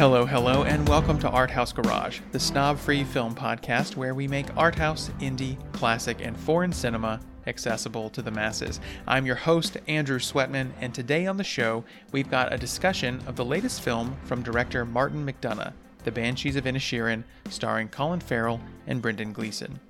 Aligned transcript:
Hello, 0.00 0.24
hello, 0.24 0.62
and 0.62 0.88
welcome 0.88 1.18
to 1.18 1.28
Art 1.28 1.50
House 1.50 1.74
Garage, 1.74 2.20
the 2.32 2.40
snob 2.40 2.78
free 2.78 3.04
film 3.04 3.34
podcast 3.34 3.96
where 3.96 4.14
we 4.14 4.26
make 4.26 4.56
art 4.56 4.74
house, 4.74 5.10
indie, 5.20 5.58
classic, 5.72 6.22
and 6.24 6.34
foreign 6.34 6.72
cinema 6.72 7.20
accessible 7.46 8.08
to 8.08 8.22
the 8.22 8.30
masses. 8.30 8.80
I'm 9.06 9.26
your 9.26 9.36
host, 9.36 9.76
Andrew 9.88 10.18
Sweatman, 10.18 10.70
and 10.80 10.94
today 10.94 11.26
on 11.26 11.36
the 11.36 11.44
show, 11.44 11.84
we've 12.12 12.30
got 12.30 12.50
a 12.50 12.56
discussion 12.56 13.22
of 13.26 13.36
the 13.36 13.44
latest 13.44 13.82
film 13.82 14.16
from 14.24 14.42
director 14.42 14.86
Martin 14.86 15.22
McDonagh, 15.22 15.74
The 16.04 16.12
Banshees 16.12 16.56
of 16.56 16.64
Inisherin, 16.64 17.22
starring 17.50 17.88
Colin 17.88 18.20
Farrell 18.20 18.58
and 18.86 19.02
Brendan 19.02 19.34
Gleeson. 19.34 19.80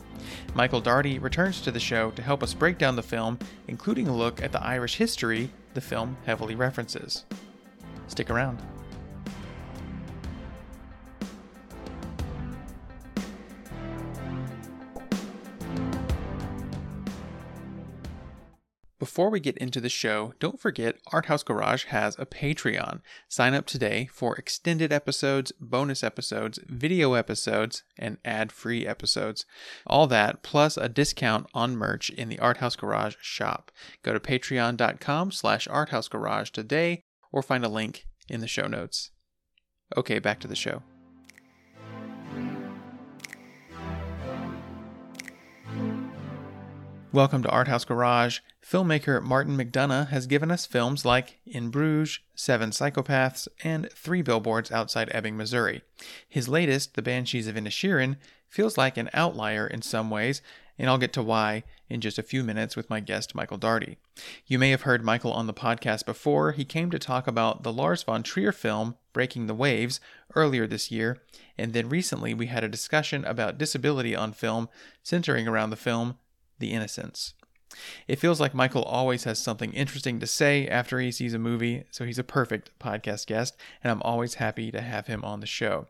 Michael 0.55 0.81
Daugherty 0.81 1.21
returns 1.21 1.61
to 1.61 1.71
the 1.71 1.79
show 1.79 2.11
to 2.11 2.23
help 2.23 2.43
us 2.43 2.53
break 2.53 2.79
down 2.79 2.97
the 2.97 3.03
film, 3.05 3.39
including 3.69 4.09
a 4.09 4.17
look 4.17 4.43
at 4.43 4.51
the 4.51 4.61
Irish 4.61 4.97
history 4.97 5.53
the 5.75 5.81
film 5.81 6.17
heavily 6.27 6.57
references. 6.57 7.27
Stick 8.09 8.29
around. 8.29 8.61
Before 19.01 19.31
we 19.31 19.41
get 19.41 19.57
into 19.57 19.81
the 19.81 19.89
show, 19.89 20.35
don't 20.41 20.61
forget 20.61 20.99
Art 21.11 21.25
House 21.25 21.43
Garage 21.43 21.87
has 21.87 22.17
a 22.19 22.27
Patreon. 22.27 23.01
Sign 23.31 23.55
up 23.55 23.65
today 23.65 24.11
for 24.13 24.37
extended 24.37 24.93
episodes, 24.93 25.53
bonus 25.59 26.05
episodes, 26.05 26.59
video 26.67 27.15
episodes, 27.15 27.83
and 27.97 28.19
ad-free 28.27 28.87
episodes. 28.87 29.47
All 29.87 30.07
that 30.09 30.43
plus 30.43 30.77
a 30.77 30.91
discount 30.91 31.47
on 31.55 31.79
merch 31.79 32.11
in 32.11 32.29
the 32.29 32.39
Art 32.41 32.59
House 32.59 32.77
Garage 32.77 33.17
shop. 33.23 33.73
Go 34.03 34.13
to 34.13 34.21
patreon.com 34.21 35.33
slash 35.33 35.67
arthousegarage 35.67 36.51
today 36.51 37.01
or 37.33 37.43
find 37.43 37.65
a 37.65 37.71
link 37.71 38.05
in 38.29 38.41
the 38.41 38.47
show 38.47 38.67
notes. 38.67 39.13
Okay, 39.97 40.19
back 40.19 40.41
to 40.41 40.49
the 40.49 40.55
show. 40.55 40.83
Welcome 47.13 47.43
to 47.43 47.51
Art 47.51 47.67
House 47.67 47.85
Garage. 47.85 48.39
Filmmaker 48.65 49.21
Martin 49.21 49.57
McDonagh 49.57 50.11
has 50.11 50.29
given 50.29 50.49
us 50.53 50.65
films 50.65 51.05
like 51.05 51.41
In 51.45 51.69
Bruges, 51.69 52.21
Seven 52.37 52.71
Psychopaths, 52.71 53.49
and 53.65 53.91
Three 53.91 54.23
Billboards 54.23 54.71
Outside 54.71 55.11
Ebbing, 55.11 55.37
Missouri. 55.37 55.83
His 56.29 56.49
latest, 56.49 56.95
The 56.95 57.03
Banshees 57.03 57.49
of 57.49 57.57
Inisherin, 57.57 58.15
feels 58.49 58.79
like 58.79 58.97
an 58.97 59.11
outlier 59.13 59.67
in 59.67 59.83
some 59.83 60.09
ways, 60.09 60.41
and 60.79 60.89
I'll 60.89 60.99
get 60.99 61.13
to 61.15 61.23
why 61.23 61.65
in 61.89 62.01
just 62.01 62.17
a 62.17 62.23
few 62.23 62.45
minutes 62.45 62.77
with 62.77 62.89
my 62.89 63.01
guest 63.01 63.35
Michael 63.35 63.59
Daugherty. 63.59 63.99
You 64.47 64.61
may 64.61 64.71
have 64.71 64.83
heard 64.83 65.03
Michael 65.03 65.33
on 65.33 65.49
the 65.49 65.53
podcast 65.53 66.07
before. 66.07 66.53
He 66.53 66.65
came 66.65 66.93
to 66.93 66.99
talk 67.01 67.27
about 67.27 67.65
the 67.65 67.73
Lars 67.73 68.05
von 68.05 68.23
Trier 68.23 68.53
film 68.53 68.95
Breaking 69.13 69.49
the 69.49 69.55
Waves 69.55 69.99
earlier 70.37 70.69
this 70.69 70.93
year, 70.93 71.21
and 71.59 71.73
then 71.73 71.89
recently 71.89 72.35
we 72.35 72.47
had 72.47 72.63
a 72.63 72.69
discussion 72.69 73.25
about 73.25 73.59
disability 73.59 74.15
on 74.15 74.33
film 74.33 74.69
centering 75.03 75.49
around 75.49 75.71
the 75.71 75.77
film 75.77 76.17
the 76.61 76.73
Innocents. 76.73 77.35
It 78.09 78.19
feels 78.19 78.41
like 78.41 78.53
Michael 78.53 78.83
always 78.83 79.25
has 79.25 79.39
something 79.39 79.73
interesting 79.73 80.19
to 80.19 80.27
say 80.27 80.67
after 80.67 80.99
he 80.99 81.13
sees 81.13 81.35
a 81.35 81.39
movie, 81.39 81.85
so 81.91 82.05
he's 82.05 82.19
a 82.19 82.25
perfect 82.25 82.71
podcast 82.81 83.27
guest, 83.27 83.57
and 83.83 83.91
I'm 83.91 84.03
always 84.03 84.35
happy 84.35 84.73
to 84.73 84.81
have 84.81 85.07
him 85.07 85.25
on 85.25 85.41
the 85.41 85.47
show. 85.47 85.87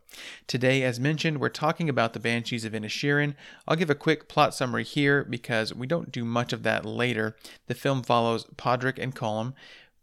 Today, 0.47 0.83
as 0.83 1.01
mentioned, 1.01 1.39
we're 1.39 1.49
talking 1.49 1.89
about 1.89 2.13
the 2.13 2.21
Banshees 2.21 2.65
of 2.65 2.73
Inisherin. 2.73 3.35
I'll 3.67 3.77
give 3.77 3.91
a 3.91 3.95
quick 3.95 4.29
plot 4.29 4.55
summary 4.55 4.85
here 4.85 5.25
because 5.25 5.75
we 5.75 5.87
don't 5.87 6.13
do 6.13 6.25
much 6.25 6.53
of 6.53 6.63
that 6.65 6.85
later. 6.85 7.37
The 7.67 7.75
film 7.75 8.03
follows 8.03 8.47
Padraig 8.57 8.99
and 8.99 9.15
Colm, 9.17 9.55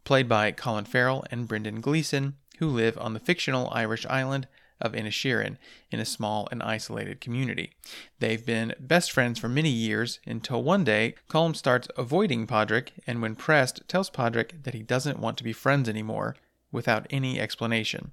played 0.04 0.28
by 0.28 0.52
Colin 0.52 0.86
Farrell 0.86 1.26
and 1.30 1.48
Brendan 1.48 1.82
Gleeson, 1.82 2.38
who 2.58 2.68
live 2.68 2.98
on 2.98 3.14
the 3.14 3.20
fictional 3.20 3.70
Irish 3.72 4.06
island 4.08 4.48
of 4.80 4.94
Inisherin 4.94 5.58
in 5.92 6.00
a 6.00 6.06
small 6.06 6.48
and 6.52 6.62
isolated 6.62 7.22
community. 7.22 7.72
They've 8.20 8.46
been 8.46 8.74
best 8.80 9.12
friends 9.12 9.40
for 9.40 9.50
many 9.50 9.70
years 9.70 10.20
until 10.26 10.64
one 10.64 10.84
day 10.84 11.16
Colm 11.30 11.56
starts 11.56 11.88
avoiding 11.98 12.48
Padraig 12.48 12.92
and 13.06 13.22
when 13.22 13.36
pressed 13.36 13.88
tells 13.88 14.10
Padraig 14.10 14.64
that 14.64 14.74
he 14.74 14.84
doesn't 14.84 15.20
want 15.20 15.38
to 15.38 15.44
be 15.44 15.54
friends 15.54 15.90
anymore 15.90 16.36
without 16.72 17.08
any 17.10 17.40
explanation. 17.40 18.12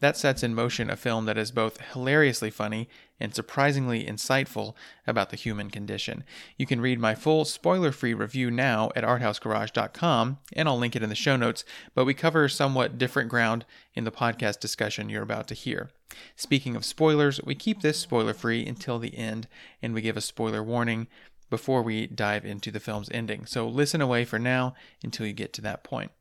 That 0.00 0.16
sets 0.16 0.42
in 0.42 0.54
motion 0.54 0.88
a 0.88 0.96
film 0.96 1.26
that 1.26 1.36
is 1.36 1.50
both 1.50 1.80
hilariously 1.92 2.50
funny 2.50 2.88
and 3.18 3.34
surprisingly 3.34 4.04
insightful 4.04 4.74
about 5.06 5.28
the 5.28 5.36
human 5.36 5.70
condition. 5.70 6.24
You 6.56 6.66
can 6.66 6.80
read 6.80 6.98
my 6.98 7.14
full 7.14 7.44
spoiler 7.44 7.92
free 7.92 8.14
review 8.14 8.50
now 8.50 8.90
at 8.96 9.04
arthousegarage.com, 9.04 10.38
and 10.54 10.68
I'll 10.68 10.78
link 10.78 10.96
it 10.96 11.02
in 11.02 11.10
the 11.10 11.14
show 11.14 11.36
notes, 11.36 11.64
but 11.94 12.06
we 12.06 12.14
cover 12.14 12.48
somewhat 12.48 12.96
different 12.96 13.28
ground 13.28 13.66
in 13.94 14.04
the 14.04 14.10
podcast 14.10 14.60
discussion 14.60 15.10
you're 15.10 15.22
about 15.22 15.46
to 15.48 15.54
hear. 15.54 15.90
Speaking 16.36 16.76
of 16.76 16.84
spoilers, 16.84 17.40
we 17.42 17.54
keep 17.54 17.80
this 17.80 17.98
spoiler 17.98 18.34
free 18.34 18.66
until 18.66 18.98
the 18.98 19.16
end, 19.16 19.48
and 19.82 19.94
we 19.94 20.02
give 20.02 20.16
a 20.16 20.20
spoiler 20.20 20.62
warning 20.62 21.06
before 21.50 21.82
we 21.82 22.06
dive 22.06 22.44
into 22.44 22.70
the 22.70 22.80
film's 22.80 23.10
ending. 23.12 23.44
So 23.46 23.68
listen 23.68 24.00
away 24.00 24.24
for 24.24 24.38
now 24.38 24.74
until 25.02 25.26
you 25.26 25.32
get 25.32 25.52
to 25.54 25.62
that 25.62 25.84
point. 25.84 26.12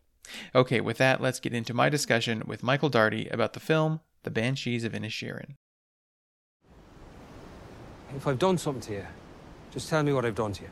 Okay, 0.54 0.82
with 0.82 0.98
that, 0.98 1.22
let's 1.22 1.40
get 1.40 1.54
into 1.54 1.74
my 1.74 1.90
discussion 1.90 2.44
with 2.46 2.64
Michael 2.64 2.90
Daugherty 2.90 3.28
about 3.30 3.54
the 3.54 3.60
film 3.60 4.02
The 4.24 4.32
Banshees 4.32 4.84
of 4.84 4.94
Inisherin. 4.94 5.56
If 8.16 8.28
I've 8.28 8.40
done 8.40 8.58
something 8.58 8.82
to 8.82 8.94
you, 8.94 9.06
just 9.72 9.90
tell 9.90 10.04
me 10.04 10.14
what 10.14 10.26
I've 10.26 10.36
done 10.36 10.54
to 10.54 10.64
you. 10.64 10.70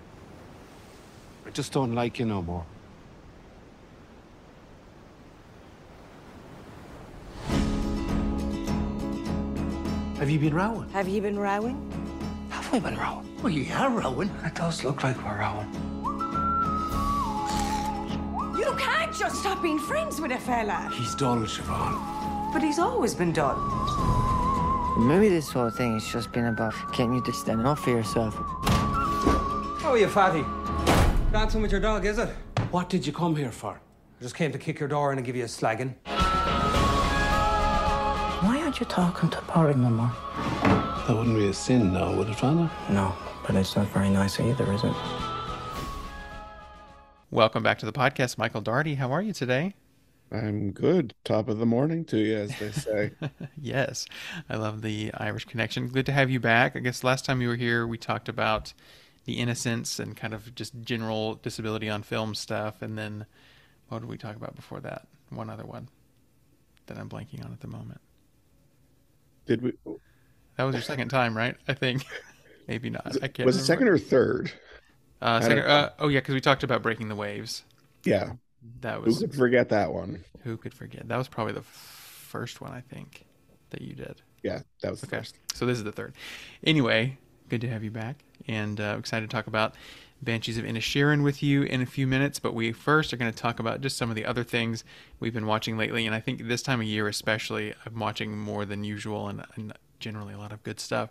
I 1.45 1.51
just 1.51 1.71
don't 1.71 1.93
like 1.93 2.19
you 2.19 2.25
no 2.25 2.41
more. 2.41 2.65
Have 10.17 10.31
you 10.31 10.39
been 10.39 10.55
rowing? 10.55 10.89
Have 10.89 11.07
you 11.07 11.21
been 11.21 11.37
rowing? 11.37 11.77
Have 12.49 12.73
we 12.73 12.79
been 12.79 12.97
rowing? 12.97 13.29
Well, 13.43 13.53
you 13.53 13.71
are 13.71 13.87
rowing. 13.91 14.31
It 14.43 14.55
does 14.55 14.83
look 14.83 15.03
like 15.03 15.15
we're 15.23 15.39
rowing. 15.39 15.71
You 18.57 18.73
can't 18.79 19.13
just 19.13 19.35
stop 19.41 19.61
being 19.61 19.77
friends 19.77 20.19
with 20.19 20.31
a 20.31 20.39
fella. 20.39 20.89
He's 20.91 21.13
dull, 21.13 21.37
Siobhan. 21.37 22.51
But 22.51 22.63
he's 22.63 22.79
always 22.79 23.13
been 23.13 23.31
dull. 23.31 23.57
Maybe 24.97 25.29
this 25.29 25.51
whole 25.51 25.69
thing 25.69 25.93
has 25.93 26.07
just 26.07 26.31
been 26.31 26.45
about 26.45 26.73
getting 26.93 27.13
you 27.13 27.21
to 27.23 27.31
stand 27.31 27.67
up 27.67 27.77
for 27.77 27.91
yourself. 27.91 28.33
How 28.63 29.91
are 29.91 29.97
you, 29.99 30.07
fatty? 30.07 30.43
Dancing 31.31 31.61
with 31.61 31.71
your 31.71 31.81
dog, 31.81 32.05
is 32.07 32.17
it? 32.17 32.29
What 32.71 32.89
did 32.89 33.05
you 33.05 33.13
come 33.13 33.35
here 33.35 33.51
for? 33.51 33.79
I 34.19 34.23
just 34.23 34.33
came 34.33 34.51
to 34.51 34.57
kick 34.57 34.79
your 34.79 34.89
door 34.89 35.11
in 35.11 35.19
and 35.19 35.25
give 35.27 35.35
you 35.35 35.43
a 35.43 35.47
slagging. 35.47 35.93
Why 38.67 38.71
aren't 38.71 38.81
you 38.81 38.85
talking 38.87 39.29
to 39.29 39.37
Padraig 39.43 39.77
no 39.77 39.89
more? 39.89 40.11
That 41.07 41.15
wouldn't 41.15 41.37
be 41.37 41.47
a 41.47 41.53
sin 41.53 41.93
now, 41.93 42.13
would 42.13 42.27
it, 42.27 42.35
Father? 42.35 42.69
No, 42.89 43.15
but 43.45 43.55
it's 43.55 43.77
not 43.77 43.87
very 43.87 44.09
nice 44.09 44.41
either, 44.41 44.69
is 44.73 44.83
it? 44.83 44.93
Welcome 47.31 47.63
back 47.63 47.79
to 47.79 47.85
the 47.85 47.93
podcast, 47.93 48.37
Michael 48.37 48.59
Daugherty. 48.59 48.95
How 48.95 49.13
are 49.13 49.21
you 49.21 49.31
today? 49.31 49.73
I'm 50.33 50.71
good. 50.71 51.13
Top 51.23 51.47
of 51.47 51.59
the 51.59 51.65
morning 51.65 52.03
to 52.07 52.17
you, 52.17 52.35
as 52.35 52.59
they 52.59 52.71
say. 52.73 53.11
yes, 53.61 54.05
I 54.49 54.57
love 54.57 54.81
the 54.81 55.11
Irish 55.13 55.45
connection. 55.45 55.87
Good 55.87 56.05
to 56.07 56.11
have 56.11 56.29
you 56.29 56.41
back. 56.41 56.75
I 56.75 56.79
guess 56.79 57.05
last 57.05 57.23
time 57.23 57.41
you 57.41 57.47
were 57.47 57.55
here, 57.55 57.87
we 57.87 57.97
talked 57.97 58.27
about 58.27 58.73
the 59.23 59.35
Innocents 59.35 59.97
and 59.97 60.17
kind 60.17 60.33
of 60.33 60.53
just 60.55 60.73
general 60.81 61.35
disability 61.35 61.87
on 61.87 62.03
film 62.03 62.35
stuff. 62.35 62.81
And 62.81 62.97
then 62.97 63.27
what 63.87 63.99
did 63.99 64.09
we 64.09 64.17
talk 64.17 64.35
about 64.35 64.57
before 64.57 64.81
that? 64.81 65.07
One 65.29 65.49
other 65.49 65.65
one 65.65 65.87
that 66.87 66.97
I'm 66.97 67.07
blanking 67.07 67.45
on 67.45 67.53
at 67.53 67.61
the 67.61 67.67
moment. 67.67 68.01
Did 69.47 69.61
we? 69.61 69.73
That 70.57 70.63
was 70.63 70.75
your 70.75 70.81
second 70.83 71.09
time, 71.09 71.35
right? 71.35 71.55
I 71.67 71.73
think. 71.73 72.05
Maybe 72.67 72.89
not. 72.89 73.17
I 73.21 73.27
can't. 73.27 73.45
Was 73.45 73.57
it 73.57 73.63
second 73.63 73.87
or 73.87 73.97
third? 73.97 74.51
Uh, 75.21 75.41
second, 75.41 75.59
uh, 75.59 75.91
oh 75.99 76.09
yeah, 76.09 76.19
because 76.19 76.35
we 76.35 76.41
talked 76.41 76.63
about 76.63 76.81
breaking 76.83 77.09
the 77.09 77.15
waves. 77.15 77.63
Yeah. 78.03 78.33
That 78.81 79.01
was. 79.01 79.05
Who 79.05 79.11
was 79.11 79.31
could 79.31 79.35
forget 79.35 79.69
that 79.69 79.91
one? 79.93 80.23
who 80.43 80.57
could 80.57 80.73
forget? 80.73 81.07
That 81.07 81.17
was 81.17 81.27
probably 81.27 81.53
the 81.53 81.61
first 81.61 82.61
one 82.61 82.71
I 82.71 82.81
think 82.81 83.25
that 83.71 83.81
you 83.81 83.93
did. 83.93 84.21
Yeah, 84.43 84.61
that 84.81 84.91
was 84.91 85.01
the 85.01 85.07
Okay, 85.07 85.17
first. 85.17 85.37
so 85.53 85.65
this 85.65 85.77
is 85.77 85.83
the 85.83 85.91
third. 85.91 86.13
Anyway, 86.63 87.17
good 87.49 87.61
to 87.61 87.67
have 87.69 87.83
you 87.83 87.91
back, 87.91 88.23
and 88.47 88.79
uh, 88.79 88.95
excited 88.99 89.29
to 89.29 89.33
talk 89.35 89.47
about 89.47 89.75
Banshees 90.21 90.57
of 90.57 90.65
Inisherin 90.65 91.23
with 91.23 91.43
you 91.43 91.63
in 91.63 91.81
a 91.81 91.85
few 91.85 92.07
minutes. 92.07 92.39
But 92.39 92.53
we 92.53 92.71
first 92.71 93.13
are 93.13 93.17
going 93.17 93.31
to 93.31 93.37
talk 93.37 93.59
about 93.59 93.81
just 93.81 93.97
some 93.97 94.09
of 94.09 94.15
the 94.15 94.25
other 94.25 94.43
things 94.43 94.83
we've 95.19 95.33
been 95.33 95.45
watching 95.45 95.77
lately, 95.77 96.05
and 96.05 96.15
I 96.15 96.19
think 96.19 96.47
this 96.47 96.61
time 96.61 96.81
of 96.81 96.87
year 96.87 97.07
especially, 97.07 97.73
I'm 97.85 97.99
watching 97.99 98.37
more 98.37 98.65
than 98.65 98.83
usual, 98.83 99.27
and, 99.27 99.45
and 99.55 99.73
generally 99.99 100.33
a 100.33 100.37
lot 100.37 100.51
of 100.51 100.63
good 100.63 100.79
stuff. 100.79 101.09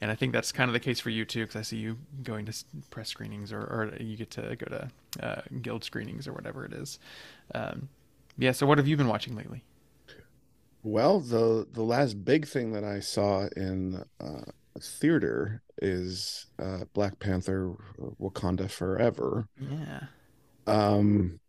And 0.00 0.10
I 0.10 0.14
think 0.14 0.32
that's 0.32 0.52
kind 0.52 0.68
of 0.68 0.72
the 0.72 0.80
case 0.80 1.00
for 1.00 1.10
you 1.10 1.24
too, 1.24 1.42
because 1.42 1.56
I 1.56 1.62
see 1.62 1.78
you 1.78 1.98
going 2.22 2.46
to 2.46 2.52
press 2.90 3.08
screenings 3.08 3.52
or, 3.52 3.60
or 3.60 3.96
you 3.98 4.16
get 4.16 4.30
to 4.32 4.56
go 4.56 4.66
to 4.66 4.90
uh, 5.24 5.42
guild 5.62 5.84
screenings 5.84 6.28
or 6.28 6.32
whatever 6.32 6.64
it 6.64 6.72
is. 6.72 6.98
Um, 7.54 7.88
yeah. 8.36 8.52
So 8.52 8.66
what 8.66 8.78
have 8.78 8.86
you 8.86 8.96
been 8.96 9.08
watching 9.08 9.34
lately? 9.34 9.64
Well, 10.82 11.20
the 11.20 11.66
the 11.72 11.82
last 11.82 12.24
big 12.24 12.46
thing 12.46 12.72
that 12.72 12.84
I 12.84 13.00
saw 13.00 13.48
in 13.56 14.04
uh, 14.20 14.50
theater 14.82 15.62
is 15.80 16.46
uh, 16.58 16.84
Black 16.92 17.18
Panther: 17.18 17.74
Wakanda 18.20 18.70
Forever. 18.70 19.48
Yeah. 19.58 20.00
um, 20.66 21.40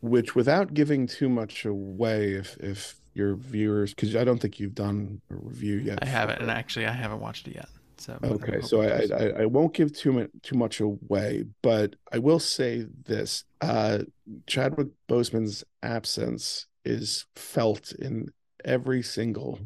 which 0.00 0.34
without 0.34 0.74
giving 0.74 1.06
too 1.06 1.28
much 1.28 1.64
away 1.64 2.32
if 2.32 2.56
if 2.58 3.00
your 3.14 3.34
viewers 3.34 3.94
because 3.94 4.14
I 4.14 4.24
don't 4.24 4.38
think 4.38 4.60
you've 4.60 4.74
done 4.74 5.20
a 5.30 5.34
review 5.36 5.76
yet. 5.76 5.98
I 6.02 6.06
haven't, 6.06 6.36
for 6.36 6.42
and 6.42 6.50
actually, 6.50 6.86
I 6.86 6.92
haven't 6.92 7.20
watched 7.20 7.48
it 7.48 7.54
yet. 7.56 7.68
So 7.98 8.18
Okay, 8.22 8.60
so 8.60 8.82
I. 8.82 9.06
I 9.16 9.42
I 9.42 9.46
won't 9.46 9.72
give 9.72 9.92
too 9.92 10.12
much 10.12 10.28
too 10.42 10.56
much 10.56 10.80
away, 10.80 11.44
but 11.62 11.96
I 12.12 12.18
will 12.18 12.38
say 12.38 12.86
this: 13.04 13.44
uh, 13.62 14.00
Chadwick 14.46 14.88
Boseman's 15.08 15.64
absence 15.82 16.66
is 16.84 17.24
felt 17.34 17.92
in 17.92 18.28
every 18.64 19.02
single 19.02 19.58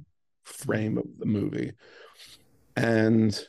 frame 0.45 0.97
of 0.97 1.05
the 1.19 1.27
movie, 1.27 1.73
and 2.81 3.33
it 3.35 3.49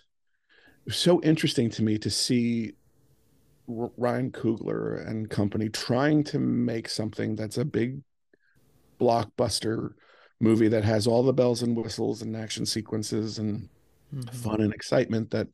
was 0.86 0.98
so 0.98 1.22
interesting 1.22 1.69
to 1.72 1.83
me 1.83 1.98
to 2.00 2.10
see 2.10 2.74
Ryan 3.68 4.31
Coogler 4.31 5.07
and 5.07 5.30
company 5.30 5.69
trying 5.69 6.24
to 6.25 6.39
make 6.39 6.89
something 6.89 7.36
that's 7.36 7.57
a 7.57 7.66
big 7.66 8.01
blockbuster 9.00 9.94
movie 10.39 10.68
that 10.68 10.83
has 10.83 11.07
all 11.07 11.24
the 11.24 11.33
bells 11.33 11.62
and 11.62 11.75
whistles 11.75 12.22
and 12.22 12.36
action 12.36 12.66
sequences 12.66 13.39
and 13.39 13.69
Mhm. 14.13 14.33
fun 14.33 14.62
and 14.62 14.74
excitement 14.74 15.31
that 15.31 15.48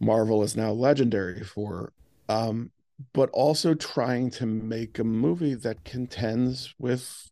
Marvel 0.00 0.42
is 0.42 0.56
now 0.56 0.72
legendary 0.72 1.44
for. 1.44 1.92
Um, 2.28 2.72
but 3.12 3.30
also 3.30 3.74
trying 3.74 4.30
to 4.30 4.46
make 4.46 4.98
a 4.98 5.04
movie 5.04 5.54
that 5.54 5.84
contends 5.84 6.74
with 6.78 7.30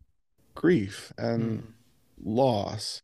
grief 0.55 1.13
and 1.19 1.63
Mhm. 1.63 1.75
loss. 2.23 3.03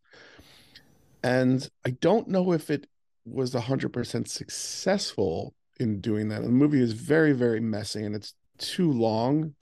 And 1.26 1.68
I 1.84 1.90
don't 1.90 2.28
know 2.28 2.52
if 2.52 2.70
it 2.70 2.86
was 3.24 3.52
100% 3.52 4.28
successful 4.28 5.54
in 5.80 6.00
doing 6.00 6.28
that. 6.28 6.42
The 6.42 6.48
movie 6.48 6.80
is 6.80 6.92
very, 6.92 7.32
very 7.32 7.58
messy 7.60 8.04
and 8.04 8.14
it's 8.14 8.34
too 8.58 8.90
long. 8.92 9.54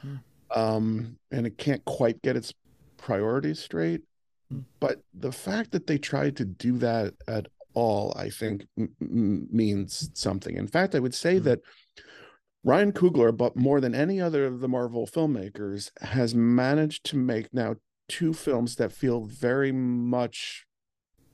Hmm. 0.00 0.16
Um, 0.54 1.18
and 1.30 1.46
it 1.46 1.56
can't 1.58 1.84
quite 1.84 2.20
get 2.22 2.36
its 2.36 2.52
priorities 2.96 3.60
straight. 3.60 4.02
Hmm. 4.50 4.60
But 4.80 5.00
the 5.14 5.30
fact 5.32 5.70
that 5.70 5.86
they 5.86 5.96
tried 5.98 6.36
to 6.38 6.44
do 6.44 6.76
that 6.78 7.14
at 7.28 7.46
all, 7.74 8.12
I 8.16 8.28
think, 8.28 8.66
m- 8.76 8.88
m- 9.00 9.48
means 9.50 10.10
something. 10.14 10.56
In 10.56 10.66
fact, 10.66 10.94
I 10.94 10.98
would 10.98 11.14
say 11.14 11.38
Hmm. 11.38 11.44
that 11.44 11.60
Ryan 12.64 12.92
Coogler, 12.92 13.36
but 13.36 13.56
more 13.56 13.80
than 13.80 13.94
any 13.94 14.20
other 14.20 14.44
of 14.44 14.60
the 14.60 14.68
Marvel 14.68 15.06
filmmakers, 15.06 15.90
has 16.00 16.34
managed 16.34 17.04
to 17.06 17.16
make 17.16 17.52
now 17.54 17.76
two 18.08 18.32
films 18.32 18.76
that 18.76 18.92
feel 18.92 19.20
very 19.24 19.72
much 19.72 20.66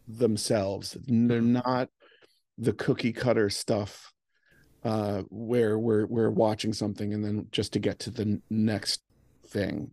themselves. 0.08 0.96
They're 1.06 1.40
not 1.40 1.90
the 2.56 2.72
cookie 2.72 3.12
cutter 3.12 3.50
stuff 3.50 4.12
uh, 4.82 5.22
where 5.28 5.78
we're 5.78 6.06
we're 6.06 6.31
watching 6.31 6.72
something 6.72 7.12
and 7.12 7.25
then 7.25 7.46
just 7.52 7.72
to 7.75 7.78
get 7.78 7.99
to 8.00 8.10
the 8.10 8.40
next 8.50 9.02
thing. 9.46 9.93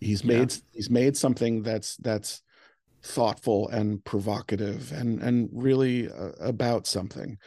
He's 0.00 0.22
Yeah. 0.22 0.38
made 0.40 0.54
he's 0.72 0.90
made 0.90 1.16
something 1.16 1.62
that's 1.62 1.96
that's 1.96 2.42
thoughtful 3.02 3.68
and 3.68 4.04
provocative 4.04 4.92
and 4.92 5.22
and 5.22 5.48
really 5.52 6.08
uh, 6.10 6.32
about 6.40 6.86
something. 6.86 7.38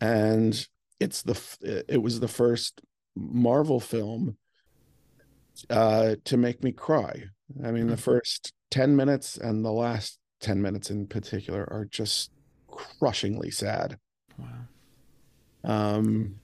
And 0.00 0.66
it's 1.00 1.22
the 1.22 1.84
it 1.88 2.00
was 2.02 2.20
the 2.20 2.28
first 2.28 2.80
Marvel 3.16 3.80
film 3.80 4.36
uh 5.70 6.16
to 6.24 6.36
make 6.36 6.62
me 6.62 6.72
cry. 6.72 7.24
I 7.64 7.70
mean 7.70 7.88
the 7.88 7.96
Mhm. 7.96 8.00
first 8.00 8.52
10 8.70 8.96
minutes 8.96 9.36
and 9.36 9.64
the 9.64 9.72
last 9.72 10.18
10 10.44 10.62
minutes 10.62 10.90
in 10.90 11.06
particular 11.06 11.62
are 11.72 11.86
just 11.86 12.30
crushingly 12.68 13.50
sad. 13.50 13.98
Wow. 14.38 14.46
Um 15.64 16.40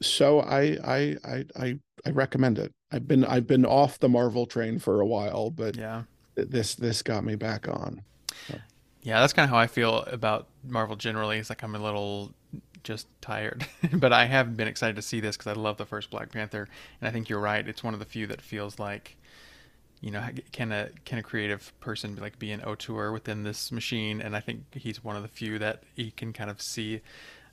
so 0.00 0.40
I 0.40 0.76
I 0.84 1.16
I 1.24 1.44
I 1.56 1.78
I 2.06 2.10
recommend 2.10 2.58
it. 2.58 2.72
I've 2.90 3.06
been 3.06 3.24
I've 3.24 3.46
been 3.46 3.64
off 3.64 3.98
the 3.98 4.08
Marvel 4.08 4.46
train 4.46 4.78
for 4.78 5.00
a 5.00 5.06
while, 5.06 5.50
but 5.50 5.76
Yeah. 5.76 6.02
this 6.34 6.74
this 6.74 7.02
got 7.02 7.24
me 7.24 7.36
back 7.36 7.68
on. 7.68 8.02
Yeah, 9.04 9.18
that's 9.20 9.32
kind 9.32 9.44
of 9.44 9.50
how 9.50 9.58
I 9.58 9.66
feel 9.66 10.02
about 10.02 10.46
Marvel 10.64 10.94
generally. 10.94 11.38
It's 11.38 11.50
like 11.50 11.64
I'm 11.64 11.74
a 11.74 11.78
little 11.78 12.32
just 12.84 13.08
tired, 13.20 13.66
but 13.92 14.12
I 14.12 14.26
have 14.26 14.56
been 14.56 14.68
excited 14.68 14.94
to 14.96 15.02
see 15.02 15.18
this 15.18 15.36
because 15.36 15.56
I 15.56 15.60
love 15.60 15.76
the 15.76 15.86
first 15.86 16.10
Black 16.10 16.30
Panther, 16.30 16.68
and 17.00 17.08
I 17.08 17.10
think 17.10 17.28
you're 17.28 17.40
right. 17.40 17.66
It's 17.66 17.82
one 17.82 17.94
of 17.94 18.00
the 18.00 18.06
few 18.06 18.28
that 18.28 18.40
feels 18.40 18.78
like, 18.78 19.16
you 20.02 20.10
know, 20.10 20.22
can 20.50 20.72
a 20.72 20.90
can 21.04 21.18
a 21.18 21.22
creative 21.22 21.72
person 21.78 22.16
like 22.16 22.38
be 22.38 22.50
an 22.50 22.60
auteur 22.62 23.12
within 23.12 23.44
this 23.44 23.70
machine? 23.70 24.20
And 24.20 24.36
I 24.36 24.40
think 24.40 24.64
he's 24.74 25.02
one 25.02 25.14
of 25.14 25.22
the 25.22 25.28
few 25.28 25.58
that 25.60 25.84
he 25.94 26.10
can 26.10 26.32
kind 26.32 26.50
of 26.50 26.60
see 26.60 27.00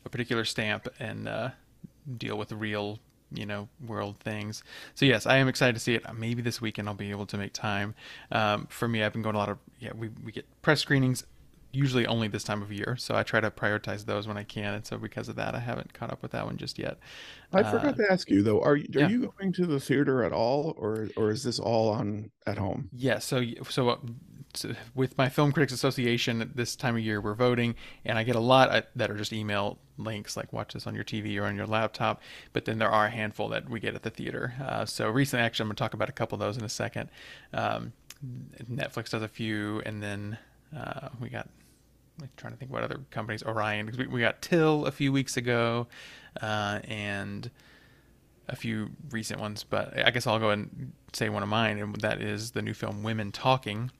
a 0.03 0.09
particular 0.09 0.43
stamp 0.43 0.87
and 0.99 1.27
uh, 1.27 1.49
deal 2.17 2.37
with 2.37 2.51
real 2.51 2.99
you 3.31 3.45
know 3.45 3.69
world 3.85 4.17
things. 4.19 4.63
So 4.95 5.05
yes 5.05 5.27
i 5.27 5.37
am 5.37 5.47
excited 5.47 5.75
to 5.75 5.79
see 5.79 5.93
it. 5.93 6.03
Maybe 6.17 6.41
this 6.41 6.59
weekend 6.59 6.89
i'll 6.89 6.95
be 6.95 7.11
able 7.11 7.27
to 7.27 7.37
make 7.37 7.53
time. 7.53 7.93
Um, 8.31 8.65
for 8.67 8.87
me 8.87 9.03
i've 9.03 9.13
been 9.13 9.21
going 9.21 9.35
a 9.35 9.39
lot 9.39 9.49
of 9.49 9.59
yeah 9.79 9.91
we, 9.95 10.09
we 10.23 10.31
get 10.31 10.47
press 10.63 10.81
screenings 10.81 11.23
usually 11.71 12.05
only 12.07 12.27
this 12.27 12.43
time 12.43 12.61
of 12.61 12.71
year 12.71 12.95
so 12.97 13.15
i 13.15 13.21
try 13.23 13.39
to 13.39 13.51
prioritize 13.51 14.05
those 14.05 14.27
when 14.27 14.37
i 14.37 14.43
can 14.43 14.73
and 14.73 14.85
so 14.85 14.97
because 14.97 15.29
of 15.29 15.35
that 15.35 15.53
i 15.55 15.59
haven't 15.59 15.93
caught 15.93 16.11
up 16.11 16.21
with 16.21 16.31
that 16.31 16.45
one 16.45 16.57
just 16.57 16.79
yet 16.79 16.97
I 17.51 17.63
Uh, 17.63 17.71
forgot 17.71 17.97
to 17.97 18.05
ask 18.11 18.29
you 18.29 18.43
though, 18.43 18.61
are 18.61 18.75
you 18.75 18.87
are 18.95 19.01
yeah. 19.01 19.07
you 19.07 19.33
going 19.39 19.51
to 19.53 19.65
the 19.65 19.79
theater 19.79 20.23
at 20.23 20.31
all 20.31 20.75
or 20.77 21.09
or 21.15 21.31
is 21.31 21.43
this 21.43 21.59
all 21.59 21.89
on 21.89 22.29
at 22.45 22.57
home? 22.59 22.89
Yeah, 22.91 23.17
so 23.19 23.43
so 23.69 23.89
uh, 23.89 23.97
s- 24.53 24.65
with 24.93 25.17
my 25.17 25.29
Film 25.29 25.51
Critics 25.51 25.73
Association 25.73 26.41
at 26.41 26.55
this 26.55 26.75
time 26.75 26.95
of 26.95 27.01
year, 27.01 27.19
we're 27.21 27.33
voting, 27.33 27.73
and 28.05 28.17
I 28.19 28.23
get 28.23 28.35
a 28.35 28.39
lot 28.39 28.69
uh, 28.69 28.81
that 28.95 29.09
are 29.09 29.17
just 29.17 29.33
email 29.33 29.79
links 29.97 30.37
like 30.37 30.53
watch 30.53 30.73
this 30.73 30.85
on 30.87 30.93
your 30.95 31.03
TV 31.03 31.39
or 31.41 31.45
on 31.45 31.55
your 31.55 31.65
laptop. 31.67 32.21
But 32.53 32.65
then 32.65 32.77
there 32.77 32.89
are 32.91 33.07
a 33.07 33.09
handful 33.09 33.49
that 33.49 33.67
we 33.69 33.79
get 33.79 33.95
at 33.95 34.03
the 34.03 34.09
theater. 34.11 34.53
Uh, 34.63 34.85
so 34.85 35.09
recently, 35.09 35.43
actually, 35.43 35.63
I'm 35.63 35.67
going 35.69 35.75
to 35.77 35.79
talk 35.83 35.93
about 35.95 36.09
a 36.09 36.13
couple 36.13 36.35
of 36.35 36.39
those 36.39 36.57
in 36.57 36.63
a 36.63 36.69
second. 36.69 37.09
Um, 37.53 37.93
Netflix 38.71 39.09
does 39.09 39.23
a 39.23 39.27
few, 39.27 39.81
and 39.85 40.01
then 40.03 40.37
uh, 40.75 41.09
we 41.19 41.29
got. 41.29 41.49
I'm 42.21 42.29
trying 42.37 42.53
to 42.53 42.59
think 42.59 42.71
what 42.71 42.83
other 42.83 42.99
companies. 43.11 43.43
Orion, 43.43 43.87
'cause 43.87 43.97
we, 43.97 44.07
we 44.07 44.19
got 44.21 44.41
Till 44.41 44.85
a 44.85 44.91
few 44.91 45.11
weeks 45.11 45.37
ago, 45.37 45.87
uh, 46.41 46.79
and 46.85 47.49
a 48.47 48.55
few 48.55 48.89
recent 49.11 49.39
ones, 49.39 49.63
but 49.63 49.97
I 50.05 50.09
guess 50.11 50.25
I'll 50.25 50.39
go 50.39 50.49
and 50.49 50.91
say 51.13 51.29
one 51.29 51.43
of 51.43 51.49
mine, 51.49 51.77
and 51.77 51.95
that 51.97 52.21
is 52.21 52.51
the 52.51 52.61
new 52.61 52.73
film 52.73 53.03
Women 53.03 53.31
Talking, 53.31 53.91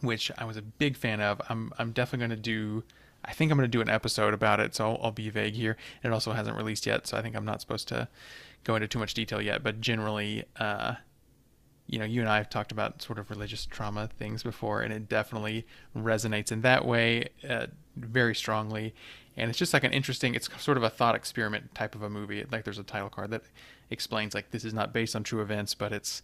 which 0.00 0.32
I 0.36 0.44
was 0.44 0.56
a 0.56 0.62
big 0.62 0.96
fan 0.96 1.20
of. 1.20 1.40
I'm 1.48 1.72
I'm 1.78 1.92
definitely 1.92 2.26
going 2.26 2.42
to 2.42 2.42
do. 2.42 2.84
I 3.24 3.32
think 3.32 3.52
I'm 3.52 3.58
going 3.58 3.70
to 3.70 3.76
do 3.76 3.80
an 3.80 3.88
episode 3.88 4.34
about 4.34 4.58
it, 4.58 4.74
so 4.74 4.90
I'll, 4.90 5.00
I'll 5.04 5.12
be 5.12 5.30
vague 5.30 5.54
here. 5.54 5.76
It 6.02 6.10
also 6.12 6.32
hasn't 6.32 6.56
released 6.56 6.86
yet, 6.86 7.06
so 7.06 7.16
I 7.16 7.22
think 7.22 7.36
I'm 7.36 7.44
not 7.44 7.60
supposed 7.60 7.86
to 7.88 8.08
go 8.64 8.74
into 8.74 8.88
too 8.88 8.98
much 8.98 9.14
detail 9.14 9.40
yet. 9.40 9.62
But 9.62 9.80
generally, 9.80 10.44
uh, 10.56 10.94
you 11.86 11.98
know, 11.98 12.04
you 12.04 12.20
and 12.20 12.28
I 12.28 12.36
have 12.36 12.48
talked 12.48 12.72
about 12.72 13.02
sort 13.02 13.18
of 13.18 13.30
religious 13.30 13.66
trauma 13.66 14.08
things 14.18 14.42
before, 14.42 14.82
and 14.82 14.92
it 14.92 15.08
definitely 15.08 15.66
resonates 15.96 16.52
in 16.52 16.62
that 16.62 16.84
way 16.84 17.28
uh, 17.48 17.66
very 17.96 18.34
strongly. 18.34 18.94
And 19.36 19.48
it's 19.48 19.58
just 19.58 19.72
like 19.72 19.84
an 19.84 19.92
interesting, 19.92 20.34
it's 20.34 20.48
sort 20.62 20.76
of 20.76 20.82
a 20.82 20.90
thought 20.90 21.14
experiment 21.14 21.74
type 21.74 21.94
of 21.94 22.02
a 22.02 22.10
movie. 22.10 22.44
Like 22.50 22.64
there's 22.64 22.78
a 22.78 22.82
title 22.82 23.08
card 23.08 23.30
that 23.30 23.42
explains 23.90 24.34
like 24.34 24.50
this 24.50 24.64
is 24.64 24.74
not 24.74 24.92
based 24.92 25.16
on 25.16 25.22
true 25.22 25.40
events, 25.40 25.74
but 25.74 25.92
it's 25.92 26.22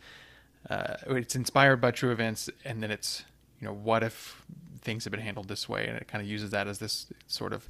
uh, 0.69 0.97
it's 1.09 1.35
inspired 1.35 1.81
by 1.81 1.91
true 1.91 2.11
events, 2.11 2.50
and 2.65 2.83
then 2.83 2.91
it's 2.91 3.25
you 3.61 3.67
know 3.67 3.73
what 3.73 4.03
if 4.03 4.45
things 4.81 5.05
have 5.05 5.11
been 5.11 5.21
handled 5.21 5.49
this 5.49 5.69
way, 5.69 5.87
and 5.87 5.97
it 5.97 6.09
kind 6.09 6.23
of 6.23 6.29
uses 6.29 6.50
that 6.50 6.67
as 6.67 6.79
this 6.79 7.07
sort 7.27 7.53
of 7.53 7.69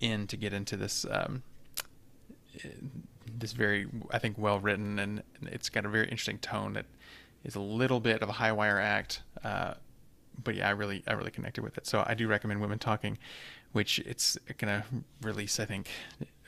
in 0.00 0.26
to 0.26 0.36
get 0.36 0.52
into 0.52 0.76
this 0.76 1.06
um, 1.10 1.42
this 3.38 3.52
very 3.52 3.86
I 4.10 4.18
think 4.18 4.36
well 4.38 4.58
written, 4.60 4.98
and 4.98 5.22
it's 5.42 5.68
got 5.68 5.84
a 5.84 5.88
very 5.88 6.04
interesting 6.04 6.38
tone 6.38 6.74
that 6.74 6.86
is 7.44 7.54
a 7.54 7.60
little 7.60 8.00
bit 8.00 8.22
of 8.22 8.28
a 8.28 8.32
high 8.32 8.52
wire 8.52 8.78
act. 8.80 9.22
Uh, 9.42 9.74
but 10.42 10.54
yeah, 10.54 10.68
I 10.68 10.72
really 10.72 11.02
I 11.06 11.12
really 11.12 11.30
connected 11.30 11.62
with 11.62 11.78
it. 11.78 11.86
So 11.86 12.02
I 12.06 12.14
do 12.14 12.26
recommend 12.26 12.60
Women 12.60 12.78
Talking, 12.78 13.18
which 13.72 13.98
it's 14.00 14.36
gonna 14.58 14.84
release 15.22 15.60
I 15.60 15.64
think 15.64 15.88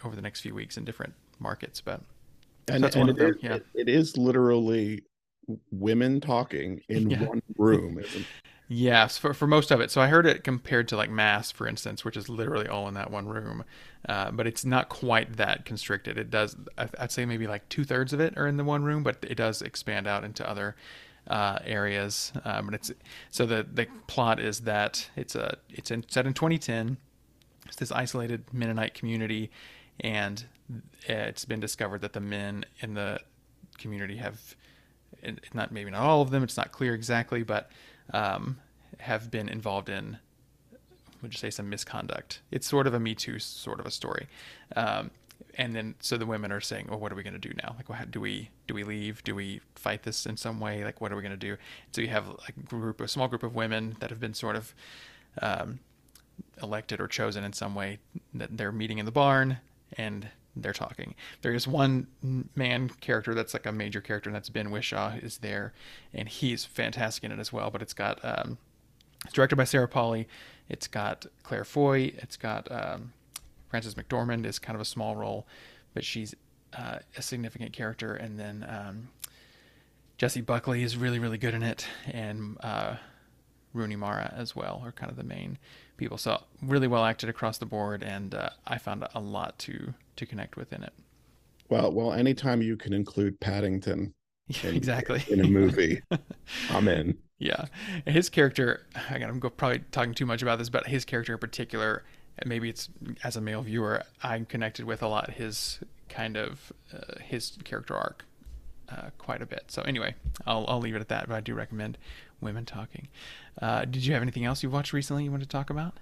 over 0.05 0.17
the 0.17 0.23
next 0.23 0.41
few 0.41 0.55
weeks 0.55 0.77
in 0.77 0.85
different 0.85 1.15
markets. 1.39 1.81
But 1.81 2.01
And, 2.69 2.85
and 2.85 3.11
it 3.11 3.19
is- 3.21 3.37
yeah. 3.43 3.55
it- 3.57 3.67
it 3.75 3.89
is 3.89 4.17
literally 4.17 5.05
women 5.71 6.21
talking 6.21 6.81
in 6.89 7.11
Yeah. 7.11 7.23
one 7.25 7.43
room. 7.57 8.03
Yes, 8.69 9.17
for, 9.17 9.33
for 9.33 9.47
most 9.47 9.71
of 9.71 9.81
it. 9.81 9.93
So 9.93 10.01
I 10.01 10.09
heard 10.09 10.27
it 10.27 10.43
compared 10.43 10.89
to 10.89 10.97
like 10.97 11.09
Mass, 11.09 11.53
for 11.53 11.69
instance, 11.69 12.05
which 12.05 12.17
is 12.17 12.29
literally 12.29 12.67
all 12.67 12.89
in 12.89 12.95
that 12.95 13.11
one 13.13 13.29
room. 13.29 13.65
Uh, 14.09 14.33
but 14.33 14.47
it's 14.47 14.65
not 14.65 14.89
quite 14.89 15.37
that 15.37 15.65
constricted. 15.65 16.19
It 16.19 16.31
does, 16.31 16.57
I'd 16.77 17.13
say 17.13 17.25
maybe 17.25 17.47
like 17.47 17.69
two 17.69 17.85
thirds 17.85 18.13
of 18.13 18.21
it 18.21 18.37
are 18.37 18.47
in 18.47 18.57
the 18.57 18.65
one 18.65 18.83
room, 18.83 19.05
but 19.05 19.19
it 19.23 19.37
does 19.37 19.63
expand 19.63 20.09
out 20.09 20.25
into 20.25 20.49
other 20.49 20.75
uh, 21.29 21.59
areas. 21.65 22.33
Um, 22.45 22.73
it's 22.75 22.93
so 23.31 23.47
the 23.47 23.67
the 23.73 23.87
plot 24.07 24.39
is 24.41 24.61
that 24.61 25.11
it's 25.17 25.35
a 25.35 25.59
it's 25.69 25.91
in, 25.91 26.05
set 26.09 26.27
in 26.27 26.35
2010. 26.35 26.99
It's 27.67 27.77
this 27.77 27.91
isolated 27.91 28.45
Mennonite 28.53 28.95
community, 28.95 29.51
and 30.01 30.45
it's 31.09 31.45
been 31.45 31.61
discovered 31.61 32.01
that 32.03 32.13
the 32.13 32.21
men 32.21 32.65
in 32.81 32.95
the 32.95 33.21
community 33.79 34.17
have 34.17 34.55
not 35.53 35.73
maybe 35.73 35.91
not 35.91 36.01
all 36.01 36.23
of 36.23 36.31
them 36.31 36.43
it's 36.43 36.57
not 36.57 36.73
clear 36.73 36.95
exactly 36.95 37.43
but 37.43 37.71
um, 38.13 38.59
have 38.99 39.31
been 39.31 39.49
involved 39.49 39.89
in 39.89 40.19
would 41.23 41.33
you 41.33 41.39
say 41.39 41.51
some 41.51 41.69
misconduct 41.69 42.41
it's 42.51 42.67
sort 42.67 42.87
of 42.87 42.95
a 42.95 43.01
me 43.01 43.15
too 43.15 43.39
sort 43.39 43.81
of 43.81 43.87
a 43.87 43.91
story 43.91 44.27
um, 44.77 45.11
and 45.59 45.75
then 45.75 45.95
so 46.01 46.17
the 46.17 46.27
women 46.27 46.53
are 46.53 46.61
saying, 46.61 46.87
"Well, 46.89 46.99
what 46.99 47.13
are 47.13 47.15
we 47.15 47.23
going 47.23 47.39
to 47.39 47.49
do 47.49 47.55
now? 47.63 47.75
Like, 47.77 47.89
what, 47.89 48.11
do 48.11 48.21
we 48.21 48.51
do 48.67 48.75
we 48.75 48.85
leave? 48.85 49.25
Do 49.25 49.35
we 49.35 49.61
fight 49.75 50.03
this 50.03 50.27
in 50.27 50.37
some 50.37 50.61
way? 50.61 50.85
Like, 50.85 51.01
what 51.01 51.13
are 51.13 51.17
we 51.17 51.23
going 51.23 51.33
to 51.33 51.37
do?" 51.37 51.57
So 51.93 52.01
you 52.03 52.09
have 52.09 52.29
a 52.29 52.53
group, 52.53 53.01
a 53.01 53.09
small 53.09 53.29
group 53.29 53.43
of 53.43 53.55
women 53.55 53.97
that 54.01 54.11
have 54.11 54.21
been 54.21 54.35
sort 54.35 54.57
of 54.57 54.75
um, 55.41 55.81
elected 56.63 57.01
or 57.01 57.09
chosen 57.09 57.45
in 57.45 57.53
some 57.53 57.75
way. 57.75 57.99
That 58.35 58.57
they're 58.57 58.73
meeting 58.73 58.99
in 58.99 59.07
the 59.07 59.13
barn 59.13 59.59
and 59.97 60.29
they're 60.57 60.73
talking. 60.73 61.15
There 61.43 61.53
is 61.53 61.69
one 61.69 62.07
man 62.55 62.89
character 63.01 63.35
that's 63.35 63.55
like 63.55 63.67
a 63.67 63.73
major 63.73 64.01
character, 64.01 64.31
and 64.31 64.35
that's 64.35 64.49
Ben 64.49 64.71
Whishaw 64.71 65.23
is 65.23 65.39
there, 65.39 65.73
and 66.15 66.29
he's 66.29 66.65
fantastic 66.65 67.25
in 67.25 67.33
it 67.33 67.39
as 67.39 67.53
well. 67.53 67.71
But 67.71 67.83
it's 67.83 67.93
got 67.93 68.19
um, 68.25 68.59
it's 69.25 69.35
directed 69.35 69.57
by 69.57 69.65
Sarah 69.65 69.89
Polley. 69.89 70.27
It's 70.69 70.89
got 70.89 71.27
Claire 71.43 71.65
Foy. 71.65 72.13
It's 72.17 72.37
got 72.37 72.71
um, 72.71 73.13
Frances 73.69 73.95
McDormand 73.95 74.47
is 74.47 74.59
kind 74.59 74.75
of 74.75 74.81
a 74.81 74.87
small 74.87 75.15
role, 75.15 75.47
but 75.95 76.05
she's 76.05 76.35
uh, 76.77 76.99
a 77.17 77.23
significant 77.23 77.73
character. 77.73 78.15
And 78.15 78.39
then 78.39 78.67
um, 78.69 79.09
Jessie 80.19 80.41
Buckley 80.41 80.83
is 80.83 80.97
really 80.97 81.19
really 81.19 81.39
good 81.39 81.55
in 81.55 81.63
it, 81.63 81.87
and 82.07 82.57
uh, 82.61 82.97
Rooney 83.75 83.97
Mara 83.97 84.33
as 84.37 84.57
well 84.57 84.83
are 84.85 84.93
kind 84.93 85.11
of 85.11 85.17
the 85.17 85.25
main 85.25 85.59
people. 85.97 86.19
So 86.19 86.43
really 86.63 86.89
well 86.89 87.05
acted 87.05 87.29
across 87.29 87.59
the 87.59 87.67
board, 87.67 88.03
and 88.03 88.35
uh, 88.35 88.51
I 88.67 88.79
found 88.79 89.07
a 89.15 89.21
lot 89.21 89.59
to 89.61 89.95
to 90.17 90.27
connect 90.27 90.57
with 90.57 90.73
in 90.73 90.83
it. 90.83 90.93
Well, 91.69 91.93
well, 91.93 92.13
anytime 92.13 92.63
you 92.63 92.77
can 92.77 92.93
include 92.93 93.39
Paddington 93.41 94.15
in, 94.63 94.77
exactly 94.77 95.25
in 95.29 95.41
a 95.41 95.49
movie, 95.49 96.01
I'm 96.71 96.89
in. 96.89 97.19
Yeah, 97.39 97.67
his 98.07 98.29
character. 98.31 98.87
Again, 99.11 99.29
I'm 99.29 99.41
probably 99.41 99.81
talking 99.91 100.15
too 100.15 100.27
much 100.27 100.43
about 100.43 100.59
this, 100.59 100.71
but 100.71 100.87
his 100.87 101.05
character 101.05 101.35
in 101.35 101.39
particular, 101.39 102.03
maybe 102.47 102.71
it's 102.71 102.89
as 103.25 103.37
a 103.37 103.41
male 103.41 103.63
viewer, 103.63 104.03
I'm 104.23 104.47
connected 104.47 104.87
with 104.87 105.03
a 105.03 105.09
lot. 105.09 105.33
His 105.33 105.81
kind 106.09 106.37
of 106.37 106.73
uh, 106.95 107.19
his 107.21 107.59
character 107.65 107.95
arc 107.95 108.25
uh, 108.89 109.11
quite 109.19 109.43
a 109.43 109.47
bit. 109.47 109.65
So 109.69 109.83
anyway, 109.83 110.15
I'll 110.47 110.65
I'll 110.69 110.81
leave 110.81 110.95
it 110.95 111.01
at 111.01 111.09
that. 111.09 111.29
But 111.29 111.35
I 111.35 111.41
do 111.41 111.55
recommend 111.55 111.99
Women 112.41 112.65
Talking. 112.65 113.09
Uh, 113.61 113.85
did 113.85 114.05
you 114.05 114.13
have 114.13 114.23
anything 114.23 114.45
else 114.45 114.63
you 114.63 114.71
watched 114.71 114.93
recently 114.93 115.25
you 115.25 115.31
want 115.31 115.43
to 115.43 115.49
talk 115.49 115.71
about? 115.71 115.95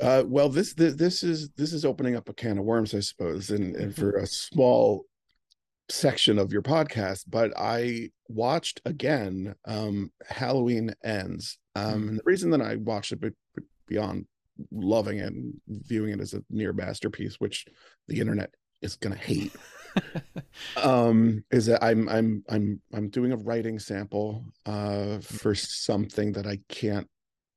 Uh, 0.00 0.22
well, 0.26 0.48
this, 0.48 0.74
this 0.74 0.94
this 0.94 1.22
is 1.22 1.50
this 1.50 1.72
is 1.72 1.84
opening 1.84 2.14
up 2.14 2.28
a 2.28 2.34
can 2.34 2.58
of 2.58 2.64
worms, 2.64 2.94
I 2.94 3.00
suppose, 3.00 3.50
and, 3.50 3.74
and 3.74 3.94
for 3.94 4.12
a 4.12 4.26
small 4.26 5.04
section 5.88 6.38
of 6.38 6.52
your 6.52 6.62
podcast. 6.62 7.24
But 7.28 7.52
I 7.56 8.10
watched 8.28 8.80
again 8.84 9.54
um, 9.64 10.12
Halloween 10.28 10.94
Ends, 11.04 11.58
um, 11.74 12.08
and 12.08 12.18
the 12.18 12.24
reason 12.24 12.50
that 12.50 12.62
I 12.62 12.76
watched 12.76 13.12
it 13.12 13.34
beyond 13.88 14.26
loving 14.70 15.18
it 15.18 15.32
and 15.32 15.60
viewing 15.68 16.12
it 16.12 16.20
as 16.20 16.34
a 16.34 16.42
near 16.50 16.72
masterpiece, 16.72 17.36
which 17.38 17.66
the 18.06 18.20
internet 18.20 18.54
is 18.82 18.96
going 18.96 19.14
to 19.14 19.20
hate. 19.20 19.52
um 20.82 21.44
is 21.50 21.66
that 21.66 21.82
i'm 21.82 22.08
i'm 22.08 22.44
i'm 22.48 22.80
i'm 22.92 23.08
doing 23.08 23.32
a 23.32 23.36
writing 23.36 23.78
sample 23.78 24.44
uh 24.66 25.18
for 25.18 25.54
something 25.54 26.32
that 26.32 26.46
i 26.46 26.58
can't 26.68 27.08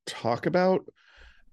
talk 0.05 0.45
about 0.45 0.85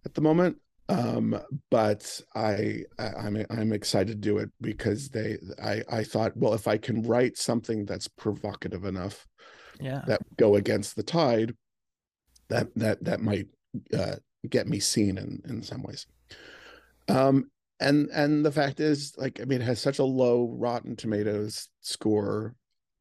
at 0.05 0.15
the 0.15 0.21
moment. 0.21 0.57
Um 0.89 1.39
but 1.71 2.19
I, 2.35 2.85
I 2.99 3.09
i'm 3.19 3.45
i'm 3.51 3.73
excited 3.75 4.23
to 4.23 4.29
do 4.29 4.39
it 4.39 4.51
because 4.63 5.11
they 5.11 5.37
i 5.63 5.83
i 5.91 6.03
thought 6.03 6.35
well 6.35 6.55
if 6.55 6.67
i 6.67 6.79
can 6.79 7.03
write 7.03 7.37
something 7.37 7.85
that's 7.85 8.09
provocative 8.09 8.87
enough 8.87 9.27
yeah. 9.81 10.01
that 10.07 10.23
go 10.39 10.57
against 10.57 10.97
the 10.97 11.03
tide 11.03 11.55
that 12.49 12.69
that 12.77 13.05
that 13.05 13.21
might 13.21 13.49
uh 13.93 14.17
get 14.49 14.67
me 14.67 14.81
seen 14.81 15.19
in 15.19 15.43
in 15.47 15.63
some 15.63 15.83
ways. 15.83 16.07
Um 17.09 17.51
and 17.81 18.09
and 18.11 18.45
the 18.45 18.53
fact 18.53 18.81
is 18.81 19.15
like 19.17 19.41
i 19.41 19.45
mean 19.45 19.61
it 19.61 19.65
has 19.65 19.81
such 19.81 19.99
a 19.99 20.05
low 20.05 20.55
rotten 20.59 20.97
tomatoes 20.97 21.69
score. 21.81 22.55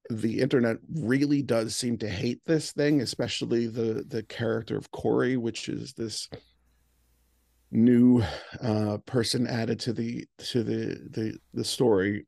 The 0.09 0.39
internet 0.39 0.77
really 0.89 1.41
does 1.41 1.75
seem 1.75 1.97
to 1.97 2.09
hate 2.09 2.39
this 2.45 2.71
thing 2.71 3.01
especially 3.01 3.67
the 3.67 4.05
the 4.07 4.23
character 4.23 4.77
of 4.77 4.89
corey 4.91 5.35
which 5.35 5.67
is 5.67 5.93
this 5.93 6.29
new 7.71 8.23
uh 8.61 8.97
person 9.05 9.45
added 9.47 9.81
to 9.81 9.91
the 9.91 10.25
to 10.37 10.63
the 10.63 11.09
the 11.09 11.37
the 11.53 11.65
story 11.65 12.25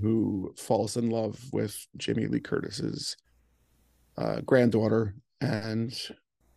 who 0.00 0.54
falls 0.56 0.96
in 0.96 1.10
love 1.10 1.38
with 1.52 1.76
jamie 1.98 2.26
lee 2.26 2.40
curtis's 2.40 3.16
uh 4.16 4.40
granddaughter. 4.40 5.14
And 5.42 5.92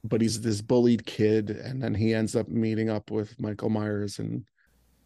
but 0.03 0.21
he's 0.21 0.39
this 0.39 0.61
bullied 0.61 1.05
kid 1.05 1.49
and 1.49 1.81
then 1.81 1.95
he 1.95 2.13
ends 2.13 2.35
up 2.35 2.47
meeting 2.47 2.89
up 2.89 3.09
with 3.09 3.39
michael 3.39 3.69
myers 3.69 4.19
and 4.19 4.45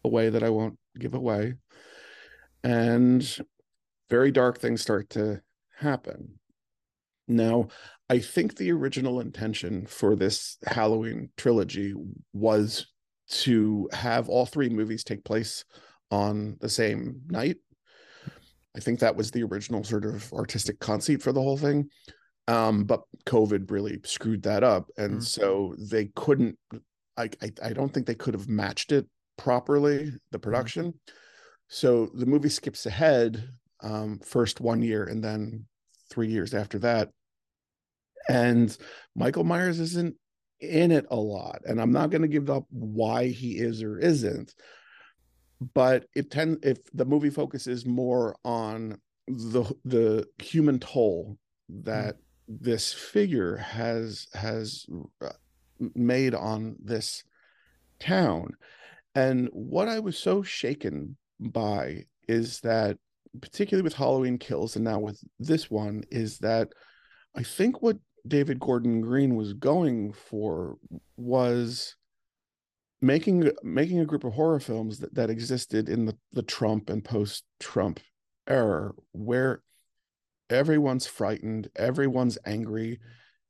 a 0.04 0.08
way 0.08 0.30
that 0.30 0.42
I 0.42 0.50
won't 0.50 0.78
give 0.98 1.14
away. 1.14 1.54
And 2.62 3.38
very 4.08 4.30
dark 4.30 4.58
things 4.58 4.82
start 4.82 5.10
to 5.10 5.40
happen. 5.76 6.40
Now, 7.28 7.68
I 8.08 8.18
think 8.18 8.56
the 8.56 8.72
original 8.72 9.20
intention 9.20 9.86
for 9.86 10.16
this 10.16 10.58
Halloween 10.66 11.30
trilogy 11.36 11.94
was 12.32 12.86
to 13.30 13.88
have 13.92 14.28
all 14.28 14.46
three 14.46 14.68
movies 14.68 15.04
take 15.04 15.24
place 15.24 15.64
on 16.10 16.56
the 16.60 16.68
same 16.68 17.20
night. 17.28 17.58
I 18.76 18.80
think 18.80 18.98
that 19.00 19.16
was 19.16 19.30
the 19.30 19.44
original 19.44 19.84
sort 19.84 20.04
of 20.04 20.32
artistic 20.32 20.80
conceit 20.80 21.22
for 21.22 21.32
the 21.32 21.40
whole 21.40 21.56
thing. 21.56 21.88
Um, 22.48 22.84
but 22.84 23.02
COVID 23.26 23.70
really 23.70 24.00
screwed 24.04 24.42
that 24.42 24.64
up. 24.64 24.90
And 24.96 25.14
mm-hmm. 25.14 25.20
so 25.20 25.76
they 25.78 26.06
couldn't, 26.16 26.58
I, 27.16 27.30
I, 27.40 27.52
I 27.62 27.72
don't 27.72 27.94
think 27.94 28.06
they 28.06 28.14
could 28.16 28.34
have 28.34 28.48
matched 28.48 28.90
it 28.90 29.06
properly 29.40 29.96
the 29.98 30.10
mm-hmm. 30.10 30.38
production. 30.38 30.86
Mm-hmm. 30.86 31.12
So 31.68 32.10
the 32.14 32.26
movie 32.26 32.48
skips 32.48 32.86
ahead 32.86 33.48
um, 33.82 34.20
first 34.24 34.60
one 34.60 34.82
year 34.82 35.04
and 35.04 35.24
then 35.24 35.66
three 36.10 36.28
years 36.28 36.52
after 36.52 36.78
that. 36.80 37.08
And 38.28 38.76
Michael 39.16 39.44
Myers 39.44 39.80
isn't 39.80 40.14
in 40.60 40.92
it 40.92 41.06
a 41.10 41.16
lot. 41.16 41.62
And 41.64 41.80
I'm 41.80 41.92
not 41.92 42.10
going 42.10 42.22
to 42.22 42.28
give 42.28 42.50
up 42.50 42.64
why 42.68 43.28
he 43.28 43.52
is 43.52 43.82
or 43.82 43.98
isn't. 43.98 44.54
But 45.74 46.04
it 46.14 46.30
tends 46.30 46.58
if 46.62 46.78
the 46.92 47.04
movie 47.04 47.30
focuses 47.30 47.86
more 47.86 48.36
on 48.44 48.98
the 49.26 49.72
the 49.84 50.26
human 50.42 50.78
toll 50.78 51.36
that 51.68 52.14
mm-hmm. 52.14 52.64
this 52.64 52.92
figure 52.92 53.56
has 53.56 54.26
has 54.32 54.86
uh, 55.22 55.28
made 55.94 56.34
on 56.34 56.76
this 56.82 57.24
town 58.00 58.54
and 59.14 59.48
what 59.52 59.88
I 59.88 59.98
was 59.98 60.18
so 60.18 60.42
shaken 60.42 61.16
by 61.40 62.04
is 62.28 62.60
that, 62.60 62.98
particularly 63.40 63.82
with 63.82 63.94
Halloween 63.94 64.38
Kills 64.38 64.76
and 64.76 64.84
now 64.84 65.00
with 65.00 65.20
this 65.38 65.70
one, 65.70 66.04
is 66.10 66.38
that 66.38 66.68
I 67.34 67.42
think 67.42 67.82
what 67.82 67.98
David 68.26 68.60
Gordon 68.60 69.00
Green 69.00 69.34
was 69.34 69.52
going 69.54 70.12
for 70.12 70.76
was 71.16 71.96
making 73.00 73.50
making 73.62 74.00
a 74.00 74.04
group 74.04 74.24
of 74.24 74.34
horror 74.34 74.60
films 74.60 74.98
that, 74.98 75.14
that 75.14 75.30
existed 75.30 75.88
in 75.88 76.04
the, 76.04 76.16
the 76.32 76.42
Trump 76.42 76.90
and 76.90 77.04
post 77.04 77.44
Trump 77.58 78.00
era 78.46 78.92
where 79.12 79.62
everyone's 80.50 81.06
frightened, 81.06 81.68
everyone's 81.76 82.38
angry, 82.44 83.00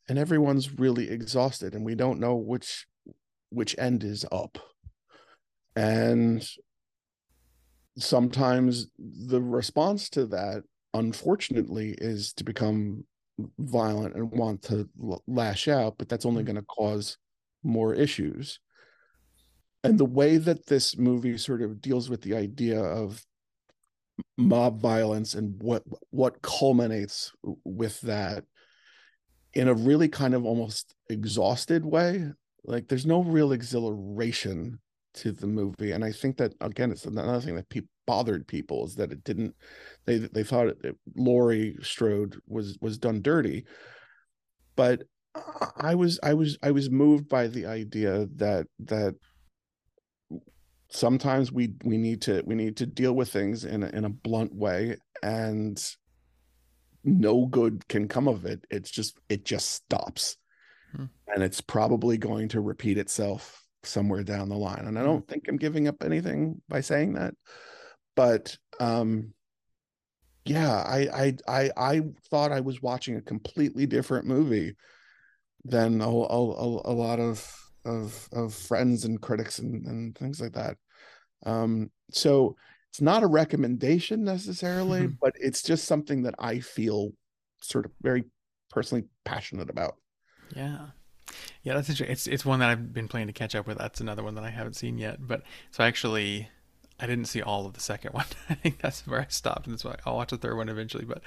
and 0.09 0.19
everyone's 0.19 0.79
really 0.79 1.11
exhausted, 1.11 1.75
and 1.75 1.85
we 1.85 1.95
don't 1.95 2.21
know 2.21 2.37
which 2.37 2.87
which 3.51 3.75
end 3.79 4.05
is 4.05 4.25
up 4.31 4.59
and 5.81 6.47
sometimes 7.97 8.89
the 8.99 9.41
response 9.41 10.11
to 10.11 10.27
that, 10.27 10.63
unfortunately, 10.93 11.95
is 11.97 12.35
to 12.35 12.45
become 12.45 13.05
violent 13.59 14.15
and 14.15 14.31
want 14.31 14.61
to 14.65 14.87
lash 15.27 15.69
out, 15.69 15.97
but 15.97 16.07
that's 16.07 16.27
only 16.27 16.43
mm-hmm. 16.43 16.53
going 16.53 16.63
to 16.63 16.67
cause 16.67 17.17
more 17.63 17.95
issues. 17.95 18.61
And 19.83 19.99
the 19.99 20.05
way 20.05 20.37
that 20.37 20.67
this 20.67 20.99
movie 20.99 21.39
sort 21.39 21.63
of 21.63 21.81
deals 21.81 22.11
with 22.11 22.21
the 22.21 22.35
idea 22.35 22.79
of 22.79 23.25
mob 24.37 24.83
violence 24.83 25.33
and 25.33 25.63
what 25.63 25.83
what 26.11 26.43
culminates 26.43 27.33
with 27.65 27.99
that 28.03 28.45
in 29.55 29.67
a 29.67 29.73
really 29.73 30.09
kind 30.09 30.35
of 30.35 30.45
almost 30.45 30.95
exhausted 31.09 31.87
way 31.87 32.31
like 32.65 32.87
there's 32.87 33.07
no 33.07 33.23
real 33.23 33.53
exhilaration 33.53 34.79
to 35.15 35.33
the 35.33 35.47
movie 35.47 35.93
and 35.93 36.05
i 36.05 36.13
think 36.13 36.37
that 36.37 36.53
again 36.61 36.91
it's 36.91 37.05
another 37.05 37.41
thing 37.41 37.57
that 37.57 37.69
pe- 37.69 37.81
bothered 38.07 38.47
people 38.47 38.85
is 38.85 38.95
that 38.95 39.13
it 39.13 39.23
didn't 39.25 39.55
they 40.07 40.19
they 40.19 40.43
thought 40.43 40.69
it, 40.69 40.79
it, 40.83 40.97
laurie 41.17 41.77
strode 41.83 42.37
was 42.47 42.79
was 42.81 42.99
done 42.99 43.21
dirty 43.23 43.65
but 44.77 45.03
i 45.77 45.95
was 45.95 46.19
i 46.23 46.35
was 46.35 46.59
i 46.63 46.71
was 46.71 46.91
moved 46.91 47.29
by 47.29 47.47
the 47.47 47.67
idea 47.67 48.27
that 48.37 48.67
that 48.79 49.15
sometimes 50.91 51.53
we 51.53 51.73
we 51.85 51.97
need 51.97 52.21
to 52.23 52.43
we 52.47 52.55
need 52.55 52.77
to 52.77 52.87
deal 52.87 53.13
with 53.13 53.31
things 53.31 53.65
in 53.65 53.83
a, 53.83 53.89
in 53.91 54.05
a 54.05 54.11
blunt 54.11 54.55
way 54.55 54.97
and 55.23 55.95
no 57.05 57.47
good 57.47 57.87
can 57.89 58.09
come 58.09 58.29
of 58.29 58.45
it 58.45 58.65
it's 58.71 58.91
just 58.91 59.19
it 59.29 59.45
just 59.45 59.71
stops 59.71 60.37
hmm. 60.95 61.05
and 61.33 61.43
it's 61.43 61.61
probably 61.61 62.19
going 62.19 62.49
to 62.49 62.61
repeat 62.61 62.99
itself 62.99 63.60
somewhere 63.83 64.23
down 64.23 64.49
the 64.49 64.57
line. 64.57 64.85
And 64.87 64.99
I 64.99 65.03
don't 65.03 65.21
mm-hmm. 65.23 65.33
think 65.33 65.49
I'm 65.49 65.57
giving 65.57 65.89
up 65.89 66.03
anything 66.03 66.61
by 66.69 66.81
saying 66.81 67.15
that. 67.15 67.35
but 68.17 68.57
um 68.81 69.33
yeah 70.45 70.83
I, 70.83 70.99
I 71.13 71.37
i 71.47 71.71
i 71.77 72.01
thought 72.31 72.51
i 72.53 72.61
was 72.61 72.83
watching 72.83 73.17
a 73.17 73.23
completely 73.23 73.87
different 73.87 74.27
movie 74.27 74.75
than 75.65 76.01
a, 76.01 76.09
a, 76.09 76.41
a, 76.93 76.95
lot 76.95 77.21
of 77.21 77.47
of 77.85 78.29
of 78.33 78.55
friends 78.55 79.05
and 79.05 79.21
critics 79.21 79.59
and, 79.59 79.87
and 79.87 80.17
things 80.17 80.41
like 80.41 80.53
that 80.55 80.77
um 81.47 81.91
so 82.11 82.57
it's 82.91 83.01
not 83.01 83.23
a 83.23 83.27
recommendation 83.27 84.25
necessarily 84.25 85.03
Mhm. 85.03 85.17
but 85.21 85.35
it's 85.39 85.63
just 85.63 85.85
something 85.85 86.23
that 86.23 86.35
i 86.39 86.59
feel 86.59 87.13
sort 87.63 87.85
of 87.85 87.93
very 88.03 88.25
personally 88.71 89.05
passionate 89.25 89.71
about 89.71 89.97
Yeah. 90.55 90.89
Yeah, 91.63 91.75
that's 91.75 91.89
interesting. 91.89 92.13
It's 92.13 92.27
it's 92.27 92.45
one 92.45 92.61
that 92.61 92.71
I've 92.71 92.93
been 92.93 93.09
planning 93.09 93.27
to 93.29 93.33
catch 93.33 93.55
up 93.55 93.67
with. 93.67 93.79
That's 93.79 94.01
another 94.01 94.23
one 94.23 94.35
that 94.37 94.45
I 94.45 94.51
haven't 94.51 94.75
seen 94.75 94.99
yet. 94.99 95.27
But 95.27 95.43
so 95.71 95.85
actually 95.85 96.49
I 96.99 97.07
didn't 97.07 97.27
see 97.27 97.41
all 97.43 97.67
of 97.67 97.73
the 97.75 97.81
second 97.81 98.13
one. 98.15 98.27
I 98.49 98.55
think 98.55 98.79
that's 98.79 99.07
where 99.07 99.21
I 99.21 99.27
stopped 99.29 99.67
and 99.67 99.75
that's 99.75 99.85
why 99.85 99.97
I'll 100.07 100.17
watch 100.17 100.31
the 100.31 100.39
third 100.39 100.57
one 100.57 100.69
eventually. 100.69 101.05
But 101.05 101.23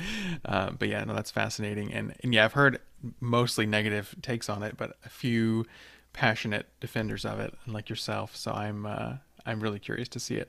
uh, 0.45 0.71
but 0.71 0.87
yeah, 0.87 1.03
no, 1.03 1.13
that's 1.13 1.31
fascinating. 1.31 1.93
And 1.93 2.13
and 2.21 2.33
yeah, 2.33 2.45
I've 2.45 2.53
heard 2.53 2.79
mostly 3.19 3.65
negative 3.65 4.15
takes 4.21 4.49
on 4.49 4.63
it, 4.63 4.77
but 4.77 4.97
a 5.05 5.09
few 5.09 5.65
passionate 6.13 6.67
defenders 6.79 7.25
of 7.25 7.39
it, 7.39 7.53
like 7.67 7.89
yourself. 7.89 8.35
So 8.35 8.51
I'm 8.51 8.85
uh, 8.85 9.13
I'm 9.45 9.59
really 9.59 9.79
curious 9.79 10.07
to 10.09 10.19
see 10.19 10.35
it. 10.35 10.47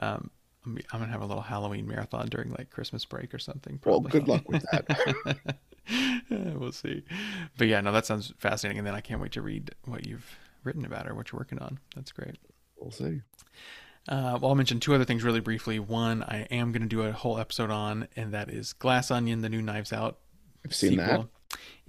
Um, 0.00 0.30
I'm, 0.64 0.78
I'm 0.92 1.00
gonna 1.00 1.12
have 1.12 1.22
a 1.22 1.26
little 1.26 1.42
Halloween 1.42 1.86
marathon 1.86 2.28
during 2.28 2.50
like 2.50 2.70
Christmas 2.70 3.04
break 3.04 3.32
or 3.34 3.38
something. 3.38 3.80
well 3.84 4.00
Probably. 4.00 4.10
good 4.10 4.28
luck 4.28 4.48
with 4.48 4.64
that 4.72 5.38
we'll 6.30 6.72
see. 6.72 7.04
But 7.56 7.68
yeah, 7.68 7.80
no, 7.80 7.92
that 7.92 8.06
sounds 8.06 8.32
fascinating. 8.38 8.78
And 8.78 8.86
then 8.86 8.94
I 8.94 9.00
can't 9.00 9.20
wait 9.20 9.32
to 9.32 9.42
read 9.42 9.74
what 9.84 10.06
you've 10.06 10.36
written 10.64 10.84
about 10.84 11.08
or 11.08 11.14
what 11.14 11.32
you're 11.32 11.38
working 11.38 11.58
on. 11.58 11.78
That's 11.94 12.12
great. 12.12 12.36
we'll 12.78 12.90
see 12.90 13.22
Uh, 14.08 14.38
well, 14.40 14.50
I'll 14.50 14.54
mention 14.54 14.80
two 14.80 14.94
other 14.94 15.04
things 15.04 15.24
really 15.24 15.40
briefly. 15.40 15.78
One, 15.78 16.22
I 16.22 16.46
am 16.50 16.72
going 16.72 16.82
to 16.82 16.88
do 16.88 17.02
a 17.02 17.12
whole 17.12 17.38
episode 17.38 17.70
on, 17.70 18.08
and 18.16 18.32
that 18.32 18.50
is 18.50 18.72
Glass 18.72 19.10
Onion, 19.10 19.40
the 19.42 19.48
new 19.48 19.62
Knives 19.62 19.92
Out 19.92 20.18
i've 20.64 20.74
seen 20.74 20.96
that 20.96 21.26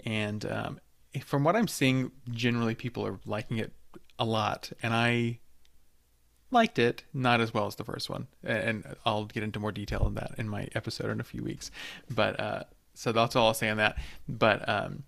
And 0.06 0.46
um, 0.46 0.80
from 1.26 1.44
what 1.44 1.56
I'm 1.56 1.68
seeing, 1.68 2.12
generally 2.30 2.76
people 2.76 3.06
are 3.06 3.20
liking 3.26 3.58
it 3.58 3.74
a 4.20 4.26
lot, 4.26 4.72
and 4.84 4.94
I 4.94 5.40
liked 6.50 6.80
it 6.80 7.04
not 7.14 7.42
as 7.42 7.54
well 7.54 7.68
as 7.68 7.76
the 7.76 7.84
first 7.84 8.10
one. 8.10 8.28
And 8.44 8.96
I'll 9.06 9.26
get 9.26 9.44
into 9.44 9.60
more 9.60 9.72
detail 9.72 10.04
on 10.04 10.16
that 10.16 10.32
in 10.38 10.48
my 10.48 10.70
episode 10.76 11.10
in 11.10 11.20
a 11.20 11.24
few 11.24 11.44
weeks. 11.44 11.72
But 12.10 12.40
uh, 12.40 12.64
so 12.98 13.12
that's 13.12 13.36
all 13.36 13.48
I'll 13.48 13.54
say 13.54 13.70
on 13.70 13.78
that. 13.78 13.96
But 14.28 14.68
um, 14.68 15.04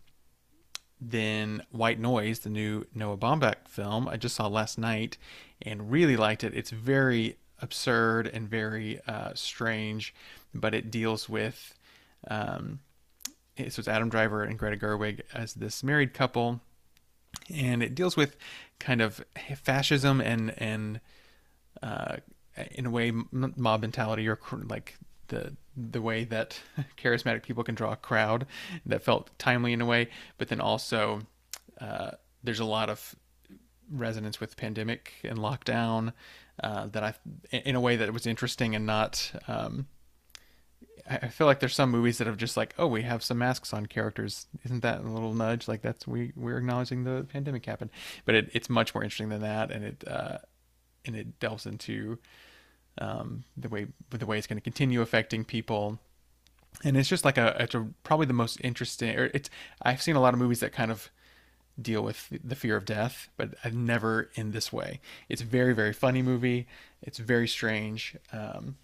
then 1.01 1.63
White 1.71 1.99
Noise, 1.99 2.39
the 2.39 2.49
new 2.49 2.85
Noah 2.93 3.17
Baumbach 3.17 3.67
film, 3.67 4.07
I 4.07 4.15
just 4.15 4.35
saw 4.35 4.45
last 4.45 4.77
night 4.77 5.17
and 5.63 5.91
really 5.91 6.15
liked 6.15 6.43
it. 6.43 6.53
It's 6.53 6.69
very 6.69 7.37
absurd 7.59 8.27
and 8.27 8.47
very 8.47 8.99
uh, 9.07 9.31
strange, 9.33 10.13
but 10.53 10.75
it 10.75 10.91
deals 10.91 11.27
with. 11.27 11.73
Um, 12.27 12.79
so 13.57 13.63
it's 13.79 13.87
Adam 13.87 14.09
Driver 14.09 14.43
and 14.43 14.59
Greta 14.59 14.77
Gerwig 14.77 15.21
as 15.33 15.55
this 15.55 15.83
married 15.83 16.13
couple, 16.13 16.61
and 17.51 17.81
it 17.81 17.95
deals 17.95 18.15
with 18.15 18.37
kind 18.77 19.01
of 19.01 19.25
fascism 19.57 20.21
and 20.21 20.53
and 20.59 21.01
uh, 21.81 22.17
in 22.71 22.85
a 22.85 22.89
way 22.91 23.11
mob 23.31 23.81
mentality 23.81 24.27
or 24.29 24.37
like 24.67 24.95
the 25.29 25.55
the 25.75 26.01
way 26.01 26.25
that 26.25 26.59
charismatic 26.97 27.43
people 27.43 27.63
can 27.63 27.75
draw 27.75 27.93
a 27.93 27.95
crowd 27.95 28.45
that 28.85 29.03
felt 29.03 29.29
timely 29.39 29.73
in 29.73 29.81
a 29.81 29.85
way, 29.85 30.09
but 30.37 30.49
then 30.49 30.59
also 30.59 31.21
uh, 31.79 32.11
there's 32.43 32.59
a 32.59 32.65
lot 32.65 32.89
of 32.89 33.15
resonance 33.91 34.39
with 34.39 34.55
pandemic 34.57 35.13
and 35.23 35.39
lockdown 35.39 36.13
uh, 36.63 36.87
that 36.87 37.03
I 37.03 37.13
in 37.51 37.75
a 37.75 37.81
way 37.81 37.95
that 37.95 38.13
was 38.13 38.27
interesting 38.27 38.75
and 38.75 38.85
not. 38.85 39.31
Um, 39.47 39.87
I 41.11 41.29
feel 41.29 41.47
like 41.47 41.59
there's 41.59 41.73
some 41.73 41.89
movies 41.89 42.19
that 42.19 42.27
have 42.27 42.37
just 42.37 42.55
like, 42.55 42.75
oh, 42.77 42.85
we 42.85 43.01
have 43.01 43.23
some 43.23 43.39
masks 43.39 43.73
on 43.73 43.87
characters. 43.87 44.45
Isn't 44.63 44.81
that 44.81 44.99
a 44.99 45.07
little 45.09 45.33
nudge? 45.33 45.67
Like 45.67 45.81
that's 45.81 46.05
we 46.05 46.33
we're 46.35 46.57
acknowledging 46.57 47.03
the 47.03 47.25
pandemic 47.31 47.65
happened, 47.65 47.89
but 48.25 48.35
it, 48.35 48.49
it's 48.53 48.69
much 48.69 48.93
more 48.93 49.03
interesting 49.03 49.29
than 49.29 49.41
that, 49.41 49.71
and 49.71 49.83
it 49.83 50.03
uh, 50.07 50.37
and 51.05 51.15
it 51.15 51.39
delves 51.39 51.65
into 51.65 52.19
um, 52.99 53.43
the 53.57 53.69
way 53.69 53.87
the 54.11 54.25
way 54.25 54.37
it's 54.37 54.47
going 54.47 54.57
to 54.57 54.63
continue 54.63 55.01
affecting 55.01 55.43
people. 55.43 55.99
And 56.83 56.95
it's 56.95 57.09
just 57.09 57.25
like 57.25 57.37
a 57.37 57.55
it's 57.59 57.75
a, 57.75 57.87
probably 58.03 58.27
the 58.27 58.33
most 58.33 58.59
interesting. 58.63 59.17
Or 59.17 59.25
it's 59.33 59.49
I've 59.81 60.01
seen 60.01 60.15
a 60.15 60.21
lot 60.21 60.33
of 60.33 60.39
movies 60.39 60.59
that 60.59 60.71
kind 60.71 60.91
of 60.91 61.09
deal 61.81 62.03
with 62.03 62.27
the 62.43 62.55
fear 62.55 62.75
of 62.75 62.85
death, 62.85 63.29
but 63.37 63.55
I've 63.63 63.73
never 63.73 64.29
in 64.35 64.51
this 64.51 64.71
way. 64.71 64.99
It's 65.29 65.41
a 65.41 65.45
very 65.45 65.73
very 65.73 65.93
funny 65.93 66.21
movie. 66.21 66.67
It's 67.01 67.17
very 67.17 67.47
strange. 67.47 68.15
Um, 68.31 68.75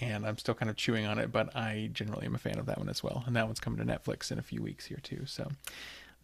and 0.00 0.24
I'm 0.24 0.38
still 0.38 0.54
kind 0.54 0.70
of 0.70 0.76
chewing 0.76 1.06
on 1.06 1.18
it, 1.18 1.32
but 1.32 1.54
I 1.56 1.90
generally 1.92 2.26
am 2.26 2.34
a 2.34 2.38
fan 2.38 2.58
of 2.58 2.66
that 2.66 2.78
one 2.78 2.88
as 2.88 3.02
well. 3.02 3.24
And 3.26 3.34
that 3.34 3.46
one's 3.46 3.58
coming 3.58 3.84
to 3.84 3.92
Netflix 3.92 4.30
in 4.30 4.38
a 4.38 4.42
few 4.42 4.62
weeks 4.62 4.86
here 4.86 5.00
too. 5.02 5.22
So 5.26 5.48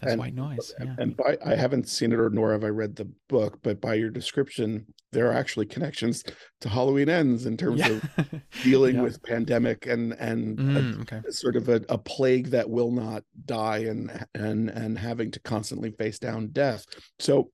that's 0.00 0.12
And- 0.12 0.20
White 0.20 0.34
Noise. 0.34 0.74
Yeah. 0.80 0.96
and 0.98 1.16
by 1.16 1.38
I 1.44 1.54
haven't 1.54 1.88
seen 1.88 2.12
it 2.12 2.18
or 2.18 2.28
nor 2.30 2.52
have 2.52 2.64
I 2.64 2.68
read 2.68 2.96
the 2.96 3.08
book, 3.28 3.60
but 3.62 3.80
by 3.80 3.94
your 3.94 4.10
description, 4.10 4.86
there 5.12 5.28
are 5.30 5.32
actually 5.32 5.66
connections 5.66 6.24
to 6.60 6.68
Halloween 6.68 7.08
Ends 7.08 7.46
in 7.46 7.56
terms 7.56 7.80
of 7.88 8.02
dealing 8.62 8.96
Yeah. 8.96 9.02
with 9.02 9.22
pandemic 9.22 9.86
and 9.86 10.12
and 10.14 10.58
a- 10.58 10.62
Mm, 10.62 11.00
okay. 11.02 11.20
sort 11.30 11.56
of 11.56 11.68
a, 11.68 11.82
a 11.88 11.96
plague 11.98 12.48
that 12.48 12.68
will 12.68 12.90
not 12.90 13.22
die 13.46 13.78
and 13.78 14.26
and 14.34 14.68
and 14.70 14.98
having 14.98 15.30
to 15.30 15.40
constantly 15.40 15.90
face 15.92 16.18
down 16.18 16.48
death. 16.48 16.84
So 17.18 17.50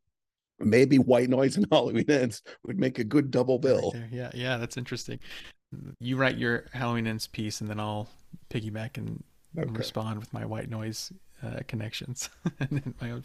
maybe 0.58 0.98
White 0.98 1.28
Noise 1.28 1.56
and 1.56 1.66
Halloween 1.72 2.10
Ends 2.10 2.42
would 2.64 2.78
make 2.78 2.98
a 2.98 3.04
good 3.04 3.30
double 3.30 3.58
bill. 3.58 3.90
there. 3.92 4.08
Yeah, 4.10 4.30
yeah, 4.34 4.56
that's 4.56 4.76
interesting. 4.76 5.18
You 6.00 6.16
write 6.16 6.36
your 6.36 6.64
Halloween 6.72 7.06
ends 7.06 7.28
piece, 7.28 7.60
and 7.60 7.70
then 7.70 7.78
I'll 7.78 8.08
piggyback 8.50 8.96
and 8.98 9.22
Okay. 9.58 9.70
respond 9.72 10.18
with 10.20 10.32
my 10.32 10.44
white 10.46 10.68
noise 10.70 11.12
uh, 11.42 11.60
connections 11.66 12.28
my 13.00 13.10
own. 13.10 13.24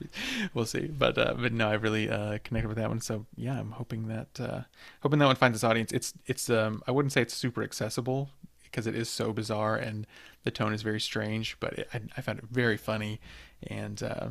We'll 0.53 0.65
see, 0.65 0.87
but 0.87 1.17
uh, 1.17 1.35
but 1.37 1.51
no, 1.51 1.69
I 1.69 1.73
really 1.73 2.09
uh, 2.09 2.37
connected 2.43 2.67
with 2.67 2.77
that 2.77 2.89
one. 2.89 3.01
So 3.01 3.25
yeah, 3.35 3.59
I'm 3.59 3.71
hoping 3.71 4.07
that 4.07 4.39
uh, 4.39 4.61
hoping 5.01 5.19
that 5.19 5.25
one 5.25 5.35
finds 5.35 5.57
its 5.57 5.63
audience. 5.63 5.91
It's 5.91 6.13
it's 6.25 6.49
um 6.49 6.81
I 6.87 6.91
wouldn't 6.91 7.11
say 7.11 7.21
it's 7.21 7.33
super 7.33 7.63
accessible 7.63 8.29
because 8.63 8.87
it 8.87 8.95
is 8.95 9.09
so 9.09 9.33
bizarre 9.33 9.75
and 9.75 10.05
the 10.43 10.51
tone 10.51 10.73
is 10.73 10.81
very 10.81 10.99
strange, 10.99 11.57
but 11.59 11.73
it, 11.73 11.89
I, 11.93 12.01
I 12.17 12.21
found 12.21 12.39
it 12.39 12.45
very 12.49 12.77
funny 12.77 13.19
and 13.67 14.01
uh, 14.01 14.29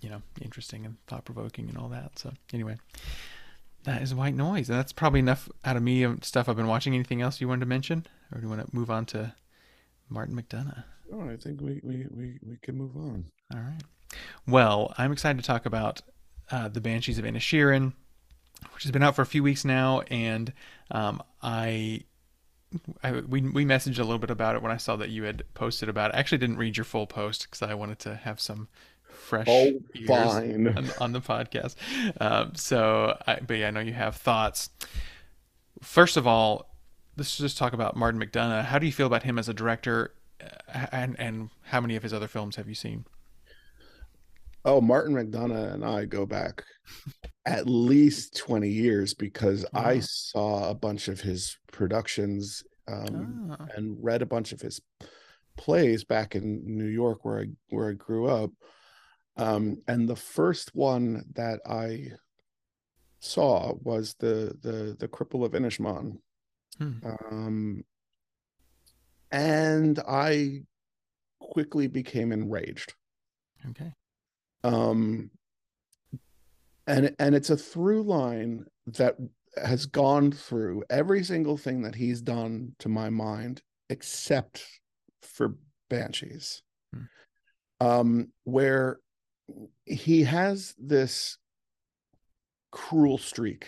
you 0.00 0.08
know 0.08 0.22
interesting 0.40 0.84
and 0.86 0.96
thought 1.06 1.24
provoking 1.24 1.68
and 1.68 1.78
all 1.78 1.88
that. 1.88 2.18
So 2.18 2.32
anyway. 2.52 2.76
That 3.84 4.02
is 4.02 4.12
white 4.12 4.34
noise. 4.34 4.68
And 4.68 4.76
that's 4.76 4.92
probably 4.92 5.20
enough 5.20 5.48
out 5.64 5.76
of 5.76 5.82
me 5.84 6.04
stuff 6.22 6.48
I've 6.48 6.56
been 6.56 6.66
watching. 6.66 6.92
Anything 6.92 7.22
else 7.22 7.40
you 7.40 7.46
wanted 7.46 7.60
to 7.60 7.66
mention? 7.66 8.04
Or 8.32 8.38
do 8.38 8.42
you 8.42 8.50
want 8.50 8.68
to 8.68 8.74
move 8.74 8.90
on 8.90 9.06
to 9.06 9.32
Martin 10.08 10.34
McDonagh? 10.34 10.82
Oh, 11.12 11.28
I 11.28 11.36
think 11.36 11.60
we 11.60 11.80
we 11.82 12.06
we 12.10 12.38
we 12.42 12.56
can 12.62 12.76
move 12.76 12.96
on. 12.96 13.26
All 13.54 13.60
right. 13.60 13.82
Well, 14.46 14.94
I'm 14.98 15.12
excited 15.12 15.40
to 15.40 15.46
talk 15.46 15.66
about 15.66 16.00
uh, 16.50 16.68
The 16.68 16.80
Banshees 16.80 17.18
of 17.18 17.24
Inisherin, 17.24 17.92
which 18.74 18.82
has 18.84 18.92
been 18.92 19.02
out 19.02 19.16
for 19.16 19.22
a 19.22 19.26
few 19.26 19.42
weeks 19.42 19.64
now. 19.64 20.00
And 20.10 20.52
um, 20.90 21.22
I. 21.42 22.02
I, 23.02 23.12
we 23.12 23.40
we 23.42 23.64
messaged 23.64 23.98
a 24.00 24.02
little 24.02 24.18
bit 24.18 24.28
about 24.30 24.56
it 24.56 24.60
when 24.60 24.72
I 24.72 24.76
saw 24.76 24.96
that 24.96 25.08
you 25.08 25.22
had 25.22 25.44
posted 25.54 25.88
about 25.88 26.10
it. 26.10 26.16
I 26.16 26.18
actually 26.18 26.38
didn't 26.38 26.56
read 26.58 26.76
your 26.76 26.84
full 26.84 27.06
post 27.06 27.44
because 27.44 27.62
I 27.62 27.74
wanted 27.74 28.00
to 28.00 28.16
have 28.16 28.40
some 28.40 28.68
fresh 29.08 29.46
Oh, 29.48 29.80
ears 29.94 30.10
on, 30.10 30.90
on 31.00 31.12
the 31.12 31.20
podcast. 31.20 31.76
Um, 32.20 32.54
so, 32.56 33.16
I, 33.26 33.38
but 33.40 33.58
yeah, 33.58 33.68
I 33.68 33.70
know 33.70 33.80
you 33.80 33.92
have 33.94 34.16
thoughts. 34.16 34.68
First 35.80 36.16
of 36.16 36.26
all, 36.26 36.74
let's 37.16 37.38
just 37.38 37.56
talk 37.56 37.72
about 37.72 37.96
Martin 37.96 38.20
McDonagh. 38.20 38.64
How 38.64 38.78
do 38.80 38.84
you 38.86 38.92
feel 38.92 39.06
about 39.06 39.22
him 39.22 39.38
as 39.38 39.48
a 39.48 39.54
director, 39.54 40.12
and 40.92 41.18
and 41.18 41.50
how 41.64 41.80
many 41.80 41.96
of 41.96 42.02
his 42.02 42.12
other 42.12 42.28
films 42.28 42.56
have 42.56 42.68
you 42.68 42.74
seen? 42.74 43.04
Oh, 44.64 44.80
Martin 44.80 45.14
McDonagh 45.14 45.74
and 45.74 45.84
I 45.84 46.06
go 46.06 46.26
back 46.26 46.64
at 47.46 47.68
least 47.68 48.36
20 48.36 48.68
years 48.68 49.14
because 49.14 49.64
I 49.72 50.00
saw 50.00 50.68
a 50.70 50.74
bunch 50.74 51.06
of 51.06 51.20
his 51.20 51.56
productions 51.70 52.64
um, 52.88 53.56
Ah. 53.58 53.66
and 53.76 53.96
read 54.02 54.22
a 54.22 54.26
bunch 54.26 54.52
of 54.52 54.60
his 54.60 54.80
plays 55.56 56.02
back 56.04 56.34
in 56.34 56.62
New 56.76 56.88
York 56.88 57.24
where 57.24 57.40
I 57.40 57.46
where 57.68 57.90
I 57.90 57.94
grew 57.94 58.26
up. 58.26 58.50
Um, 59.36 59.82
and 59.86 60.08
the 60.08 60.16
first 60.16 60.74
one 60.74 61.24
that 61.34 61.60
I 61.66 62.08
saw 63.20 63.74
was 63.82 64.14
the 64.18 64.56
the 64.62 64.96
the 64.98 65.08
Cripple 65.08 65.44
of 65.44 65.52
Inishmaan. 65.52 66.18
Hmm. 66.78 66.92
Um, 67.30 67.84
and 69.30 69.98
I 70.08 70.62
quickly 71.40 71.86
became 71.86 72.32
enraged 72.32 72.94
Okay. 73.70 73.92
um 74.64 75.30
and 76.86 77.14
and 77.18 77.34
it's 77.34 77.50
a 77.50 77.56
through 77.56 78.02
line 78.02 78.64
that 78.86 79.16
has 79.62 79.86
gone 79.86 80.30
through 80.32 80.84
every 80.90 81.24
single 81.24 81.56
thing 81.56 81.82
that 81.82 81.94
he's 81.94 82.20
done 82.20 82.74
to 82.78 82.88
my 82.88 83.10
mind 83.10 83.62
except 83.90 84.64
for 85.22 85.56
banshees 85.88 86.62
Hmm. 86.94 87.02
um 87.80 88.32
where 88.44 88.98
he 89.84 90.22
has 90.24 90.74
this 90.78 91.38
cruel 92.72 93.18
streak 93.18 93.66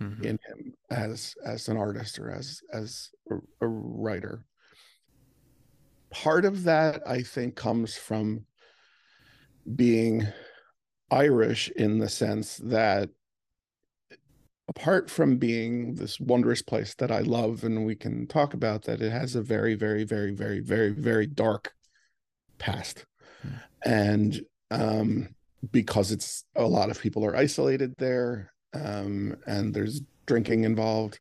Mhm. 0.00 0.24
in 0.24 0.38
him 0.46 0.74
as 0.90 1.34
as 1.44 1.68
an 1.68 1.76
artist 1.76 2.18
or 2.18 2.30
as 2.30 2.62
as 2.72 3.10
a, 3.30 3.36
a 3.60 3.68
writer 3.68 4.44
part 6.10 6.44
of 6.44 6.64
that 6.64 7.02
i 7.06 7.22
think 7.22 7.54
comes 7.54 7.96
from 7.96 8.44
being 9.76 10.26
irish 11.10 11.70
in 11.76 11.98
the 11.98 12.08
sense 12.08 12.56
that 12.58 13.08
apart 14.68 15.10
from 15.10 15.36
being 15.36 15.94
this 15.94 16.20
wondrous 16.20 16.62
place 16.62 16.94
that 16.94 17.10
i 17.10 17.20
love 17.20 17.64
and 17.64 17.84
we 17.84 17.94
can 17.94 18.26
talk 18.26 18.54
about 18.54 18.82
that 18.82 19.00
it 19.00 19.10
has 19.10 19.34
a 19.34 19.42
very 19.42 19.74
very 19.74 20.04
very 20.04 20.32
very 20.32 20.60
very 20.60 20.90
very 20.90 21.26
dark 21.26 21.72
past. 22.60 23.04
And 23.84 24.40
um 24.70 25.34
because 25.72 26.12
it's 26.12 26.44
a 26.54 26.64
lot 26.64 26.90
of 26.90 27.00
people 27.00 27.24
are 27.26 27.36
isolated 27.36 27.94
there 27.98 28.52
um 28.72 29.36
and 29.46 29.74
there's 29.74 30.00
drinking 30.26 30.64
involved 30.64 31.18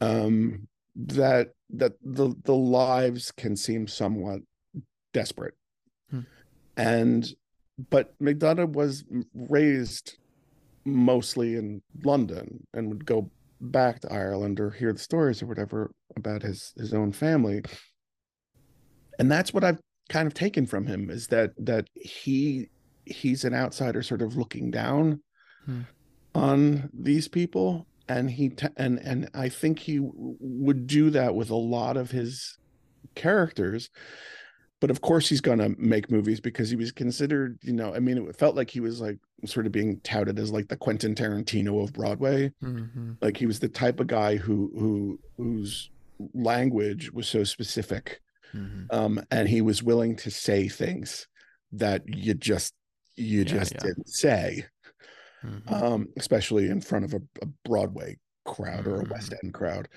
um 0.00 0.68
that 0.94 1.48
that 1.70 1.92
the 2.02 2.34
the 2.44 2.54
lives 2.54 3.32
can 3.32 3.56
seem 3.56 3.86
somewhat 3.86 4.40
desperate 5.12 5.54
Hmm. 6.10 6.20
and 6.76 7.34
but 7.90 8.14
mcdonagh 8.20 8.72
was 8.72 9.04
raised 9.34 10.18
mostly 10.84 11.56
in 11.56 11.82
london 12.04 12.64
and 12.74 12.88
would 12.88 13.04
go 13.04 13.30
back 13.60 14.00
to 14.00 14.12
ireland 14.12 14.60
or 14.60 14.70
hear 14.70 14.92
the 14.92 14.98
stories 14.98 15.42
or 15.42 15.46
whatever 15.46 15.90
about 16.16 16.42
his 16.42 16.72
his 16.76 16.94
own 16.94 17.10
family 17.12 17.62
and 19.18 19.30
that's 19.30 19.52
what 19.52 19.64
i've 19.64 19.80
kind 20.08 20.26
of 20.26 20.34
taken 20.34 20.66
from 20.66 20.86
him 20.86 21.10
is 21.10 21.26
that 21.28 21.50
that 21.58 21.88
he 21.94 22.68
he's 23.04 23.44
an 23.44 23.54
outsider 23.54 24.02
sort 24.02 24.22
of 24.22 24.36
looking 24.36 24.70
down 24.70 25.20
Hmm. 25.64 25.80
on 26.34 26.90
these 26.92 27.26
people 27.26 27.88
and 28.08 28.30
he 28.30 28.48
t- 28.50 28.66
and 28.76 28.98
and 29.00 29.28
i 29.34 29.48
think 29.48 29.78
he 29.78 29.98
would 30.00 30.86
do 30.86 31.10
that 31.10 31.34
with 31.34 31.50
a 31.50 31.54
lot 31.56 31.96
of 31.96 32.10
his 32.10 32.56
characters 33.14 33.88
but 34.80 34.90
of 34.90 35.00
course 35.00 35.28
he's 35.28 35.40
going 35.40 35.58
to 35.58 35.70
make 35.78 36.10
movies 36.10 36.38
because 36.40 36.68
he 36.68 36.76
was 36.76 36.92
considered 36.92 37.58
you 37.62 37.72
know 37.72 37.94
i 37.94 37.98
mean 37.98 38.18
it 38.18 38.36
felt 38.36 38.54
like 38.56 38.70
he 38.70 38.80
was 38.80 39.00
like 39.00 39.18
sort 39.44 39.66
of 39.66 39.72
being 39.72 39.98
touted 40.00 40.38
as 40.38 40.50
like 40.52 40.68
the 40.68 40.76
quentin 40.76 41.14
tarantino 41.14 41.82
of 41.82 41.92
broadway 41.92 42.52
Mhm. 42.62 43.16
like 43.20 43.36
he 43.36 43.46
was 43.46 43.58
the 43.60 43.68
type 43.68 44.00
of 44.00 44.06
guy 44.06 44.36
who 44.36 44.70
who 44.78 45.18
whose 45.36 45.90
language 46.34 47.10
was 47.12 47.28
so 47.28 47.44
specific 47.44 48.20
Mhm. 48.54 48.86
um 48.92 49.20
and 49.30 49.48
he 49.48 49.60
was 49.60 49.82
willing 49.82 50.14
to 50.16 50.30
say 50.30 50.68
things 50.68 51.26
that 51.72 52.02
you 52.06 52.34
just 52.34 52.74
you 53.16 53.38
Yeah, 53.40 53.44
just 53.44 53.72
yeah. 53.74 53.80
didn't 53.82 54.08
say 54.08 54.66
Mhm. 55.46 55.72
um 55.72 56.08
especially 56.16 56.68
in 56.68 56.80
front 56.80 57.04
of 57.04 57.14
a, 57.14 57.20
a 57.42 57.46
broadway 57.64 58.16
crowd 58.44 58.86
or 58.86 59.00
a 59.00 59.04
west 59.04 59.32
Mm-hmm. 59.32 59.46
end 59.46 59.54
crowd 59.54 59.88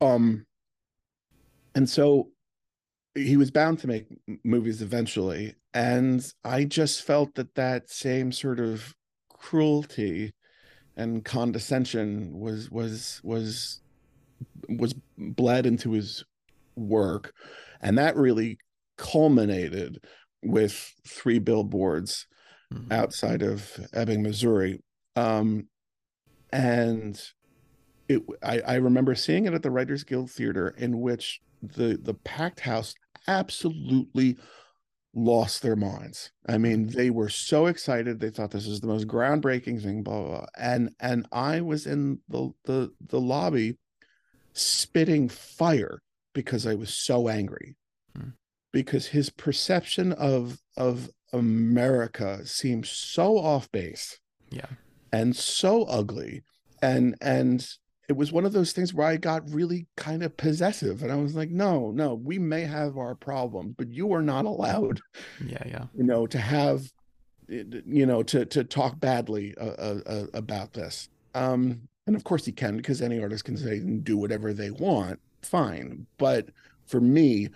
um 0.00 0.46
and 1.74 1.88
so 1.88 2.30
he 3.14 3.36
was 3.36 3.50
bound 3.50 3.78
to 3.80 3.86
make 3.86 4.06
movies 4.44 4.82
eventually 4.82 5.54
and 5.74 6.32
i 6.44 6.64
just 6.64 7.02
felt 7.02 7.34
that 7.34 7.54
that 7.54 7.90
same 7.90 8.32
sort 8.32 8.60
of 8.60 8.94
cruelty 9.28 10.32
and 10.96 11.24
condescension 11.24 12.38
was 12.38 12.70
was 12.70 13.20
was 13.24 13.80
was 14.68 14.94
bled 15.18 15.66
into 15.66 15.92
his 15.92 16.24
work 16.76 17.32
and 17.80 17.98
that 17.98 18.16
really 18.16 18.58
culminated 18.96 20.04
with 20.42 20.94
three 21.06 21.38
billboards 21.38 22.26
Mhm. 22.72 22.92
outside 22.92 23.42
of 23.42 23.78
Ebbing, 23.92 24.22
Missouri. 24.22 24.80
Um, 25.16 25.68
and 26.52 27.20
it, 28.08 28.22
I, 28.42 28.60
I 28.60 28.74
remember 28.76 29.14
seeing 29.14 29.46
it 29.46 29.54
at 29.54 29.62
the 29.62 29.70
Writers 29.70 30.04
Guild 30.04 30.30
Theater, 30.30 30.68
in 30.76 31.00
which 31.00 31.40
the 31.62 31.98
the 32.00 32.14
packed 32.14 32.60
house 32.60 32.94
absolutely 33.26 34.36
lost 35.14 35.62
their 35.62 35.76
minds. 35.76 36.30
I 36.48 36.58
mean, 36.58 36.86
they 36.86 37.10
were 37.10 37.28
so 37.28 37.66
excited; 37.66 38.20
they 38.20 38.30
thought 38.30 38.50
this 38.52 38.66
is 38.66 38.80
the 38.80 38.86
most 38.86 39.06
groundbreaking 39.08 39.82
thing. 39.82 40.02
Blah 40.02 40.20
blah. 40.22 40.28
blah. 40.38 40.46
And 40.56 40.94
and 41.00 41.26
I 41.32 41.60
was 41.60 41.86
in 41.86 42.20
the 42.28 42.50
the 42.64 42.92
the 43.08 43.20
lobby, 43.20 43.78
spitting 44.54 45.28
fire 45.28 46.02
because 46.32 46.66
I 46.66 46.74
was 46.74 46.94
so 46.94 47.28
angry 47.28 47.76
Hmm. 48.16 48.30
because 48.72 49.06
his 49.06 49.30
perception 49.30 50.12
of 50.12 50.58
of 50.76 51.10
America 51.32 52.44
seems 52.46 52.90
so 52.90 53.38
off 53.38 53.70
base 53.72 54.18
Yeah. 54.50 54.66
and 55.12 55.34
so 55.36 55.84
ugly 55.84 56.42
and 56.82 57.14
and 57.20 57.66
it 58.08 58.16
was 58.16 58.32
one 58.32 58.44
of 58.44 58.52
those 58.52 58.72
things 58.72 58.92
where 58.92 59.06
I 59.06 59.16
got 59.18 59.48
really 59.50 59.86
kind 59.96 60.22
of 60.24 60.36
possessive 60.36 61.02
and 61.02 61.12
I 61.12 61.16
was 61.16 61.34
like 61.34 61.50
no 61.50 61.90
no 61.92 62.14
we 62.14 62.38
may 62.38 62.62
have 62.62 62.96
our 62.96 63.14
problems 63.14 63.74
but 63.78 63.90
you 63.92 64.12
are 64.12 64.22
not 64.22 64.44
allowed 64.46 65.00
Yeah. 65.46 65.62
Yeah. 65.66 65.84
you 65.94 66.04
know 66.04 66.26
to 66.26 66.38
have 66.38 66.90
you 67.48 68.06
know 68.06 68.22
to 68.24 68.44
to 68.46 68.64
talk 68.64 68.98
badly 69.00 69.54
uh, 69.60 69.64
uh, 69.66 70.00
uh, 70.06 70.26
about 70.34 70.72
this 70.72 71.08
um 71.34 71.80
and 72.06 72.14
of 72.16 72.24
course 72.24 72.44
he 72.44 72.52
can 72.52 72.76
because 72.76 73.02
any 73.02 73.20
artist 73.20 73.44
can 73.44 73.56
say 73.56 73.78
and 73.78 74.04
do 74.04 74.16
whatever 74.16 74.52
they 74.52 74.70
want 74.70 75.18
fine 75.42 76.06
but 76.18 76.48
for 76.86 77.00
me 77.00 77.48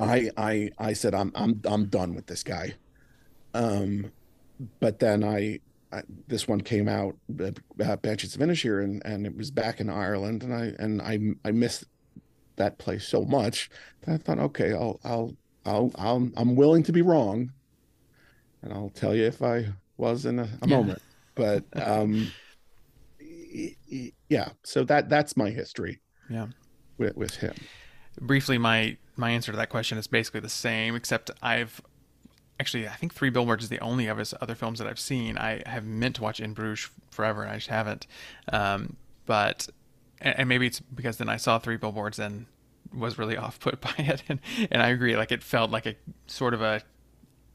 i 0.00 0.30
i 0.36 0.70
i 0.78 0.92
said 0.92 1.14
i'm 1.14 1.30
i'm 1.34 1.60
i'm 1.64 1.86
done 1.86 2.14
with 2.14 2.26
this 2.26 2.42
guy 2.42 2.74
um 3.54 4.12
but 4.80 4.98
then 4.98 5.22
i, 5.24 5.58
I 5.92 6.02
this 6.26 6.48
one 6.48 6.60
came 6.60 6.88
out 6.88 7.14
uh, 7.40 7.50
uh, 7.82 7.96
banshees 7.96 8.34
of 8.34 8.40
Inisheer, 8.40 8.82
and 8.82 9.02
and 9.04 9.26
it 9.26 9.36
was 9.36 9.50
back 9.50 9.80
in 9.80 9.90
ireland 9.90 10.42
and 10.42 10.54
i 10.54 10.72
and 10.78 11.02
i 11.02 11.18
i 11.44 11.50
missed 11.50 11.84
that 12.56 12.78
place 12.78 13.06
so 13.06 13.24
much 13.24 13.68
that 14.02 14.14
i 14.14 14.16
thought 14.16 14.38
okay 14.38 14.72
i'll 14.72 15.00
i'll 15.04 15.34
i'll, 15.64 15.90
I'll 15.96 16.30
i'm 16.36 16.56
willing 16.56 16.82
to 16.84 16.92
be 16.92 17.02
wrong 17.02 17.52
and 18.62 18.72
i'll 18.72 18.90
tell 18.90 19.14
you 19.14 19.24
if 19.24 19.42
i 19.42 19.66
was 19.96 20.26
in 20.26 20.38
a, 20.38 20.48
a 20.62 20.66
Yeah. 20.68 20.76
moment 20.76 21.02
but 21.34 21.64
um 21.74 22.32
yeah 24.28 24.50
so 24.64 24.84
that 24.84 25.08
that's 25.08 25.36
my 25.36 25.50
history 25.50 26.00
Yeah. 26.28 26.46
with, 26.98 27.16
with 27.16 27.36
him 27.36 27.54
briefly 28.20 28.58
my 28.58 28.96
my 29.16 29.30
answer 29.30 29.52
to 29.52 29.56
that 29.56 29.68
question 29.68 29.98
is 29.98 30.06
basically 30.06 30.40
the 30.40 30.48
same 30.48 30.94
except 30.94 31.30
i've 31.42 31.80
actually 32.60 32.86
i 32.88 32.92
think 32.92 33.12
three 33.14 33.30
billboards 33.30 33.64
is 33.64 33.70
the 33.70 33.80
only 33.80 34.06
of 34.06 34.18
his 34.18 34.34
other 34.40 34.54
films 34.54 34.78
that 34.78 34.88
i've 34.88 34.98
seen. 34.98 35.36
I 35.38 35.62
have 35.66 35.84
meant 35.84 36.16
to 36.16 36.22
watch 36.22 36.40
in 36.40 36.54
bruges 36.54 36.90
forever 37.10 37.42
and 37.42 37.52
i 37.52 37.56
just 37.56 37.68
haven't. 37.68 38.06
Um, 38.52 38.96
but 39.26 39.68
and, 40.20 40.48
maybe 40.48 40.66
it's 40.66 40.80
because 40.80 41.16
then 41.16 41.28
i 41.28 41.36
saw 41.36 41.58
three 41.58 41.76
billboards 41.76 42.18
and 42.18 42.46
was 42.92 43.18
really 43.18 43.36
off 43.44 43.58
put 43.60 43.80
by 43.80 43.94
it 43.98 44.22
and, 44.28 44.40
and 44.70 44.82
i 44.82 44.88
agree 44.88 45.16
like 45.16 45.32
it 45.32 45.42
felt 45.42 45.70
like 45.70 45.86
a 45.86 45.96
sort 46.26 46.54
of 46.54 46.62
a 46.62 46.82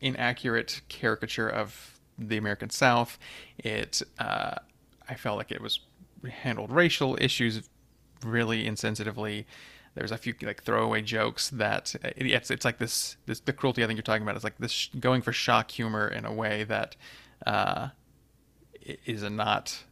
inaccurate 0.01 0.81
caricature 0.87 1.49
of 1.49 1.99
the 2.17 2.37
american 2.37 2.69
south. 2.69 3.17
It 3.57 4.01
uh, 4.17 4.55
i 5.07 5.15
felt 5.15 5.37
like 5.37 5.51
it 5.51 5.61
was 5.61 5.79
handled 6.29 6.71
racial 6.71 7.17
issues 7.19 7.69
really 8.25 8.65
insensitively 8.65 9.45
there's 9.99 10.11
a 10.11 10.17
few 10.17 10.33
like 10.41 10.63
throwaway 10.63 11.01
jokes 11.01 11.49
that 11.49 11.95
it's 12.03 12.49
it's 12.49 12.65
like 12.65 12.77
this 12.77 13.17
this 13.25 13.39
the 13.41 13.53
cruelty 13.53 13.83
I 13.83 13.87
think 13.87 13.97
you're 13.97 14.03
talking 14.03 14.23
about 14.23 14.35
is 14.37 14.43
like 14.43 14.57
this 14.57 14.89
going 14.99 15.21
for 15.21 15.31
shock 15.31 15.71
humor 15.71 16.07
in 16.07 16.25
a 16.25 16.33
way 16.33 16.63
that 16.63 16.95
uh, 17.45 17.89
is 19.05 19.23
a 19.23 19.29
not 19.29 19.83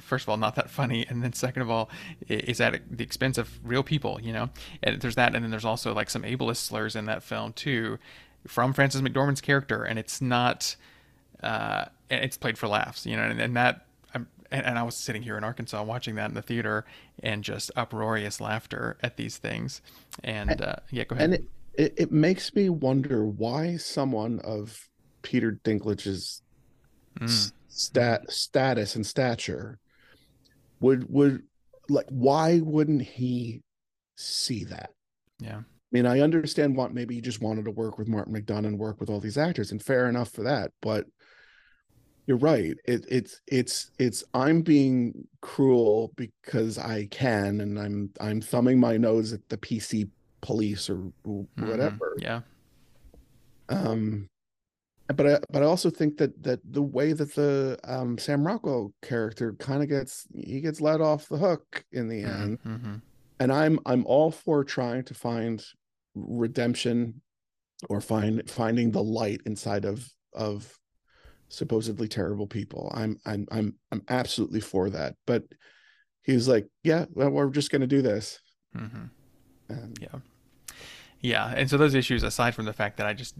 first 0.00 0.24
of 0.24 0.28
all 0.28 0.36
not 0.36 0.54
that 0.54 0.70
funny 0.70 1.06
and 1.08 1.22
then 1.22 1.32
second 1.32 1.62
of 1.62 1.70
all 1.70 1.90
is 2.28 2.60
at 2.60 2.80
the 2.90 3.04
expense 3.04 3.38
of 3.38 3.58
real 3.62 3.82
people 3.82 4.20
you 4.22 4.32
know? 4.32 4.50
And 4.82 5.00
there's 5.00 5.14
that 5.16 5.34
and 5.34 5.44
then 5.44 5.50
there's 5.50 5.64
also 5.64 5.94
like 5.94 6.10
some 6.10 6.22
ableist 6.22 6.58
slurs 6.58 6.96
in 6.96 7.06
that 7.06 7.22
film 7.22 7.52
too 7.52 7.98
from 8.46 8.72
Frances 8.72 9.02
McDormand's 9.02 9.40
character 9.40 9.84
and 9.84 9.98
it's 9.98 10.20
not 10.20 10.76
uh, 11.42 11.86
it's 12.10 12.36
played 12.36 12.58
for 12.58 12.68
laughs, 12.68 13.06
you 13.06 13.16
know, 13.16 13.22
and, 13.22 13.40
and 13.40 13.56
that, 13.56 13.86
and, 14.50 14.64
and 14.64 14.78
I 14.78 14.82
was 14.82 14.94
sitting 14.96 15.22
here 15.22 15.36
in 15.36 15.44
Arkansas 15.44 15.82
watching 15.82 16.14
that 16.16 16.28
in 16.28 16.34
the 16.34 16.42
theater 16.42 16.84
and 17.22 17.42
just 17.44 17.70
uproarious 17.76 18.40
laughter 18.40 18.96
at 19.02 19.16
these 19.16 19.36
things. 19.38 19.80
And 20.24 20.60
uh, 20.60 20.76
yeah, 20.90 21.04
go 21.04 21.16
ahead. 21.16 21.24
and 21.24 21.34
it, 21.34 21.44
it 21.74 21.94
it 21.96 22.12
makes 22.12 22.54
me 22.54 22.68
wonder 22.70 23.24
why 23.24 23.76
someone 23.76 24.40
of 24.40 24.88
Peter 25.22 25.58
Dinklage's 25.64 26.42
Mm. 27.20 27.50
stat 27.68 28.30
status 28.30 28.94
and 28.94 29.04
stature 29.04 29.78
would 30.80 31.06
would 31.10 31.42
like 31.88 32.06
why 32.10 32.60
wouldn't 32.60 33.02
he 33.02 33.62
see 34.16 34.62
that? 34.64 34.90
yeah, 35.40 35.58
I 35.58 35.62
mean, 35.90 36.06
I 36.06 36.20
understand 36.20 36.76
what 36.76 36.94
maybe 36.94 37.16
he 37.16 37.20
just 37.20 37.40
wanted 37.40 37.64
to 37.64 37.72
work 37.72 37.98
with 37.98 38.06
Martin 38.06 38.34
McDonagh 38.34 38.66
and 38.68 38.78
work 38.78 39.00
with 39.00 39.10
all 39.10 39.18
these 39.20 39.38
actors, 39.38 39.72
and 39.72 39.82
fair 39.82 40.08
enough 40.08 40.30
for 40.30 40.44
that. 40.44 40.70
But 40.80 41.06
you're 42.28 42.36
right. 42.36 42.76
It, 42.84 43.04
it's 43.08 43.40
it's 43.48 43.90
it's 43.98 44.22
I'm 44.34 44.62
being 44.62 45.26
cruel 45.40 46.12
because 46.16 46.78
I 46.78 47.06
can, 47.06 47.60
and 47.62 47.80
I'm 47.80 48.10
I'm 48.20 48.40
thumbing 48.40 48.78
my 48.78 48.96
nose 48.98 49.32
at 49.32 49.48
the 49.48 49.56
PC 49.56 50.10
police 50.42 50.88
or 50.90 51.10
Mhm. 51.26 51.68
whatever. 51.68 52.14
Yeah, 52.18 52.42
Um, 53.70 54.28
but 55.08 55.26
I 55.26 55.38
but 55.50 55.62
I 55.62 55.66
also 55.66 55.90
think 55.90 56.18
that 56.18 56.42
that 56.42 56.60
the 56.70 56.82
way 56.82 57.14
that 57.14 57.34
the 57.34 57.78
um, 57.84 58.18
Sam 58.18 58.46
Rockwell 58.46 58.92
character 59.02 59.54
kind 59.54 59.82
of 59.82 59.88
gets 59.88 60.26
he 60.34 60.60
gets 60.60 60.80
let 60.82 61.00
off 61.00 61.28
the 61.28 61.38
hook 61.38 61.84
in 61.92 62.08
the 62.08 62.22
end, 62.22 62.58
Mm-hmm. 62.62 62.96
and 63.40 63.52
I'm 63.52 63.80
I'm 63.86 64.04
all 64.06 64.30
for 64.30 64.64
trying 64.64 65.04
to 65.04 65.14
find 65.14 65.64
redemption 66.14 67.22
or 67.88 68.00
find 68.02 68.48
finding 68.50 68.90
the 68.90 69.02
light 69.02 69.40
inside 69.46 69.86
of 69.86 70.06
of 70.34 70.78
supposedly 71.48 72.08
terrible 72.08 72.46
people. 72.46 72.90
I'm 72.94 73.18
I'm 73.24 73.46
I'm 73.50 73.74
I'm 73.90 74.02
absolutely 74.08 74.60
for 74.60 74.90
that. 74.90 75.14
But 75.26 75.44
he's 76.22 76.48
like, 76.48 76.66
yeah, 76.82 77.06
well, 77.12 77.30
we're 77.30 77.50
just 77.50 77.70
going 77.70 77.80
to 77.80 77.86
do 77.86 78.02
this. 78.02 78.40
Mm-hmm. 78.76 79.04
And 79.68 79.98
Yeah. 80.00 80.20
Yeah, 81.20 81.52
and 81.56 81.68
so 81.68 81.76
those 81.76 81.94
issues, 81.94 82.22
aside 82.22 82.54
from 82.54 82.64
the 82.64 82.72
fact 82.72 82.96
that 82.98 83.06
I 83.06 83.12
just 83.12 83.34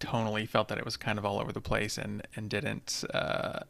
tonally 0.00 0.48
felt 0.48 0.68
that 0.68 0.78
it 0.78 0.84
was 0.84 0.96
kind 0.96 1.18
of 1.18 1.26
all 1.26 1.38
over 1.38 1.52
the 1.52 1.60
place 1.60 1.98
and 1.98 2.26
and 2.34 2.48
didn't 2.48 3.04
uh, 3.12 3.60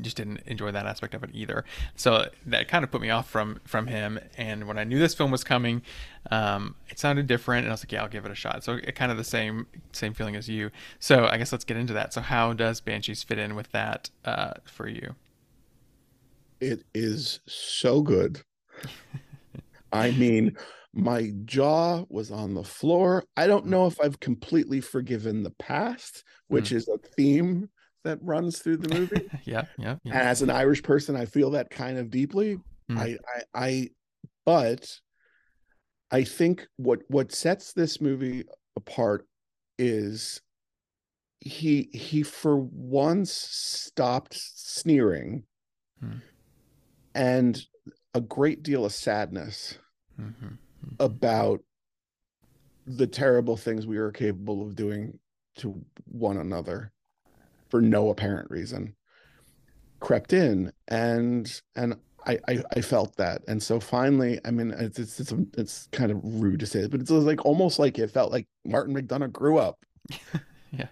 just 0.00 0.16
didn't 0.16 0.40
enjoy 0.46 0.70
that 0.72 0.86
aspect 0.86 1.14
of 1.14 1.22
it 1.22 1.30
either. 1.32 1.64
So 1.96 2.28
that 2.46 2.68
kind 2.68 2.84
of 2.84 2.90
put 2.90 3.00
me 3.00 3.10
off 3.10 3.28
from 3.28 3.60
from 3.64 3.86
him. 3.86 4.18
And 4.36 4.66
when 4.66 4.78
I 4.78 4.84
knew 4.84 4.98
this 4.98 5.14
film 5.14 5.30
was 5.30 5.44
coming, 5.44 5.82
um, 6.30 6.74
it 6.88 6.98
sounded 6.98 7.26
different, 7.26 7.64
and 7.64 7.72
I 7.72 7.74
was 7.74 7.82
like, 7.82 7.92
yeah, 7.92 8.02
I'll 8.02 8.08
give 8.08 8.24
it 8.24 8.30
a 8.30 8.36
shot. 8.36 8.64
So 8.64 8.74
it 8.74 8.94
kind 8.94 9.12
of 9.12 9.18
the 9.18 9.24
same 9.24 9.66
same 9.92 10.14
feeling 10.14 10.36
as 10.36 10.48
you. 10.48 10.70
So 10.98 11.26
I 11.26 11.36
guess 11.36 11.52
let's 11.52 11.64
get 11.64 11.76
into 11.76 11.92
that. 11.92 12.12
So 12.12 12.20
how 12.20 12.52
does 12.52 12.80
Banshees 12.80 13.22
fit 13.22 13.38
in 13.38 13.54
with 13.54 13.70
that 13.72 14.10
uh, 14.24 14.54
for 14.64 14.88
you? 14.88 15.14
it 16.62 16.84
is 16.94 17.40
so 17.46 18.00
good. 18.00 18.40
I 19.92 20.12
mean, 20.12 20.56
my 20.94 21.32
jaw 21.44 22.04
was 22.08 22.30
on 22.30 22.54
the 22.54 22.62
floor. 22.62 23.24
I 23.36 23.48
don't 23.48 23.66
know 23.66 23.86
if 23.86 24.00
I've 24.00 24.20
completely 24.20 24.80
forgiven 24.80 25.42
the 25.42 25.50
past, 25.50 26.22
which 26.46 26.70
is 26.70 26.88
a 26.88 26.98
theme 27.16 27.68
that 28.04 28.18
runs 28.22 28.58
through 28.58 28.78
the 28.78 28.94
movie. 28.94 29.28
yeah, 29.44 29.64
yeah, 29.78 29.96
yeah. 30.04 30.12
As 30.30 30.42
an 30.42 30.50
Irish 30.50 30.82
person, 30.82 31.16
I 31.16 31.24
feel 31.26 31.50
that 31.50 31.70
kind 31.70 31.98
of 31.98 32.10
deeply. 32.10 32.58
Mm. 32.90 32.98
I, 32.98 33.18
I, 33.34 33.42
I, 33.54 33.90
but 34.44 34.98
I 36.10 36.24
think 36.24 36.66
what 36.76 37.00
what 37.08 37.32
sets 37.32 37.72
this 37.72 38.00
movie 38.00 38.44
apart 38.76 39.26
is 39.78 40.40
he 41.40 41.88
he 41.92 42.22
for 42.22 42.56
once 42.56 43.32
stopped 43.32 44.34
sneering 44.34 45.44
Hmm. 46.00 46.16
and 47.14 47.64
a 48.14 48.20
great 48.20 48.62
deal 48.62 48.84
of 48.84 48.92
sadness 48.92 49.78
Mhm. 50.20 50.58
about 51.00 51.60
the 52.86 53.06
terrible 53.06 53.56
things 53.56 53.86
we 53.86 53.96
are 53.98 54.10
capable 54.10 54.66
of 54.66 54.74
doing 54.74 55.18
to 55.56 55.84
one 56.06 56.36
another 56.38 56.92
for 57.72 57.80
no 57.80 58.10
apparent 58.10 58.50
reason 58.50 58.94
crept 59.98 60.34
in. 60.34 60.70
And 60.88 61.50
and 61.74 61.96
I, 62.26 62.38
I 62.46 62.62
I 62.76 62.80
felt 62.82 63.16
that. 63.16 63.40
And 63.48 63.62
so 63.62 63.80
finally 63.80 64.38
I 64.44 64.50
mean 64.50 64.72
it's 64.72 64.98
it's 64.98 65.18
it's, 65.18 65.32
it's 65.56 65.88
kind 65.90 66.12
of 66.12 66.20
rude 66.22 66.60
to 66.60 66.66
say 66.66 66.80
it 66.80 66.90
but 66.90 67.00
it's 67.00 67.10
like 67.10 67.46
almost 67.46 67.78
like 67.78 67.98
it 67.98 68.10
felt 68.10 68.30
like 68.30 68.46
Martin 68.66 68.94
McDonagh 68.94 69.32
grew 69.32 69.56
up. 69.58 69.78
Yeah. 70.74 70.86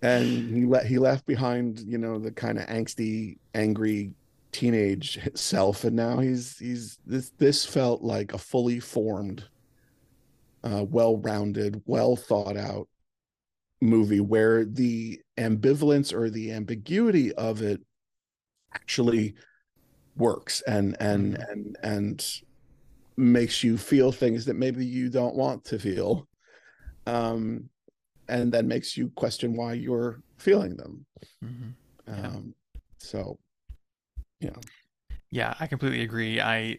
and 0.00 0.24
he 0.56 0.64
let 0.64 0.86
he 0.86 0.98
left 0.98 1.26
behind 1.26 1.80
you 1.80 1.98
know 1.98 2.20
the 2.20 2.30
kind 2.30 2.56
of 2.58 2.66
angsty 2.66 3.38
angry 3.54 4.12
teenage 4.52 5.18
self. 5.34 5.84
And 5.84 5.96
now 5.96 6.18
he's 6.18 6.58
he's 6.58 6.98
this 7.06 7.30
this 7.38 7.64
felt 7.64 8.02
like 8.02 8.32
a 8.32 8.38
fully 8.38 8.80
formed 8.80 9.44
uh 10.64 10.84
well-rounded 10.88 11.82
well 11.86 12.16
thought 12.16 12.56
out 12.56 12.88
movie 13.84 14.20
where 14.20 14.64
the 14.64 15.20
ambivalence 15.38 16.12
or 16.12 16.30
the 16.30 16.50
ambiguity 16.52 17.32
of 17.34 17.62
it 17.62 17.80
actually 18.74 19.34
works 20.16 20.62
and 20.62 20.96
and 21.00 21.34
and 21.48 21.76
and 21.82 22.40
makes 23.16 23.62
you 23.62 23.76
feel 23.78 24.10
things 24.10 24.44
that 24.46 24.54
maybe 24.54 24.84
you 24.84 25.08
don't 25.08 25.36
want 25.36 25.64
to 25.64 25.78
feel 25.78 26.26
um 27.06 27.68
and 28.28 28.52
then 28.52 28.66
makes 28.66 28.96
you 28.96 29.10
question 29.16 29.54
why 29.56 29.72
you're 29.72 30.20
feeling 30.38 30.76
them 30.76 31.04
Mhm. 31.44 31.72
Yeah. 32.08 32.26
um 32.28 32.54
so 32.98 33.38
know 34.40 34.60
Yeah, 35.30 35.54
I 35.60 35.66
completely 35.66 36.02
agree. 36.02 36.40
i 36.40 36.78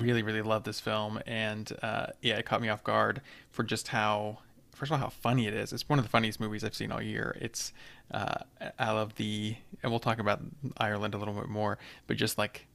really, 0.00 0.22
really 0.22 0.42
love 0.42 0.64
this 0.64 0.80
film, 0.80 1.20
and 1.26 1.70
uh, 1.82 2.06
yeah, 2.22 2.36
it 2.38 2.46
caught 2.46 2.62
me 2.62 2.68
off 2.70 2.82
guard 2.82 3.20
for 3.50 3.62
just 3.62 3.88
how, 3.88 4.38
first 4.80 4.90
of 4.90 4.94
all, 4.94 4.98
how 4.98 5.10
funny 5.10 5.46
it 5.46 5.52
is. 5.52 5.74
It's 5.74 5.86
one 5.90 5.98
of 5.98 6.06
the 6.06 6.08
funniest 6.08 6.40
movies 6.40 6.64
I've 6.64 6.74
seen 6.74 6.90
all 6.90 7.02
year. 7.02 7.36
It's, 7.38 7.74
uh, 8.10 8.38
I 8.78 8.92
love 8.92 9.14
the, 9.16 9.54
and 9.82 9.92
we'll 9.92 10.00
talk 10.00 10.18
about 10.18 10.40
Ireland 10.78 11.12
a 11.12 11.18
little 11.18 11.34
bit 11.34 11.48
more, 11.48 11.76
but 12.06 12.16
just 12.16 12.38
like, 12.38 12.66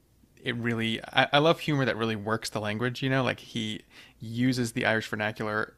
it 0.44 0.56
really, 0.56 1.02
I, 1.02 1.28
I 1.34 1.38
love 1.40 1.62
humor 1.62 1.84
that 1.84 1.98
really 1.98 2.16
works 2.16 2.52
the 2.52 2.60
language. 2.60 3.02
You 3.02 3.10
know, 3.10 3.24
like 3.24 3.40
he 3.40 3.82
uses 4.20 4.74
the 4.74 4.86
Irish 4.86 5.08
vernacular 5.08 5.74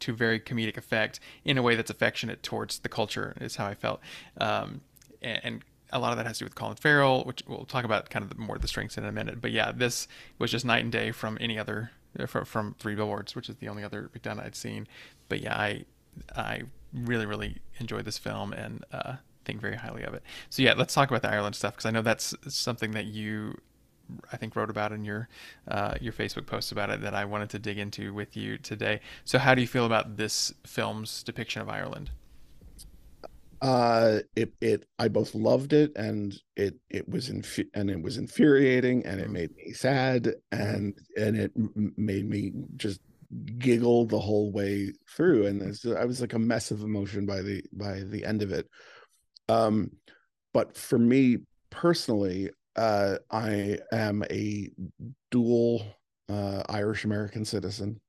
to 0.00 0.12
very 0.12 0.38
comedic 0.38 0.76
effect 0.76 1.18
in 1.46 1.56
a 1.56 1.62
way 1.62 1.76
that's 1.76 1.90
affectionate 1.90 2.42
towards 2.42 2.80
the 2.80 2.90
culture 2.90 3.34
is 3.40 3.56
how 3.56 3.66
I 3.66 3.74
felt. 3.74 4.00
Um, 4.38 4.82
and, 5.22 5.40
and 5.42 5.64
a 5.92 5.98
lot 5.98 6.10
of 6.10 6.18
that 6.18 6.26
has 6.26 6.36
to 6.36 6.44
do 6.44 6.46
with 6.46 6.54
Colin 6.54 6.76
Farrell, 6.76 7.24
which 7.24 7.42
we'll 7.48 7.64
talk 7.64 7.86
about 7.86 8.10
kind 8.10 8.22
of 8.22 8.28
the, 8.28 8.36
more 8.36 8.58
the 8.58 8.68
strengths 8.68 8.98
in 8.98 9.06
a 9.06 9.12
minute. 9.12 9.40
But 9.40 9.50
yeah, 9.50 9.72
this 9.72 10.08
was 10.38 10.50
just 10.50 10.66
night 10.66 10.82
and 10.82 10.92
day 10.92 11.10
from 11.10 11.38
any 11.40 11.58
other 11.58 11.90
uh, 12.18 12.26
from, 12.26 12.44
from 12.44 12.76
Three 12.78 12.94
Billboards, 12.94 13.34
which 13.34 13.48
is 13.48 13.56
the 13.56 13.68
only 13.68 13.82
other 13.82 14.10
McDonagh 14.14 14.44
I'd 14.44 14.54
seen. 14.54 14.86
But 15.28 15.40
yeah, 15.40 15.54
I 15.56 15.84
I 16.36 16.62
really 16.92 17.26
really 17.26 17.58
enjoyed 17.80 18.04
this 18.04 18.18
film 18.18 18.52
and 18.52 18.84
uh, 18.92 19.14
think 19.44 19.60
very 19.60 19.76
highly 19.76 20.02
of 20.04 20.14
it. 20.14 20.22
So 20.50 20.62
yeah, 20.62 20.74
let's 20.76 20.94
talk 20.94 21.10
about 21.10 21.22
the 21.22 21.30
Ireland 21.30 21.56
stuff 21.56 21.74
because 21.74 21.86
I 21.86 21.90
know 21.90 22.02
that's 22.02 22.34
something 22.48 22.92
that 22.92 23.06
you 23.06 23.58
I 24.32 24.36
think 24.36 24.54
wrote 24.54 24.70
about 24.70 24.92
in 24.92 25.04
your 25.04 25.28
uh, 25.68 25.94
your 26.00 26.12
Facebook 26.12 26.46
post 26.46 26.72
about 26.72 26.90
it 26.90 27.00
that 27.02 27.14
I 27.14 27.24
wanted 27.24 27.50
to 27.50 27.58
dig 27.58 27.78
into 27.78 28.12
with 28.12 28.36
you 28.36 28.58
today. 28.58 29.00
So 29.24 29.38
how 29.38 29.54
do 29.54 29.60
you 29.62 29.66
feel 29.68 29.86
about 29.86 30.16
this 30.16 30.52
film's 30.66 31.22
depiction 31.22 31.62
of 31.62 31.68
Ireland? 31.68 32.10
uh 33.60 34.18
it 34.36 34.52
it 34.60 34.84
i 34.98 35.08
both 35.08 35.34
loved 35.34 35.72
it 35.72 35.92
and 35.96 36.38
it 36.56 36.74
it 36.90 37.08
was 37.08 37.30
infu- 37.30 37.68
and 37.74 37.88
it 37.90 38.00
was 38.02 38.18
infuriating 38.18 39.04
and 39.06 39.20
it 39.20 39.30
Mhm. 39.30 39.30
made 39.30 39.54
me 39.56 39.72
sad 39.72 40.34
and 40.52 40.98
and 41.16 41.36
it 41.36 41.52
made 41.96 42.28
me 42.28 42.52
just 42.76 43.00
giggle 43.58 44.06
the 44.06 44.18
whole 44.18 44.52
way 44.52 44.92
through 45.08 45.46
and 45.46 45.62
it's, 45.62 45.86
i 45.86 46.04
was 46.04 46.20
like 46.20 46.32
a 46.32 46.38
mess 46.38 46.70
of 46.70 46.82
emotion 46.82 47.26
by 47.26 47.42
the 47.42 47.62
by 47.72 48.00
the 48.00 48.24
end 48.24 48.42
of 48.42 48.52
it. 48.52 48.68
Um 49.48 49.90
but 50.52 50.76
for 50.76 50.98
me 50.98 51.38
personally 51.70 52.50
uh 52.76 53.16
i 53.30 53.78
am 53.92 54.24
a 54.30 54.70
dual 55.30 55.84
uh 56.28 56.62
irish 56.68 57.04
american 57.04 57.44
citizen. 57.44 58.00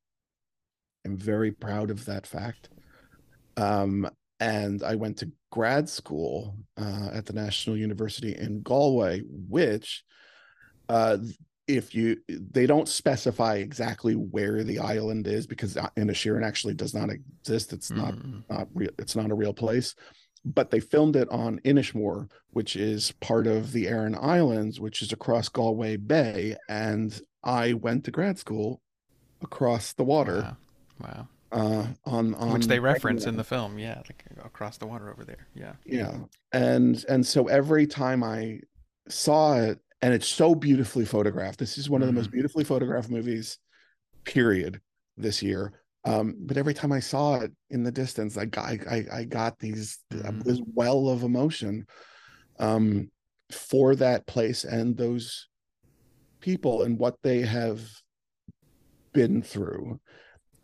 I'm 1.06 1.18
very 1.18 1.52
proud 1.52 1.92
of 1.92 2.06
that 2.06 2.26
fact. 2.26 2.70
Um 3.58 4.10
and 4.40 4.84
I 4.84 4.96
went 4.96 5.18
to 5.18 5.32
grad 5.52 5.88
school 5.88 6.58
uh, 6.78 7.10
at 7.14 7.26
the 7.26 7.34
National 7.34 7.78
University 7.78 8.36
in 8.36 8.62
Galway, 8.62 9.22
which, 9.22 10.04
uh, 10.90 11.18
if 11.68 11.96
you, 11.96 12.18
they 12.28 12.66
don't 12.68 12.88
specify 12.88 13.56
exactly 13.56 14.14
where 14.14 14.64
the 14.64 14.80
island 14.80 15.28
is 15.28 15.48
because 15.48 15.76
Inisherin 15.98 16.46
actually 16.46 16.74
does 16.76 16.94
not 16.94 17.10
exist. 17.10 17.74
It's 17.74 17.92
not 17.92 18.14
Mm, 18.16 18.44
not 18.50 18.68
real. 18.74 18.92
It's 19.00 19.16
not 19.16 19.32
a 19.32 19.36
real 19.36 19.54
place. 19.54 19.96
But 20.46 20.70
they 20.70 20.80
filmed 20.80 21.16
it 21.16 21.28
on 21.30 21.60
Inishmore, 21.66 22.30
which 22.52 22.76
is 22.76 23.12
part 23.14 23.48
of 23.48 23.72
the 23.72 23.88
Aran 23.88 24.16
Islands, 24.16 24.80
which 24.80 25.02
is 25.02 25.12
across 25.12 25.50
Galway 25.50 25.98
Bay. 25.98 26.56
And 26.70 27.20
I 27.44 27.74
went 27.74 28.04
to 28.06 28.12
grad 28.12 28.38
school 28.38 28.82
across 29.42 29.94
the 29.94 30.04
water 30.04 30.42
Wow. 30.42 30.58
wow. 31.02 31.28
uh, 31.52 31.88
on 32.06 32.36
on 32.36 32.54
Which 32.54 32.68
they 32.68 32.80
reference 32.80 33.26
in 33.26 33.38
the 33.38 33.44
film, 33.44 33.80
yeah, 33.80 34.02
like 34.08 34.24
across 34.44 34.78
the 34.78 34.86
water 34.86 35.12
over 35.12 35.26
there. 35.26 35.48
Yeah. 35.56 35.74
yeah 35.86 36.18
and 36.54 37.04
and 37.10 37.26
so 37.26 37.48
every 37.48 37.86
time 37.88 38.24
i 38.24 38.60
saw 39.10 39.56
it 39.60 39.80
and 40.02 40.14
it's 40.14 40.28
so 40.28 40.54
beautifully 40.56 41.06
photographed 41.06 41.60
this 41.60 41.78
is 41.78 41.90
one 41.90 42.02
of 42.02 42.08
the 42.08 42.14
most 42.14 42.30
Mhm. 42.30 42.34
beautifully 42.34 42.64
photographed 42.64 43.10
movies 43.10 43.58
period 44.26 44.82
this 45.18 45.42
year 45.42 45.82
um 46.04 46.36
but 46.40 46.58
every 46.58 46.74
time 46.74 46.92
i 46.92 47.00
saw 47.00 47.36
it 47.40 47.52
in 47.70 47.84
the 47.84 47.92
distance 47.92 48.38
i 48.38 48.46
got 48.46 48.66
i 48.88 49.06
i 49.12 49.24
got 49.24 49.58
these 49.60 50.00
Mhm. 50.12 50.44
this 50.44 50.60
well 50.74 51.10
of 51.10 51.24
emotion 51.24 51.86
um 52.60 53.10
for 53.52 53.96
that 53.96 54.26
place 54.26 54.64
and 54.64 54.98
those 54.98 55.48
people 56.42 56.84
and 56.84 56.98
what 57.00 57.16
they 57.24 57.42
have 57.42 57.82
been 59.14 59.42
through 59.42 60.00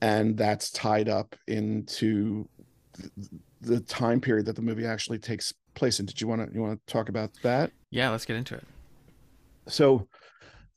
and 0.01 0.37
that's 0.37 0.71
tied 0.71 1.07
up 1.07 1.35
into 1.47 2.47
th- 2.95 3.11
the 3.61 3.79
time 3.79 4.19
period 4.19 4.45
that 4.47 4.55
the 4.55 4.61
movie 4.61 4.85
actually 4.85 5.19
takes 5.19 5.53
place 5.75 5.99
in. 5.99 6.05
Did 6.07 6.19
you 6.19 6.27
want 6.27 6.47
to 6.47 6.53
you 6.53 6.61
want 6.61 6.79
to 6.85 6.91
talk 6.91 7.07
about 7.07 7.29
that? 7.43 7.71
Yeah, 7.91 8.09
let's 8.09 8.25
get 8.25 8.35
into 8.35 8.55
it. 8.55 8.63
So, 9.67 10.07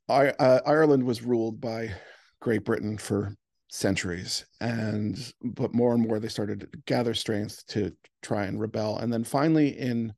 uh, 0.09 0.61
Ireland 0.67 1.05
was 1.05 1.23
ruled 1.23 1.61
by 1.61 1.91
Great 2.41 2.65
Britain 2.65 2.99
for 2.99 3.35
centuries 3.71 4.47
and 4.61 5.33
but 5.43 5.75
more 5.75 5.95
and 5.95 6.07
more 6.07 6.21
they 6.21 6.29
started 6.29 6.61
to 6.61 6.69
gather 6.87 7.13
strength 7.13 7.67
to 7.67 7.91
try 8.23 8.45
and 8.45 8.61
rebel. 8.61 8.99
And 8.99 9.13
then 9.13 9.25
finally 9.25 9.77
in 9.77 10.15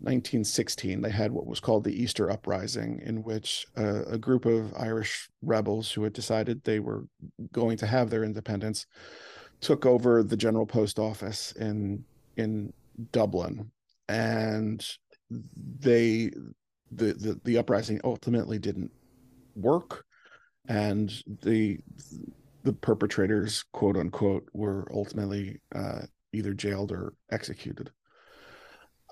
1916 0.00 1.00
they 1.00 1.10
had 1.10 1.32
what 1.32 1.46
was 1.46 1.58
called 1.58 1.84
the 1.84 2.02
easter 2.02 2.30
uprising 2.30 3.00
in 3.02 3.22
which 3.22 3.64
uh, 3.78 4.04
a 4.04 4.18
group 4.18 4.44
of 4.44 4.74
irish 4.76 5.30
rebels 5.40 5.90
who 5.90 6.02
had 6.02 6.12
decided 6.12 6.62
they 6.62 6.80
were 6.80 7.06
going 7.50 7.78
to 7.78 7.86
have 7.86 8.10
their 8.10 8.24
independence 8.24 8.86
took 9.60 9.86
over 9.86 10.22
the 10.22 10.36
general 10.36 10.66
post 10.66 10.98
office 10.98 11.52
in 11.52 12.04
in 12.36 12.72
dublin. 13.12 13.70
And 14.08 14.84
they 15.30 16.30
the 16.90 17.14
the, 17.14 17.40
the 17.44 17.58
uprising 17.58 18.00
ultimately 18.04 18.58
didn't 18.58 18.90
work. 19.54 20.04
And 20.68 21.10
the 21.42 21.78
the 22.62 22.72
perpetrators 22.72 23.64
quote 23.72 23.96
unquote 23.96 24.46
were 24.52 24.86
ultimately 24.92 25.60
uh, 25.74 26.02
either 26.32 26.54
jailed 26.54 26.92
or 26.92 27.14
executed. 27.30 27.90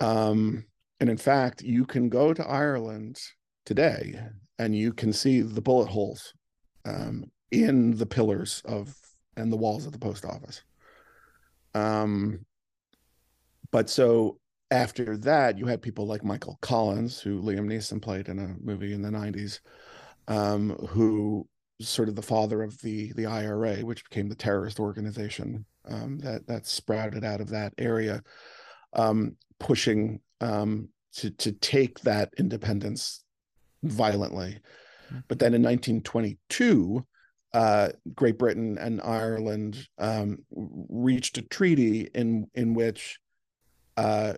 Um 0.00 0.64
and 1.00 1.08
in 1.10 1.16
fact 1.16 1.62
you 1.62 1.84
can 1.84 2.08
go 2.08 2.32
to 2.32 2.46
ireland 2.46 3.20
today 3.64 4.20
and 4.58 4.76
you 4.76 4.92
can 4.92 5.12
see 5.12 5.40
the 5.42 5.60
bullet 5.60 5.88
holes 5.88 6.32
um, 6.84 7.24
in 7.50 7.96
the 7.96 8.06
pillars 8.06 8.62
of 8.64 8.94
and 9.36 9.52
the 9.52 9.56
walls 9.56 9.86
of 9.86 9.92
the 9.92 9.98
post 9.98 10.24
office. 10.24 10.62
Um 11.74 12.44
but 13.70 13.90
so 13.90 14.38
after 14.70 15.16
that, 15.18 15.58
you 15.58 15.66
had 15.66 15.82
people 15.82 16.06
like 16.06 16.24
Michael 16.24 16.58
Collins, 16.60 17.20
who 17.20 17.40
Liam 17.42 17.66
Neeson 17.66 18.02
played 18.02 18.28
in 18.28 18.38
a 18.38 18.54
movie 18.60 18.92
in 18.92 19.02
the 19.02 19.10
90s, 19.10 19.60
um, 20.28 20.70
who 20.88 21.46
sort 21.80 22.08
of 22.08 22.16
the 22.16 22.22
father 22.22 22.62
of 22.62 22.80
the 22.82 23.12
the 23.14 23.26
IRA, 23.26 23.76
which 23.78 24.04
became 24.08 24.28
the 24.28 24.34
terrorist 24.34 24.80
organization 24.80 25.64
um, 25.88 26.18
that 26.18 26.46
that 26.46 26.66
sprouted 26.66 27.24
out 27.24 27.40
of 27.40 27.50
that 27.50 27.72
area, 27.78 28.22
um, 28.92 29.36
pushing 29.58 30.20
um, 30.40 30.88
to 31.14 31.30
to 31.30 31.52
take 31.52 32.00
that 32.00 32.30
independence 32.38 33.24
violently. 33.82 34.58
Mm-hmm. 35.06 35.20
But 35.28 35.38
then 35.38 35.54
in 35.54 35.62
1922, 35.62 37.06
uh, 37.54 37.88
Great 38.14 38.38
Britain 38.38 38.76
and 38.78 39.00
Ireland 39.00 39.88
um, 39.98 40.44
reached 40.50 41.38
a 41.38 41.42
treaty 41.42 42.10
in 42.14 42.48
in 42.54 42.74
which 42.74 43.18
uh, 43.96 44.34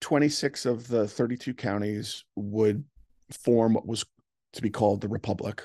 26 0.00 0.66
of 0.66 0.88
the 0.88 1.06
32 1.08 1.54
counties 1.54 2.24
would 2.36 2.84
form 3.30 3.74
what 3.74 3.86
was 3.86 4.04
to 4.52 4.62
be 4.62 4.70
called 4.70 5.00
the 5.00 5.08
Republic, 5.08 5.62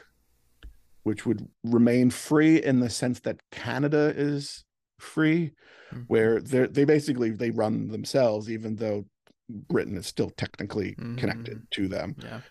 which 1.03 1.25
would 1.25 1.47
remain 1.63 2.09
free 2.09 2.61
in 2.61 2.79
the 2.79 2.89
sense 2.89 3.19
that 3.21 3.39
Canada 3.51 4.13
is 4.15 4.65
free, 4.99 5.51
mm-hmm. 5.91 6.01
where 6.07 6.41
they 6.41 6.67
they 6.67 6.85
basically 6.85 7.31
they 7.31 7.51
run 7.51 7.89
themselves, 7.89 8.49
even 8.49 8.75
though 8.75 9.05
Britain 9.49 9.97
is 9.97 10.07
still 10.07 10.31
technically 10.31 10.95
mm-hmm. 10.95 11.15
connected 11.15 11.61
to 11.71 11.87
them. 11.87 12.15
Yeah. 12.21 12.41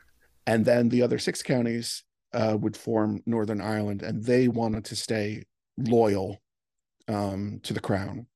And 0.47 0.65
then 0.65 0.89
the 0.89 1.03
other 1.03 1.19
six 1.19 1.43
counties 1.43 2.05
uh, 2.33 2.57
would 2.59 2.77
form 2.77 3.23
Northern 3.27 3.61
Ireland, 3.61 4.03
and 4.03 4.25
they 4.25 4.49
wanted 4.49 4.85
to 4.87 4.97
stay 4.97 5.45
loyal 5.77 6.41
um, 7.09 7.61
to 7.63 7.73
the 7.73 7.81
crown. 7.81 8.27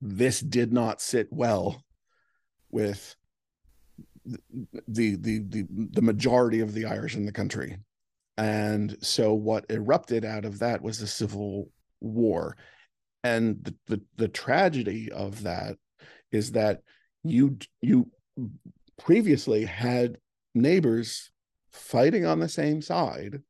This 0.00 0.40
did 0.40 0.72
not 0.72 1.00
sit 1.00 1.28
well 1.30 1.82
with 2.70 3.16
the, 4.24 5.16
the 5.16 5.16
the 5.16 5.66
the 5.68 6.02
majority 6.02 6.60
of 6.60 6.74
the 6.74 6.86
Irish 6.86 7.16
in 7.16 7.26
the 7.26 7.32
country. 7.32 7.78
And 8.36 8.96
so 9.00 9.34
what 9.34 9.66
erupted 9.68 10.24
out 10.24 10.44
of 10.44 10.60
that 10.60 10.82
was 10.82 10.98
the 10.98 11.06
civil 11.06 11.70
war. 12.00 12.56
And 13.22 13.62
the, 13.62 13.74
the, 13.86 14.02
the 14.16 14.28
tragedy 14.28 15.12
of 15.12 15.42
that 15.42 15.76
is 16.32 16.52
that 16.52 16.80
you 17.22 17.58
you 17.82 18.10
previously 18.98 19.64
had 19.64 20.18
neighbors 20.54 21.30
fighting 21.72 22.24
on 22.24 22.40
the 22.40 22.48
same 22.48 22.82
side 22.82 23.42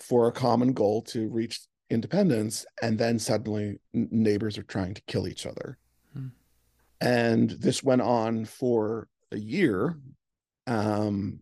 for 0.00 0.26
a 0.26 0.32
common 0.32 0.72
goal 0.72 1.02
to 1.02 1.28
reach 1.28 1.60
independence 1.90 2.64
and 2.82 2.98
then 2.98 3.18
suddenly 3.18 3.78
neighbors 3.92 4.56
are 4.58 4.62
trying 4.64 4.94
to 4.94 5.02
kill 5.06 5.28
each 5.28 5.46
other 5.46 5.78
and 7.02 7.50
this 7.50 7.82
went 7.82 8.00
on 8.00 8.44
for 8.44 9.08
a 9.32 9.36
year 9.36 9.96
um, 10.68 11.40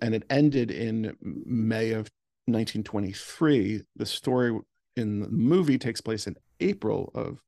and 0.00 0.14
it 0.14 0.22
ended 0.30 0.70
in 0.70 1.16
may 1.20 1.90
of 1.90 2.08
1923 2.46 3.82
the 3.96 4.06
story 4.06 4.56
in 4.96 5.20
the 5.20 5.28
movie 5.28 5.78
takes 5.78 6.00
place 6.00 6.26
in 6.26 6.36
april 6.60 7.10
of 7.14 7.40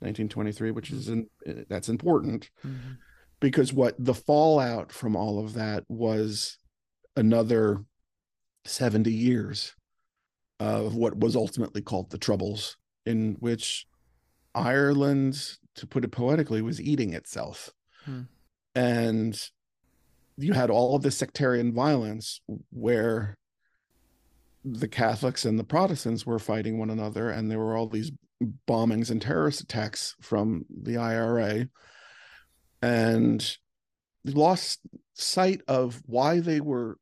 1923 0.00 0.70
which 0.70 0.90
is 0.90 1.08
in, 1.08 1.26
that's 1.68 1.88
important 1.88 2.50
mm-hmm. 2.66 2.92
because 3.40 3.72
what 3.72 3.94
the 3.98 4.14
fallout 4.14 4.90
from 4.90 5.14
all 5.14 5.44
of 5.44 5.54
that 5.54 5.84
was 5.88 6.58
another 7.16 7.84
70 8.64 9.12
years 9.12 9.74
of 10.58 10.94
what 10.94 11.18
was 11.18 11.36
ultimately 11.36 11.82
called 11.82 12.10
the 12.10 12.18
troubles 12.18 12.76
in 13.04 13.36
which 13.40 13.86
ireland 14.54 15.58
to 15.76 15.86
put 15.86 16.04
it 16.04 16.12
poetically, 16.12 16.62
was 16.62 16.80
eating 16.80 17.12
itself. 17.12 17.70
Hmm. 18.04 18.22
And 18.74 19.38
you 20.36 20.52
had 20.52 20.70
all 20.70 20.96
of 20.96 21.02
this 21.02 21.16
sectarian 21.16 21.72
violence 21.72 22.40
where 22.70 23.36
the 24.64 24.88
Catholics 24.88 25.44
and 25.44 25.58
the 25.58 25.64
Protestants 25.64 26.24
were 26.24 26.38
fighting 26.38 26.78
one 26.78 26.90
another, 26.90 27.30
and 27.30 27.50
there 27.50 27.58
were 27.58 27.76
all 27.76 27.88
these 27.88 28.12
bombings 28.68 29.10
and 29.10 29.20
terrorist 29.20 29.60
attacks 29.60 30.14
from 30.20 30.64
the 30.70 30.96
IRA. 30.96 31.68
And 32.80 33.56
lost 34.24 34.80
sight 35.14 35.60
of 35.68 36.00
why 36.06 36.40
they 36.40 36.60
were 36.60 36.96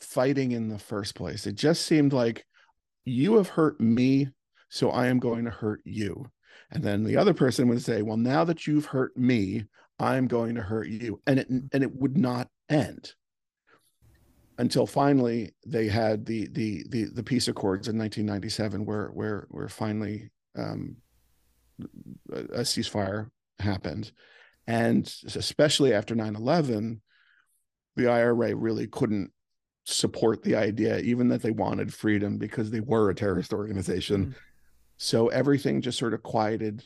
fighting 0.00 0.52
in 0.52 0.68
the 0.68 0.78
first 0.78 1.14
place. 1.14 1.46
It 1.46 1.54
just 1.54 1.86
seemed 1.86 2.12
like 2.12 2.44
you 3.04 3.36
have 3.36 3.48
hurt 3.48 3.80
me, 3.80 4.28
so 4.68 4.90
I 4.90 5.06
am 5.08 5.18
going 5.18 5.44
to 5.44 5.50
hurt 5.50 5.80
you. 5.84 6.30
And 6.72 6.82
then 6.82 7.04
the 7.04 7.16
other 7.16 7.34
person 7.34 7.68
would 7.68 7.82
say, 7.82 8.02
Well, 8.02 8.16
now 8.16 8.44
that 8.44 8.66
you've 8.66 8.86
hurt 8.86 9.16
me, 9.16 9.64
I'm 9.98 10.26
going 10.26 10.54
to 10.56 10.62
hurt 10.62 10.88
you. 10.88 11.20
And 11.26 11.38
it 11.38 11.48
and 11.48 11.82
it 11.82 11.94
would 11.94 12.16
not 12.16 12.48
end 12.68 13.14
until 14.58 14.86
finally 14.86 15.52
they 15.66 15.88
had 15.88 16.24
the 16.26 16.48
the 16.52 16.84
the, 16.88 17.04
the 17.04 17.22
peace 17.22 17.48
accords 17.48 17.88
in 17.88 17.98
1997 17.98 18.84
where 18.84 19.08
where 19.08 19.46
where 19.50 19.68
finally 19.68 20.30
um, 20.56 20.96
a 22.32 22.60
ceasefire 22.60 23.30
happened 23.58 24.12
and 24.66 25.12
especially 25.34 25.92
after 25.92 26.14
9-11 26.14 27.00
the 27.96 28.08
ira 28.08 28.54
really 28.54 28.86
couldn't 28.86 29.30
support 29.84 30.42
the 30.42 30.54
idea 30.54 30.98
even 30.98 31.28
that 31.28 31.42
they 31.42 31.50
wanted 31.50 31.92
freedom 31.92 32.38
because 32.38 32.70
they 32.70 32.80
were 32.80 33.10
a 33.10 33.14
terrorist 33.14 33.52
organization 33.52 34.26
mm-hmm. 34.26 34.32
So 34.96 35.28
everything 35.28 35.80
just 35.80 35.98
sort 35.98 36.14
of 36.14 36.22
quieted 36.22 36.84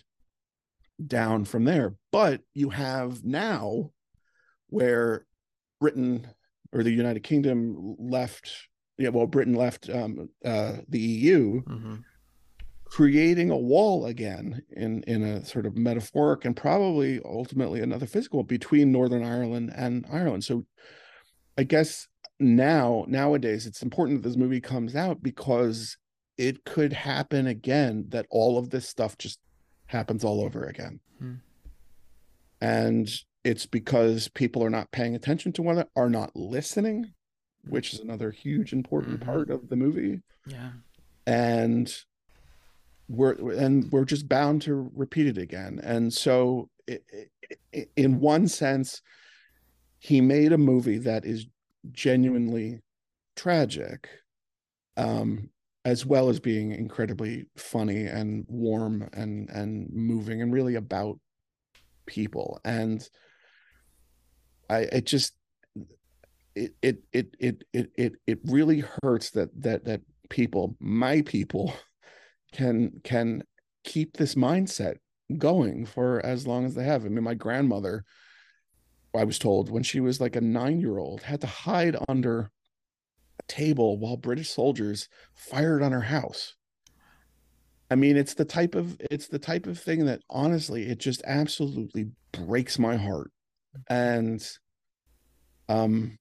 down 1.04 1.44
from 1.44 1.64
there. 1.64 1.94
But 2.12 2.42
you 2.54 2.70
have 2.70 3.24
now 3.24 3.90
where 4.68 5.26
Britain 5.80 6.26
or 6.72 6.82
the 6.82 6.90
United 6.90 7.22
Kingdom 7.22 7.96
left, 7.98 8.52
yeah, 8.98 9.10
well, 9.10 9.26
Britain 9.26 9.54
left 9.54 9.88
um, 9.90 10.28
uh, 10.44 10.76
the 10.88 10.98
EU, 10.98 11.62
mm-hmm. 11.62 11.96
creating 12.84 13.50
a 13.50 13.56
wall 13.56 14.06
again 14.06 14.62
in 14.70 15.02
in 15.04 15.22
a 15.22 15.44
sort 15.44 15.66
of 15.66 15.76
metaphoric 15.76 16.44
and 16.44 16.56
probably 16.56 17.20
ultimately 17.24 17.80
another 17.80 18.06
physical 18.06 18.42
between 18.42 18.92
Northern 18.92 19.24
Ireland 19.24 19.72
and 19.74 20.06
Ireland. 20.10 20.44
So 20.44 20.64
I 21.58 21.64
guess 21.64 22.08
now 22.38 23.04
nowadays 23.08 23.66
it's 23.66 23.82
important 23.82 24.22
that 24.22 24.28
this 24.28 24.36
movie 24.36 24.60
comes 24.60 24.94
out 24.94 25.22
because 25.22 25.96
it 26.38 26.64
could 26.64 26.92
happen 26.92 27.46
again 27.46 28.06
that 28.08 28.26
all 28.30 28.58
of 28.58 28.70
this 28.70 28.88
stuff 28.88 29.16
just 29.18 29.38
happens 29.86 30.24
all 30.24 30.40
over 30.42 30.64
again. 30.64 31.00
Hmm. 31.18 31.34
And 32.60 33.08
it's 33.44 33.66
because 33.66 34.28
people 34.28 34.62
are 34.64 34.70
not 34.70 34.90
paying 34.90 35.14
attention 35.14 35.52
to 35.52 35.62
one 35.62 35.76
another, 35.76 35.90
are 35.96 36.10
not 36.10 36.34
listening, 36.34 37.12
which 37.68 37.94
is 37.94 38.00
another 38.00 38.30
huge 38.30 38.72
important 38.72 39.20
mm-hmm. 39.20 39.30
part 39.30 39.50
of 39.50 39.68
the 39.68 39.76
movie. 39.76 40.20
Yeah. 40.46 40.70
And 41.26 41.92
we're 43.08 43.34
and 43.52 43.90
we're 43.92 44.04
just 44.04 44.28
bound 44.28 44.62
to 44.62 44.90
repeat 44.94 45.26
it 45.26 45.38
again. 45.38 45.80
And 45.82 46.12
so 46.12 46.68
it, 46.86 47.04
it, 47.72 47.90
in 47.96 48.20
one 48.20 48.48
sense 48.48 49.00
he 49.98 50.20
made 50.20 50.52
a 50.52 50.58
movie 50.58 50.98
that 50.98 51.24
is 51.24 51.46
genuinely 51.92 52.80
tragic 53.36 54.08
um 54.96 55.50
as 55.86 56.04
well 56.04 56.28
as 56.28 56.38
being 56.38 56.72
incredibly 56.72 57.46
funny 57.56 58.06
and 58.06 58.44
warm 58.48 59.08
and 59.14 59.48
and 59.48 59.88
moving 59.92 60.42
and 60.42 60.52
really 60.52 60.74
about 60.74 61.18
people 62.04 62.60
and 62.64 63.08
i 64.68 64.80
it 64.80 65.06
just 65.06 65.32
it 66.54 66.74
it 66.82 66.98
it 67.12 67.36
it 67.38 67.64
it 67.72 67.90
it, 67.96 68.12
it 68.26 68.38
really 68.44 68.84
hurts 69.02 69.30
that 69.30 69.50
that 69.62 69.84
that 69.84 70.00
people, 70.28 70.76
my 70.80 71.22
people, 71.22 71.72
can 72.52 73.00
can 73.04 73.42
keep 73.84 74.16
this 74.16 74.34
mindset 74.34 74.96
going 75.36 75.84
for 75.86 76.24
as 76.24 76.46
long 76.46 76.64
as 76.64 76.74
they 76.74 76.84
have. 76.84 77.04
I 77.04 77.08
mean, 77.08 77.24
my 77.24 77.34
grandmother, 77.34 78.04
I 79.14 79.24
was 79.24 79.38
told 79.38 79.70
when 79.70 79.82
she 79.82 80.00
was 80.00 80.20
like 80.20 80.36
a 80.36 80.40
nine 80.40 80.80
year 80.80 80.98
old, 80.98 81.22
had 81.22 81.40
to 81.42 81.46
hide 81.46 81.96
under 82.08 82.50
table 83.48 83.98
while 83.98 84.16
British 84.16 84.50
soldiers 84.50 85.08
fired 85.34 85.82
on 85.82 85.92
her 85.92 86.02
house. 86.02 86.54
I 87.90 87.94
mean, 87.94 88.16
it's 88.16 88.34
the 88.34 88.44
type 88.44 88.74
of 88.74 88.96
it's 89.10 89.28
the 89.28 89.38
type 89.38 89.66
of 89.66 89.78
thing 89.78 90.06
that 90.06 90.22
honestly, 90.28 90.88
it 90.88 90.98
just 90.98 91.22
absolutely 91.24 92.10
breaks 92.32 92.78
my 92.78 92.96
heart. 92.96 93.30
And 93.88 94.46
um 95.68 96.18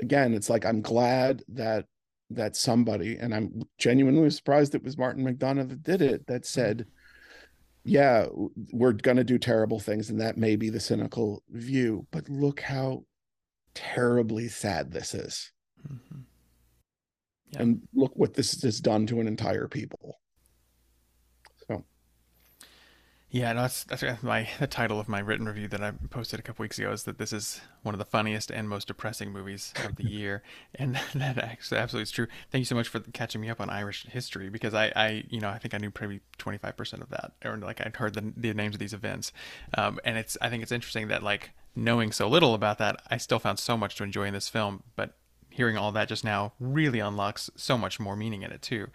again, 0.00 0.34
it's 0.34 0.50
like 0.50 0.64
I'm 0.64 0.80
glad 0.82 1.42
that 1.48 1.86
that 2.30 2.54
somebody, 2.54 3.16
and 3.16 3.34
I'm 3.34 3.62
genuinely 3.78 4.30
surprised 4.30 4.74
it 4.74 4.84
was 4.84 4.96
Martin 4.96 5.24
McDonagh 5.24 5.68
that 5.68 5.82
did 5.82 6.00
it, 6.00 6.26
that 6.28 6.46
said, 6.46 6.86
yeah, 7.84 8.26
we're 8.72 8.92
going 8.92 9.16
to 9.16 9.24
do 9.24 9.38
terrible 9.38 9.80
things, 9.80 10.10
and 10.10 10.20
that 10.20 10.36
may 10.36 10.54
be 10.54 10.70
the 10.70 10.80
cynical 10.80 11.42
view, 11.50 12.06
but 12.12 12.28
look 12.28 12.60
how 12.60 13.04
terribly 13.74 14.48
sad 14.48 14.92
this 14.92 15.14
is. 15.14 15.50
Mhm. 15.88 16.24
Yeah. 17.50 17.62
And 17.62 17.86
look 17.94 18.16
what 18.16 18.34
this 18.34 18.60
has 18.62 18.80
done 18.80 19.06
to 19.06 19.20
an 19.20 19.28
entire 19.28 19.68
people. 19.68 20.18
So, 21.68 21.84
Yeah, 23.32 23.52
no, 23.52 23.62
that's 23.62 23.84
that's 23.84 24.24
my 24.24 24.48
the 24.58 24.66
title 24.66 24.98
of 24.98 25.08
my 25.08 25.20
written 25.20 25.46
review 25.46 25.68
that 25.68 25.80
I 25.80 25.92
posted 26.10 26.40
a 26.40 26.42
couple 26.42 26.64
weeks 26.64 26.80
ago 26.80 26.90
is 26.90 27.04
that 27.04 27.18
this 27.18 27.32
is 27.32 27.60
one 27.82 27.94
of 27.94 28.00
the 28.00 28.04
funniest 28.04 28.50
and 28.50 28.68
most 28.68 28.88
depressing 28.88 29.30
movies 29.30 29.72
of 29.84 29.94
the 29.94 30.04
year, 30.08 30.42
and 30.74 30.96
that 31.14 31.38
actually 31.38 31.78
absolutely 31.78 32.02
is 32.02 32.10
true. 32.10 32.26
Thank 32.50 32.62
you 32.62 32.64
so 32.64 32.74
much 32.74 32.88
for 32.88 32.98
catching 32.98 33.40
me 33.40 33.48
up 33.48 33.60
on 33.60 33.70
Irish 33.70 34.04
history 34.06 34.48
because 34.50 34.74
I, 34.74 34.92
I 34.96 35.24
you 35.30 35.38
know, 35.38 35.48
I 35.48 35.58
think 35.58 35.74
I 35.74 35.78
knew 35.78 35.92
probably 35.92 36.22
twenty 36.38 36.58
five 36.58 36.76
percent 36.76 37.02
of 37.04 37.10
that, 37.10 37.30
or 37.44 37.56
like 37.56 37.80
I'd 37.86 37.94
heard 37.96 38.14
the, 38.14 38.32
the 38.36 38.52
names 38.52 38.74
of 38.74 38.80
these 38.80 38.92
events, 38.94 39.32
um, 39.78 40.00
and 40.04 40.18
it's 40.18 40.36
I 40.42 40.50
think 40.50 40.64
it's 40.64 40.72
interesting 40.72 41.06
that 41.06 41.22
like 41.22 41.50
knowing 41.76 42.10
so 42.10 42.28
little 42.28 42.54
about 42.54 42.78
that, 42.78 43.00
I 43.12 43.16
still 43.16 43.38
found 43.38 43.60
so 43.60 43.76
much 43.76 43.94
to 43.96 44.02
enjoy 44.02 44.24
in 44.24 44.34
this 44.34 44.48
film, 44.48 44.82
but 44.96 45.14
hearing 45.60 45.76
all 45.76 45.92
that 45.92 46.08
just 46.08 46.24
now 46.24 46.54
really 46.58 47.00
unlocks 47.00 47.50
so 47.54 47.76
much 47.76 48.00
more 48.00 48.16
meaning 48.16 48.40
in 48.40 48.50
it 48.50 48.62
too. 48.62 48.88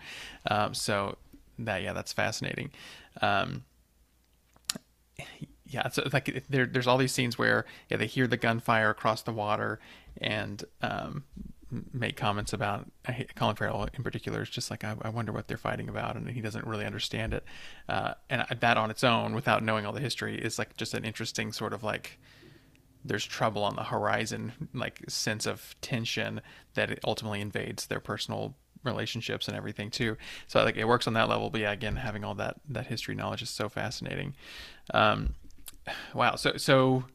Um, 0.50 0.74
so 0.74 1.16
that 1.60 1.84
yeah, 1.84 1.94
that's 1.94 2.12
fascinating. 2.12 2.72
Um, 3.22 3.66
yeah, 5.68 5.88
so 5.90 6.10
like 6.12 6.44
there, 6.50 6.66
there's 6.66 6.88
all 6.88 6.98
these 6.98 7.12
scenes 7.12 7.38
where 7.38 7.66
yeah 7.88 7.98
they 7.98 8.08
hear 8.08 8.26
the 8.26 8.36
gunfire 8.36 8.90
across 8.90 9.22
the 9.22 9.32
water 9.32 9.80
and 10.20 10.66
um, 10.82 11.24
make 11.94 12.18
comments 12.18 12.52
about 12.52 12.88
Colin 13.36 13.56
Farrell 13.56 13.88
in 13.94 14.02
particular 14.02 14.42
is 14.42 14.50
just 14.50 14.72
like 14.72 14.84
I, 14.84 14.96
I 15.04 15.10
wonder 15.10 15.32
what 15.32 15.48
they're 15.48 15.58
fighting 15.58 15.88
about 15.88 16.16
and 16.16 16.28
he 16.28 16.42
doesn't 16.42 16.66
really 16.66 16.86
understand 16.86 17.36
it 17.36 17.44
uh, 17.88 18.16
and 18.28 18.44
that 18.60 18.78
on 18.78 18.90
its 18.90 19.04
own 19.04 19.36
without 19.36 19.62
knowing 19.62 19.86
all 19.86 19.94
the 19.94 20.00
history 20.00 20.36
is 20.40 20.58
like 20.58 20.76
just 20.78 20.96
an 20.96 21.06
interesting 21.06 21.52
sort 21.52 21.74
of 21.74 21.84
like 21.84 22.18
there's 23.06 23.26
trouble 23.26 23.64
on 23.64 23.76
the 23.76 23.84
horizon 23.84 24.52
like 24.74 25.04
sense 25.08 25.46
of 25.46 25.76
tension 25.82 26.42
that 26.74 26.90
it 26.92 27.00
ultimately 27.06 27.42
invades 27.42 27.88
their 27.88 28.00
personal 28.00 28.56
relationships 28.84 29.48
and 29.48 29.56
everything 29.56 29.90
too. 29.90 30.18
So 30.48 30.64
like 30.64 30.76
it 30.76 30.88
works 30.88 31.08
on 31.08 31.14
that 31.14 31.30
level 31.30 31.50
but 31.50 31.62
yeah 31.62 31.72
again 31.72 31.96
having 31.96 32.24
all 32.24 32.36
that 32.36 32.58
that 32.70 32.88
history 32.88 33.16
knowledge 33.16 33.42
is 33.42 33.50
so 33.50 33.70
fascinating. 33.70 34.36
Um 34.94 35.36
wow 36.14 36.36
so 36.36 36.58
so 36.58 37.06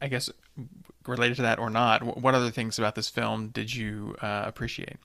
i 0.00 0.06
guess 0.06 0.30
related 1.06 1.36
to 1.36 1.42
that 1.42 1.58
or 1.58 1.70
not 1.70 2.20
what 2.20 2.34
other 2.34 2.50
things 2.50 2.78
about 2.78 2.94
this 2.94 3.08
film 3.08 3.48
did 3.48 3.74
you 3.74 4.14
uh, 4.22 4.44
appreciate? 4.46 4.96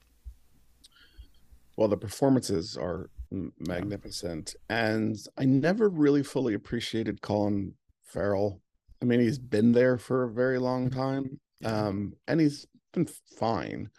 Well, 1.75 1.87
the 1.87 1.97
performances 1.97 2.75
are 2.75 3.09
magnificent, 3.31 4.55
and 4.69 5.15
I 5.37 5.45
never 5.45 5.89
really 5.89 6.23
fully 6.23 6.53
appreciated 6.53 7.21
Colin 7.21 7.75
Farrell. 8.03 8.61
I 9.01 9.05
mean, 9.05 9.19
he's 9.19 9.37
been 9.39 9.71
there 9.71 9.97
for 9.97 10.23
a 10.23 10.31
very 10.31 10.59
long 10.59 10.89
time, 10.89 11.39
um, 11.63 12.13
and 12.27 12.39
he's 12.39 12.65
been 12.93 13.07
fine. 13.37 13.89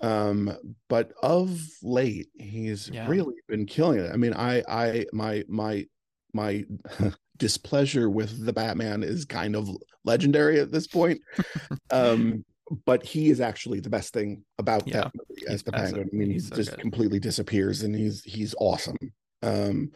Um, 0.00 0.52
but 0.88 1.12
of 1.22 1.60
late, 1.82 2.28
he's 2.34 2.88
Yeah. 2.92 3.08
really 3.08 3.36
been 3.48 3.66
killing 3.66 4.00
it. 4.00 4.10
I 4.12 4.16
mean, 4.16 4.34
I, 4.34 4.62
I, 4.68 5.06
my, 5.12 5.44
my, 5.48 5.86
my 6.32 6.64
displeasure 7.36 8.10
with 8.10 8.44
the 8.44 8.52
Batman 8.52 9.02
is 9.02 9.24
kind 9.24 9.56
of 9.56 9.68
legendary 10.04 10.60
at 10.60 10.72
this 10.72 10.86
point. 10.86 11.20
um, 11.90 12.44
but 12.86 13.04
he 13.04 13.30
is 13.30 13.40
actually 13.40 13.80
the 13.80 13.90
best 13.90 14.12
thing 14.12 14.42
about 14.58 14.86
Yeah. 14.86 15.02
that 15.02 15.12
movie 15.14 15.46
as 15.48 15.62
the 15.62 15.72
Penguin. 15.72 16.08
I 16.12 16.16
mean, 16.16 16.28
he 16.28 16.34
he's 16.34 16.48
so 16.48 16.56
just 16.56 16.70
good. 16.70 16.80
completely 16.80 17.18
disappears, 17.20 17.82
and 17.82 17.94
he's 17.94 18.22
he's 18.24 18.54
awesome. 18.58 18.96
Um, 19.42 19.90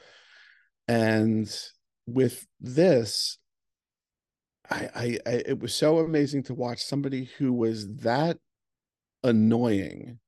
and 0.86 1.50
with 2.06 2.46
this, 2.60 3.37
I, 4.70 4.90
I, 4.94 5.18
I 5.26 5.30
it 5.46 5.58
was 5.60 5.74
so 5.74 5.98
amazing 5.98 6.42
to 6.44 6.54
watch 6.54 6.82
somebody 6.82 7.24
who 7.24 7.52
was 7.52 7.88
that 7.98 8.38
annoying, 9.24 10.20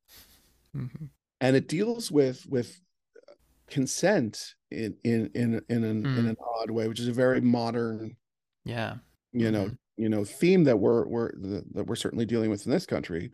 hmm 0.75 0.87
and 1.41 1.57
it 1.57 1.69
deals 1.69 2.11
with 2.13 2.47
with 2.49 2.81
consent 3.69 4.55
in 4.71 4.99
in 5.05 5.31
in 5.35 5.63
in 5.69 5.85
an, 5.85 6.11
in 6.15 6.27
Mm. 6.27 6.31
an 6.31 6.37
odd 6.61 6.71
way, 6.71 6.89
which 6.89 7.01
is 7.01 7.09
a 7.09 7.13
very 7.13 7.41
modern 7.41 8.17
yeah 8.65 8.99
you 9.33 9.51
know 9.51 9.67
Mhm. 9.69 9.79
you 9.97 10.09
know 10.09 10.25
theme 10.25 10.65
that 10.65 10.79
we're 10.79 11.07
we're 11.09 11.33
that 11.75 11.87
we're 11.87 11.97
certainly 11.97 12.27
dealing 12.27 12.51
with 12.51 12.67
in 12.67 12.73
this 12.73 12.87
country 12.87 13.31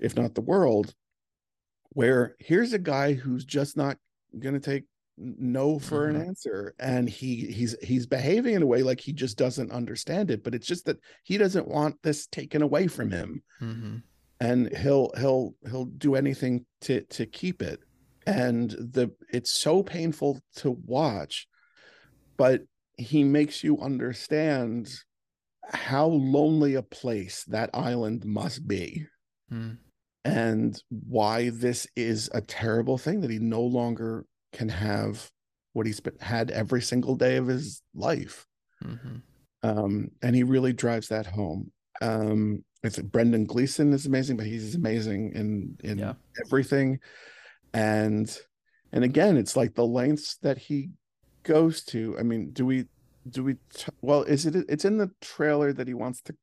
if 0.00 0.16
not 0.16 0.34
the 0.34 0.40
world 0.42 0.94
where 1.90 2.36
here's 2.38 2.72
a 2.72 2.78
guy 2.78 3.12
who's 3.14 3.44
just 3.44 3.76
not 3.76 3.98
going 4.38 4.54
to 4.54 4.60
take 4.60 4.84
no 5.38 5.78
for 5.78 6.08
an 6.08 6.16
Mhm. 6.16 6.26
answer 6.28 6.74
and 6.78 7.08
he 7.08 7.46
he's 7.52 7.76
he's 7.82 8.06
behaving 8.06 8.54
in 8.54 8.62
a 8.62 8.66
way 8.66 8.82
like 8.82 9.00
he 9.00 9.12
just 9.12 9.36
doesn't 9.38 9.72
understand 9.72 10.30
it 10.30 10.42
but 10.42 10.54
it's 10.54 10.66
just 10.66 10.84
that 10.86 10.98
he 11.24 11.38
doesn't 11.38 11.68
want 11.68 12.02
this 12.02 12.26
taken 12.26 12.62
away 12.62 12.86
from 12.88 13.10
him. 13.10 13.42
Hmm 13.58 13.98
and 14.40 14.76
he'll 14.76 15.10
he'll 15.16 15.54
he'll 15.70 15.84
do 15.84 16.16
anything 16.16 16.66
to 16.82 17.02
to 17.02 17.26
keep 17.26 17.62
it. 17.62 17.80
And 18.26 18.70
the 18.72 19.10
it's 19.32 19.52
so 19.52 19.82
painful 19.84 20.40
to 20.56 20.70
watch 20.72 21.46
but 22.36 22.62
he 22.98 23.24
makes 23.24 23.64
you 23.64 23.78
understand 23.80 24.92
how 25.68 26.06
lonely 26.06 26.74
a 26.74 26.82
place 26.82 27.44
that 27.44 27.70
island 27.74 28.24
must 28.24 28.66
be. 28.68 29.06
Mm 29.50 29.78
and 30.24 30.80
why 30.88 31.50
this 31.50 31.86
is 31.96 32.30
a 32.32 32.40
terrible 32.40 32.96
thing 32.96 33.20
that 33.20 33.30
he 33.30 33.38
no 33.40 33.62
longer 33.62 34.24
can 34.52 34.68
have 34.68 35.30
what 35.72 35.86
he's 35.86 36.00
been, 36.00 36.18
had 36.20 36.50
every 36.50 36.82
single 36.82 37.16
day 37.16 37.36
of 37.36 37.46
his 37.46 37.82
life 37.94 38.46
hmm 38.82 39.16
um, 39.62 40.10
and 40.22 40.34
he 40.34 40.42
really 40.42 40.72
drives 40.72 41.08
that 41.08 41.24
home. 41.24 41.70
Um, 42.00 42.64
it's 42.82 42.98
Brendan 42.98 43.44
Gleeson 43.44 43.92
is 43.92 44.06
amazing, 44.06 44.36
but 44.36 44.46
he's 44.46 44.74
amazing 44.74 45.32
in 45.34 45.76
in 45.84 45.98
Yeah. 45.98 46.14
everything, 46.44 46.98
and 47.72 48.36
and 48.92 49.04
again, 49.04 49.36
it's 49.36 49.56
like 49.56 49.74
the 49.74 49.86
lengths 49.86 50.36
that 50.38 50.58
he 50.58 50.90
goes 51.44 51.84
to. 51.84 52.16
I 52.18 52.22
mean, 52.22 52.50
do 52.52 52.66
we 52.66 52.86
do 53.30 53.44
we? 53.44 53.54
T- 53.72 53.92
well, 54.00 54.24
is 54.24 54.46
it? 54.46 54.56
It's 54.68 54.84
in 54.84 54.98
the 54.98 55.12
trailer 55.20 55.72
that 55.72 55.86
he 55.86 55.94
wants 55.94 56.22
to. 56.22 56.34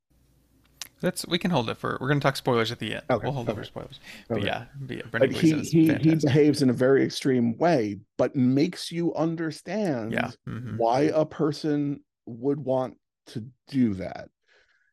That's 1.02 1.26
we 1.28 1.38
can 1.38 1.52
hold 1.52 1.70
it 1.70 1.78
for. 1.78 1.98
We're 2.02 2.08
gonna 2.10 2.20
talk 2.20 2.36
spoilers 2.36 2.72
at 2.72 2.80
the 2.80 2.96
end. 2.96 3.04
Okay, 3.10 3.24
we'll 3.24 3.34
hold 3.34 3.50
it 3.50 3.56
for 3.56 3.64
spoilers. 3.64 4.00
But 4.28 4.44
yeah, 4.44 4.66
but 4.80 4.98
yeah, 4.98 5.04
But 5.04 5.12
Brendan 5.12 5.32
he 5.40 5.52
he 5.52 5.60
he 5.64 5.88
fantastic. 5.88 6.22
behaves 6.22 6.62
in 6.62 6.70
a 6.70 6.74
very 6.74 7.04
extreme 7.04 7.58
way, 7.58 8.00
but 8.18 8.36
makes 8.36 8.92
you 8.92 9.14
understand 9.16 10.14
yeah. 10.14 10.32
hmm 10.46 10.76
why 10.78 11.12
a 11.14 11.26
person 11.26 12.02
would 12.26 12.60
want 12.60 12.98
to 13.28 13.46
do 13.68 13.94
that 13.96 14.30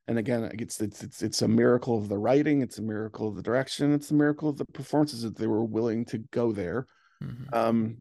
and 0.09 0.19
again 0.19 0.51
it's 0.59 0.81
it's 0.81 1.03
it's 1.03 1.23
it's 1.23 1.43
a 1.43 1.49
miracle 1.49 1.97
of 1.99 2.09
the 2.09 2.17
writing 2.17 2.61
it's 2.63 2.79
a 2.79 2.83
miracle 2.83 3.29
of 3.29 3.37
the 3.37 3.43
direction 3.43 3.93
it's 3.93 4.11
a 4.11 4.15
miracle 4.15 4.49
of 4.49 4.57
the 4.57 4.65
performances 4.65 5.23
that 5.23 5.37
they 5.37 5.47
were 5.47 5.65
willing 5.65 6.05
to 6.05 6.19
go 6.33 6.53
there 6.53 6.87
hmm 7.23 7.45
um 7.53 7.97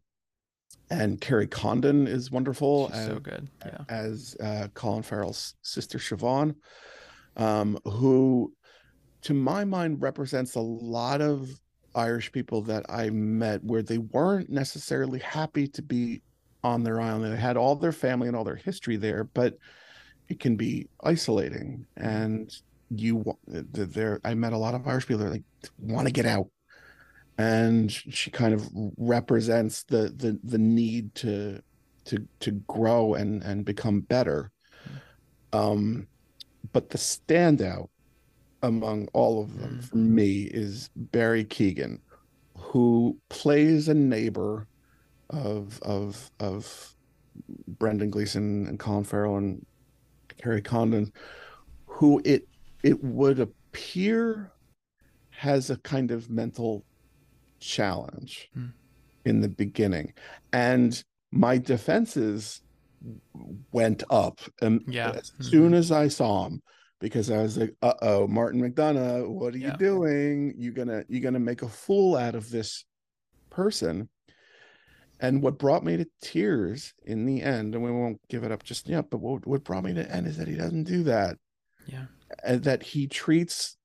and 0.89 1.19
Kerry 1.19 1.47
Condon 1.47 2.05
is 2.05 2.29
wonderful 2.31 2.87
She's 2.87 2.97
as, 2.97 3.05
so 3.07 3.19
good. 3.19 3.49
Yeah. 3.65 3.77
as 3.89 4.35
uh 4.41 4.67
Colin 4.73 5.03
Farrell's 5.03 5.55
sister 5.61 5.97
Siobhan 5.97 6.55
um 7.37 7.77
who 7.85 8.53
to 9.21 9.33
my 9.33 9.65
mind 9.65 10.01
represents 10.01 10.55
a 10.55 10.61
lot 10.61 11.21
of 11.21 11.49
Irish 11.95 12.31
people 12.31 12.61
that 12.63 12.85
I 12.89 13.09
met 13.09 13.63
where 13.63 13.81
they 13.81 13.97
weren't 13.97 14.49
necessarily 14.49 15.19
happy 15.19 15.67
to 15.69 15.81
be 15.81 16.21
on 16.63 16.83
their 16.83 16.99
island. 16.99 17.33
They 17.33 17.37
had 17.37 17.57
all 17.57 17.75
their 17.75 17.91
family 17.91 18.27
and 18.27 18.35
all 18.35 18.43
their 18.43 18.55
history 18.55 18.97
there, 18.97 19.23
but 19.23 19.57
it 20.27 20.39
can 20.39 20.55
be 20.55 20.87
isolating. 21.03 21.85
And 21.95 22.53
you, 22.89 23.23
there, 23.47 24.19
I 24.23 24.33
met 24.33 24.53
a 24.53 24.57
lot 24.57 24.75
of 24.75 24.87
Irish 24.87 25.07
people 25.07 25.23
that 25.23 25.31
like 25.31 25.43
want 25.79 26.07
to 26.07 26.13
get 26.13 26.25
out, 26.25 26.47
and 27.37 27.91
she 27.91 28.31
kind 28.31 28.53
of 28.53 28.67
represents 28.97 29.83
the 29.83 30.13
the 30.15 30.39
the 30.43 30.57
need 30.57 31.15
to 31.15 31.61
to 32.05 32.27
to 32.41 32.51
grow 32.51 33.13
and 33.15 33.43
and 33.43 33.65
become 33.65 34.01
better. 34.01 34.51
Um, 35.53 36.07
but 36.75 36.89
the 36.89 36.97
standout 36.97 37.87
among 38.61 39.07
all 39.13 39.41
of 39.41 39.57
them 39.59 39.79
Mm. 39.79 39.83
for 39.85 39.95
me 39.95 40.41
is 40.43 40.89
Barry 40.97 41.45
Keoghan, 41.45 42.01
who 42.57 43.17
plays 43.29 43.87
a 43.87 43.93
neighbor 43.93 44.67
of 45.29 45.79
of 45.83 46.29
of 46.41 46.93
Brendan 47.79 48.09
Gleeson 48.09 48.67
and 48.67 48.77
Colin 48.77 49.05
Farrell 49.05 49.37
and 49.37 49.65
Kerry 50.37 50.61
Condon, 50.61 51.13
who 51.85 52.21
it 52.25 52.45
it 52.83 53.01
would 53.01 53.39
appear 53.39 54.51
has 55.29 55.69
a 55.69 55.77
kind 55.77 56.11
of 56.11 56.29
mental 56.29 56.83
challenge 57.59 58.49
Hmm. 58.53 58.67
in 59.23 59.39
the 59.39 59.49
beginning, 59.49 60.13
and 60.51 61.01
my 61.31 61.57
defenses 61.57 62.61
went 63.71 64.03
up 64.09 64.39
And 64.61 64.81
Yeah. 64.87 65.11
as 65.11 65.31
Mhm. 65.31 65.43
soon 65.43 65.73
as 65.73 65.91
I 65.91 66.07
saw 66.07 66.45
him 66.47 66.61
because 66.99 67.29
I 67.29 67.41
was 67.41 67.57
like, 67.57 67.75
"Uh 67.81 67.93
oh, 68.01 68.27
Martin 68.27 68.61
McDonagh, 68.61 69.29
what 69.29 69.53
are 69.53 69.57
Yeah. 69.57 69.71
you 69.73 69.77
doing? 69.77 70.55
You 70.57 70.71
gonna 70.71 71.03
you 71.07 71.19
gonna 71.19 71.39
make 71.39 71.61
a 71.61 71.69
fool 71.69 72.15
out 72.15 72.35
of 72.35 72.49
this 72.49 72.85
person?" 73.49 74.09
And 75.19 75.41
what 75.41 75.57
brought 75.59 75.83
me 75.85 75.97
to 75.97 76.05
tears 76.21 76.93
in 77.03 77.25
the 77.25 77.41
end, 77.41 77.73
and 77.73 77.83
we 77.83 77.91
won't 77.91 78.19
give 78.27 78.43
it 78.43 78.51
up 78.51 78.63
just 78.63 78.87
yet, 78.89 79.09
but 79.09 79.19
what 79.19 79.45
what 79.47 79.63
brought 79.63 79.83
me 79.83 79.93
to 79.93 80.11
end 80.11 80.27
is 80.27 80.37
that 80.37 80.47
he 80.47 80.55
doesn't 80.55 80.83
do 80.85 81.03
that, 81.03 81.37
Yeah. 81.87 82.07
and 82.43 82.63
that 82.63 82.83
he 82.83 83.07
treats, 83.07 83.77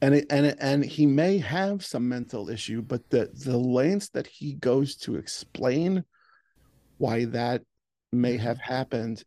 and 0.00 0.14
it, 0.14 0.26
and 0.30 0.46
it, 0.46 0.56
and 0.60 0.84
he 0.84 1.06
may 1.06 1.38
have 1.38 1.84
some 1.84 2.08
mental 2.08 2.48
issue, 2.48 2.82
but 2.82 3.08
the 3.10 3.30
the 3.32 3.56
lengths 3.58 4.10
that 4.10 4.26
he 4.26 4.54
goes 4.54 4.94
to 4.96 5.16
explain 5.16 6.04
why 6.98 7.24
that 7.24 7.62
may 8.12 8.36
have 8.36 8.58
happened 8.58 9.24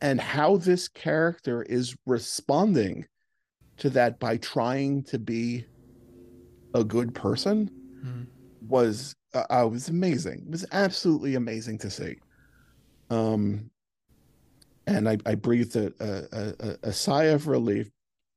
and 0.00 0.20
how 0.20 0.56
this 0.56 0.88
character 0.88 1.62
is 1.62 1.96
responding 2.06 3.06
to 3.78 3.90
that 3.90 4.18
by 4.20 4.36
trying 4.36 5.02
to 5.04 5.18
be 5.18 5.64
a 6.74 6.84
good 6.84 7.14
person 7.14 7.70
Mhm. 8.04 8.26
was 8.68 9.14
uh, 9.32 9.44
uh, 9.50 9.66
was 9.68 9.88
amazing. 9.88 10.42
It 10.46 10.50
was 10.50 10.66
absolutely 10.72 11.34
amazing 11.34 11.78
to 11.78 11.90
see. 11.90 12.16
Um, 13.10 13.70
and 14.86 15.08
I, 15.08 15.18
I 15.26 15.34
breathed 15.34 15.76
a, 15.76 15.92
a, 15.98 16.54
a, 16.68 16.78
a 16.88 16.92
sigh 16.92 17.24
of 17.24 17.46
relief, 17.48 17.90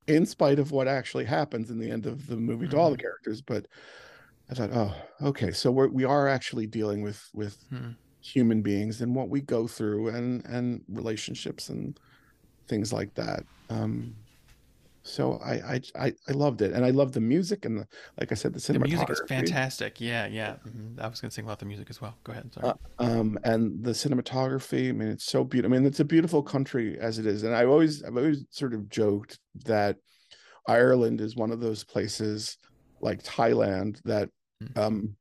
in 0.08 0.26
spite 0.26 0.60
of 0.60 0.72
what 0.72 0.88
actually 0.88 1.26
happens 1.26 1.70
in 1.70 1.78
the 1.78 1.92
end 1.92 2.06
of 2.06 2.26
the 2.28 2.38
movie 2.38 2.68
to 2.70 2.78
all 2.78 2.90
the 2.92 2.98
characters. 2.98 3.42
But 3.42 3.68
I 4.50 4.54
thought, 4.54 4.70
oh, 4.74 4.96
okay, 5.28 5.52
so 5.52 5.72
we're 5.72 5.90
we 5.90 6.06
are 6.06 6.28
actually 6.28 6.66
dealing 6.68 7.02
with 7.02 7.22
with 7.34 7.58
Hmm. 7.70 7.92
Human 8.34 8.62
beings 8.62 9.02
and 9.02 9.16
what 9.16 9.30
we 9.30 9.42
go 9.42 9.68
through 9.68 10.10
and 10.10 10.46
and 10.46 10.84
relationships 10.90 11.70
and 11.70 11.98
things 12.68 12.92
like 12.92 13.14
that. 13.16 13.44
Um, 13.70 14.14
so 15.04 15.40
I 15.52 15.54
I 15.76 15.82
I, 15.96 16.14
I 16.28 16.32
loved 16.34 16.62
it, 16.62 16.74
and 16.74 16.84
I 16.84 16.90
loved 16.90 17.14
the 17.14 17.22
music 17.22 17.64
and 17.66 17.78
the 17.80 17.88
like 18.20 18.32
I 18.32 18.36
said, 18.36 18.54
the 18.54 18.74
The 18.74 18.80
music 18.80 19.10
is 19.10 19.22
fantastic. 19.28 20.02
Yeah, 20.02 20.28
yeah. 20.28 20.58
Mhm. 20.68 21.00
I 21.00 21.08
was 21.08 21.22
going 21.22 21.30
to 21.30 21.34
sing 21.36 21.46
about 21.46 21.60
the 21.60 21.66
music 21.66 21.90
as 21.90 22.02
well. 22.02 22.18
Go 22.26 22.34
ahead. 22.34 22.54
Sorry. 22.54 22.68
Uh, 22.68 22.74
um 23.00 23.40
and 23.44 23.84
the 23.84 23.92
cinematography 23.92 24.90
i 24.90 24.92
mean 24.92 25.08
it's 25.08 25.26
so 25.26 25.44
beautiful 25.44 25.74
i 25.76 25.78
mean 25.78 25.88
it's 25.88 26.00
a 26.00 26.06
beautiful 26.16 26.42
country 26.42 26.98
as 27.00 27.20
it 27.20 27.26
is 27.28 27.44
and 27.44 27.54
i've 27.56 27.70
always 27.70 28.04
i've 28.04 28.18
always 28.18 28.44
sort 28.50 28.74
of 28.74 28.90
joked 28.90 29.38
that 29.66 29.98
ireland 30.68 31.22
is 31.22 31.36
one 31.36 31.52
of 31.52 31.60
those 31.60 31.84
places 31.84 32.58
like 33.02 33.22
thailand 33.24 34.02
that 34.04 34.30
Mm. 34.64 34.78
um 34.84 35.16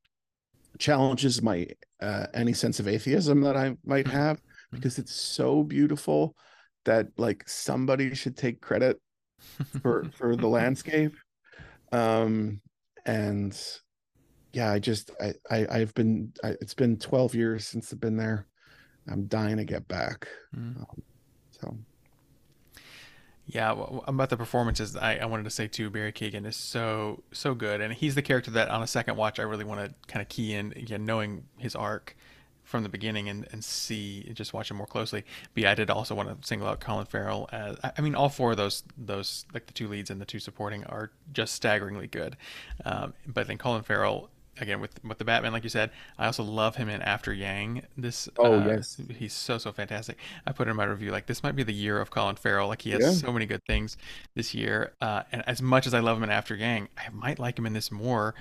challenges 0.78 1.42
my 1.42 1.66
uh 2.00 2.26
any 2.34 2.52
sense 2.52 2.78
of 2.80 2.88
atheism 2.88 3.40
that 3.40 3.56
i 3.56 3.74
might 3.84 4.06
Mm. 4.06 4.10
have 4.12 4.36
Mm. 4.38 4.42
because 4.72 4.98
it's 4.98 5.14
so 5.14 5.62
beautiful 5.62 6.36
that 6.84 7.08
like 7.16 7.48
somebody 7.48 8.14
should 8.14 8.36
take 8.36 8.60
credit 8.60 9.00
for 9.82 10.04
for 10.12 10.36
the 10.36 10.46
landscape 10.58 11.14
um 11.92 12.60
and 13.06 13.58
yeah 14.52 14.72
i 14.72 14.78
just 14.78 15.10
i, 15.20 15.32
I 15.50 15.66
i've 15.70 15.94
been 15.94 16.32
I, 16.44 16.50
it's 16.60 16.74
been 16.74 16.98
12 16.98 17.34
years 17.34 17.66
since 17.66 17.92
i've 17.92 18.00
been 18.00 18.16
there 18.16 18.46
i'm 19.08 19.26
dying 19.26 19.56
to 19.58 19.64
get 19.64 19.86
back 19.88 20.28
Mm. 20.54 20.76
um, 20.78 21.02
so 21.50 21.78
Yeah, 23.48 23.72
well, 23.72 24.02
about 24.08 24.30
the 24.30 24.36
performances, 24.36 24.96
I, 24.96 25.18
I 25.18 25.24
wanted 25.26 25.44
to 25.44 25.50
say 25.50 25.68
too, 25.68 25.88
Barry 25.88 26.12
Keoghan 26.12 26.44
is 26.46 26.56
so 26.56 27.22
so 27.32 27.54
good, 27.54 27.80
and 27.80 27.94
he's 27.94 28.16
the 28.16 28.22
character 28.22 28.50
that 28.52 28.68
on 28.68 28.82
a 28.82 28.88
second 28.88 29.16
watch 29.16 29.38
I 29.38 29.42
really 29.42 29.64
want 29.64 29.80
to 29.80 29.94
kind 30.08 30.20
of 30.20 30.28
key 30.28 30.52
in, 30.52 30.72
again, 30.72 31.04
knowing 31.04 31.44
his 31.56 31.76
arc 31.76 32.16
from 32.64 32.82
the 32.82 32.88
beginning 32.88 33.28
and, 33.28 33.46
and 33.52 33.64
see 33.64 34.28
just 34.34 34.52
watch 34.52 34.70
him 34.70 34.76
more 34.76 34.86
closely. 34.88 35.24
But 35.54 35.62
yeah, 35.62 35.70
I 35.70 35.74
did 35.76 35.88
also 35.88 36.16
want 36.16 36.28
to 36.28 36.46
single 36.46 36.66
out 36.66 36.80
Colin 36.80 37.06
Farrell 37.06 37.48
as 37.52 37.76
I 37.84 37.92
I 37.96 38.00
mean, 38.00 38.16
all 38.16 38.28
four 38.28 38.50
of 38.50 38.56
those 38.56 38.82
those 38.98 39.46
like 39.54 39.66
the 39.66 39.72
two 39.72 39.86
leads 39.86 40.10
and 40.10 40.20
the 40.20 40.24
two 40.26 40.40
supporting 40.40 40.84
are 40.84 41.12
just 41.32 41.54
staggeringly 41.54 42.08
good. 42.08 42.36
Um, 42.84 43.14
but 43.26 43.46
then 43.46 43.58
Colin 43.58 43.84
Farrell 43.84 44.28
again 44.60 44.80
with 44.80 45.02
with 45.04 45.18
the 45.18 45.24
Batman, 45.24 45.52
like 45.52 45.62
you 45.64 45.68
said, 45.70 45.90
I 46.18 46.26
also 46.26 46.42
love 46.42 46.76
him 46.76 46.88
in 46.88 47.02
After 47.02 47.32
Yang. 47.32 47.82
This 47.96 48.28
Oh, 48.38 48.60
uh, 48.60 48.66
yes. 48.66 49.00
he's 49.18 49.32
so 49.32 49.58
so 49.58 49.72
fantastic. 49.72 50.16
I 50.46 50.52
put 50.52 50.68
in 50.68 50.76
my 50.76 50.84
review 50.84 51.10
like 51.10 51.26
this 51.26 51.42
might 51.42 51.56
be 51.56 51.62
the 51.62 51.74
year 51.74 52.00
of 52.00 52.10
Colin 52.10 52.36
Farrell. 52.36 52.68
Like 52.68 52.82
he 52.82 52.90
has 52.90 53.02
Yeah. 53.02 53.10
so 53.12 53.32
many 53.32 53.46
good 53.46 53.62
things 53.66 53.96
this 54.34 54.54
year. 54.54 54.92
Uh, 55.00 55.22
and 55.32 55.42
as 55.48 55.60
much 55.62 55.86
as 55.86 55.94
I 55.94 56.00
love 56.00 56.16
him 56.16 56.22
in 56.24 56.30
After 56.30 56.54
Yang, 56.54 56.88
I 56.96 57.08
might 57.12 57.38
like 57.38 57.58
him 57.58 57.66
in 57.66 57.72
this 57.72 57.90
more. 57.90 58.34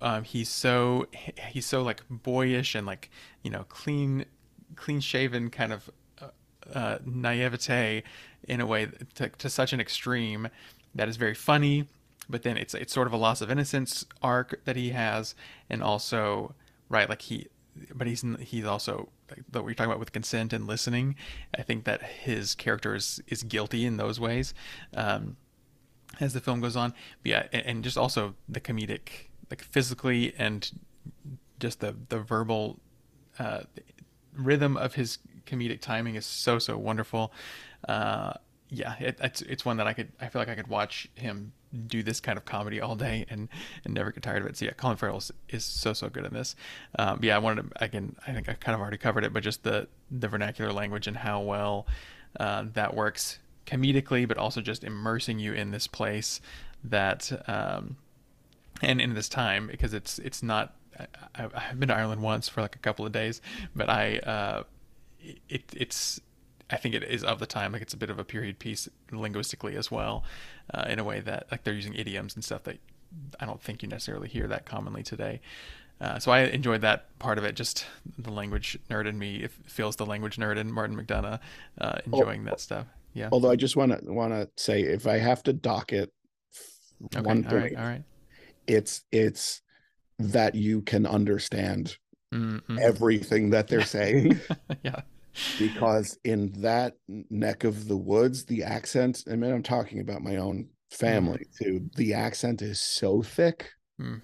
Um, 0.00 0.24
he's 0.24 0.48
so 0.48 1.06
he's 1.48 1.66
so 1.66 1.82
like 1.82 2.02
boyish 2.08 2.74
and 2.74 2.86
like 2.86 3.10
you 3.42 3.50
know 3.50 3.64
clean 3.68 4.24
clean 4.76 5.00
shaven 5.00 5.50
kind 5.50 5.72
of 5.72 5.90
uh, 6.20 6.28
uh, 6.74 6.98
naivete 7.04 8.02
in 8.48 8.60
a 8.60 8.66
way 8.66 8.88
to, 9.14 9.28
to 9.28 9.50
such 9.50 9.72
an 9.72 9.80
extreme 9.80 10.48
that 10.94 11.08
is 11.08 11.16
very 11.16 11.34
funny 11.34 11.86
but 12.30 12.42
then 12.42 12.56
it's 12.56 12.74
it's 12.74 12.92
sort 12.92 13.06
of 13.06 13.12
a 13.12 13.16
loss 13.16 13.40
of 13.40 13.50
innocence 13.50 14.04
arc 14.22 14.64
that 14.64 14.76
he 14.76 14.90
has 14.90 15.34
and 15.68 15.82
also 15.82 16.54
right 16.88 17.08
like 17.08 17.22
he 17.22 17.48
but 17.94 18.06
he's 18.06 18.24
he's 18.40 18.64
also 18.64 19.08
like 19.30 19.42
what 19.52 19.64
we're 19.64 19.74
talking 19.74 19.90
about 19.90 20.00
with 20.00 20.12
consent 20.12 20.52
and 20.52 20.66
listening. 20.66 21.14
I 21.56 21.62
think 21.62 21.84
that 21.84 22.02
his 22.02 22.54
character 22.54 22.94
is 22.94 23.22
is 23.28 23.42
guilty 23.42 23.86
in 23.86 23.96
those 23.96 24.18
ways 24.18 24.54
um 24.94 25.36
as 26.18 26.32
the 26.32 26.40
film 26.40 26.60
goes 26.60 26.76
on. 26.76 26.92
But 27.22 27.30
yeah 27.30 27.46
and, 27.52 27.66
and 27.66 27.84
just 27.84 27.96
also 27.96 28.34
the 28.48 28.60
comedic 28.60 29.28
like 29.50 29.62
physically 29.62 30.34
and 30.36 30.70
just 31.58 31.80
the 31.80 31.96
the 32.08 32.20
verbal 32.20 32.80
uh 33.38 33.60
rhythm 34.34 34.76
of 34.76 34.94
his 34.94 35.18
comedic 35.46 35.80
timing 35.80 36.14
is 36.16 36.26
so 36.26 36.58
so 36.58 36.76
wonderful. 36.76 37.32
Uh 37.88 38.34
yeah 38.70 38.94
it, 39.00 39.18
it's 39.22 39.42
it's 39.42 39.64
one 39.64 39.76
that 39.76 39.86
i 39.86 39.92
could 39.92 40.10
i 40.20 40.28
feel 40.28 40.40
like 40.40 40.48
i 40.48 40.54
could 40.54 40.68
watch 40.68 41.08
him 41.14 41.52
do 41.86 42.02
this 42.02 42.20
kind 42.20 42.36
of 42.36 42.44
comedy 42.44 42.80
all 42.80 42.96
day 42.96 43.24
and 43.28 43.48
and 43.84 43.94
never 43.94 44.10
get 44.10 44.22
tired 44.22 44.42
of 44.42 44.48
it. 44.48 44.56
So 44.56 44.64
yeah 44.64 44.72
colin 44.72 44.96
farrell 44.96 45.18
is, 45.18 45.30
is 45.48 45.64
so 45.64 45.92
so 45.92 46.08
good 46.08 46.24
in 46.24 46.34
this. 46.34 46.56
Um 46.98 47.20
yeah 47.22 47.36
i 47.36 47.38
wanted 47.38 47.70
to 47.70 47.84
again 47.84 48.16
i 48.26 48.32
think 48.32 48.48
i 48.48 48.54
kind 48.54 48.74
of 48.74 48.80
already 48.80 48.96
covered 48.96 49.24
it 49.24 49.32
but 49.32 49.42
just 49.42 49.62
the 49.62 49.88
the 50.10 50.28
vernacular 50.28 50.72
language 50.72 51.06
and 51.06 51.16
how 51.16 51.40
well 51.40 51.86
uh, 52.38 52.64
that 52.74 52.94
works 52.94 53.38
comedically 53.66 54.26
but 54.26 54.36
also 54.36 54.60
just 54.60 54.84
immersing 54.84 55.38
you 55.38 55.52
in 55.52 55.70
this 55.70 55.86
place 55.86 56.40
that 56.82 57.30
um 57.48 57.96
and 58.82 59.00
in 59.00 59.14
this 59.14 59.28
time 59.28 59.66
because 59.66 59.92
it's 59.92 60.18
it's 60.20 60.42
not 60.42 60.74
I, 61.34 61.48
I've 61.54 61.78
been 61.78 61.88
to 61.88 61.94
Ireland 61.94 62.22
once 62.22 62.48
for 62.48 62.60
like 62.62 62.76
a 62.76 62.78
couple 62.78 63.06
of 63.06 63.12
days, 63.12 63.40
but 63.74 63.88
I 63.88 64.18
uh, 64.18 64.64
it 65.48 65.62
it's 65.74 66.20
I 66.70 66.76
think 66.76 66.94
it 66.94 67.02
is 67.02 67.24
of 67.24 67.38
the 67.40 67.46
time 67.46 67.72
like 67.72 67.82
it's 67.82 67.94
a 67.94 67.96
bit 67.98 68.10
of 68.10 68.18
a 68.18 68.24
period 68.24 68.58
piece 68.58 68.88
linguistically 69.10 69.76
as 69.76 69.90
well, 69.90 70.24
uh, 70.72 70.84
in 70.88 70.98
a 70.98 71.04
way 71.04 71.20
that 71.20 71.46
like 71.50 71.64
they're 71.64 71.74
using 71.74 71.94
idioms 71.94 72.34
and 72.34 72.44
stuff 72.44 72.62
that 72.64 72.78
I 73.40 73.46
don't 73.46 73.60
think 73.62 73.82
you 73.82 73.88
necessarily 73.88 74.28
hear 74.28 74.46
that 74.48 74.66
commonly 74.66 75.02
today. 75.02 75.40
Uh, 76.00 76.18
so 76.18 76.32
I 76.32 76.40
enjoyed 76.44 76.80
that 76.80 77.18
part 77.18 77.36
of 77.38 77.44
it. 77.44 77.54
Just 77.56 77.86
the 78.16 78.30
language 78.30 78.78
nerd 78.88 79.06
in 79.06 79.18
me 79.18 79.36
it 79.42 79.50
feels 79.66 79.96
the 79.96 80.06
language 80.06 80.36
nerd 80.36 80.56
in 80.56 80.72
Martin 80.72 80.96
McDonagh, 80.96 81.40
uh, 81.80 81.98
enjoying 82.06 82.44
that 82.44 82.60
stuff. 82.60 82.86
Yeah. 83.12 83.28
although 83.32 83.50
i 83.50 83.56
just 83.56 83.74
want 83.74 83.90
to 83.90 84.12
want 84.12 84.32
to 84.32 84.48
say 84.56 84.82
if 84.82 85.08
i 85.08 85.18
have 85.18 85.42
to 85.42 85.52
dock 85.52 85.92
it 85.92 86.12
Okay. 87.06 87.20
one 87.22 87.44
all 87.44 87.54
right. 87.56 87.62
point 87.62 87.76
All 87.76 87.84
right. 87.84 88.04
it's 88.68 89.02
it's 89.10 89.62
that 90.20 90.54
you 90.54 90.82
can 90.82 91.06
understand 91.06 91.96
Mm-mm. 92.32 92.78
everything 92.78 93.50
that 93.50 93.66
they're 93.66 93.84
saying 93.84 94.38
yeah. 94.84 95.00
Because 95.58 96.18
in 96.24 96.52
that 96.60 96.94
neck 97.08 97.64
of 97.64 97.88
the 97.88 97.96
woods 97.96 98.44
the 98.44 98.62
accent 98.62 99.22
i 99.30 99.36
mean 99.36 99.52
i'm 99.52 99.62
talking 99.62 100.00
about 100.00 100.22
my 100.22 100.36
own 100.36 100.68
family 100.90 101.46
too 101.58 101.88
the 101.96 102.14
accent 102.14 102.62
is 102.62 102.80
so 102.80 103.22
thick 103.22 103.70
hmm 103.98 104.16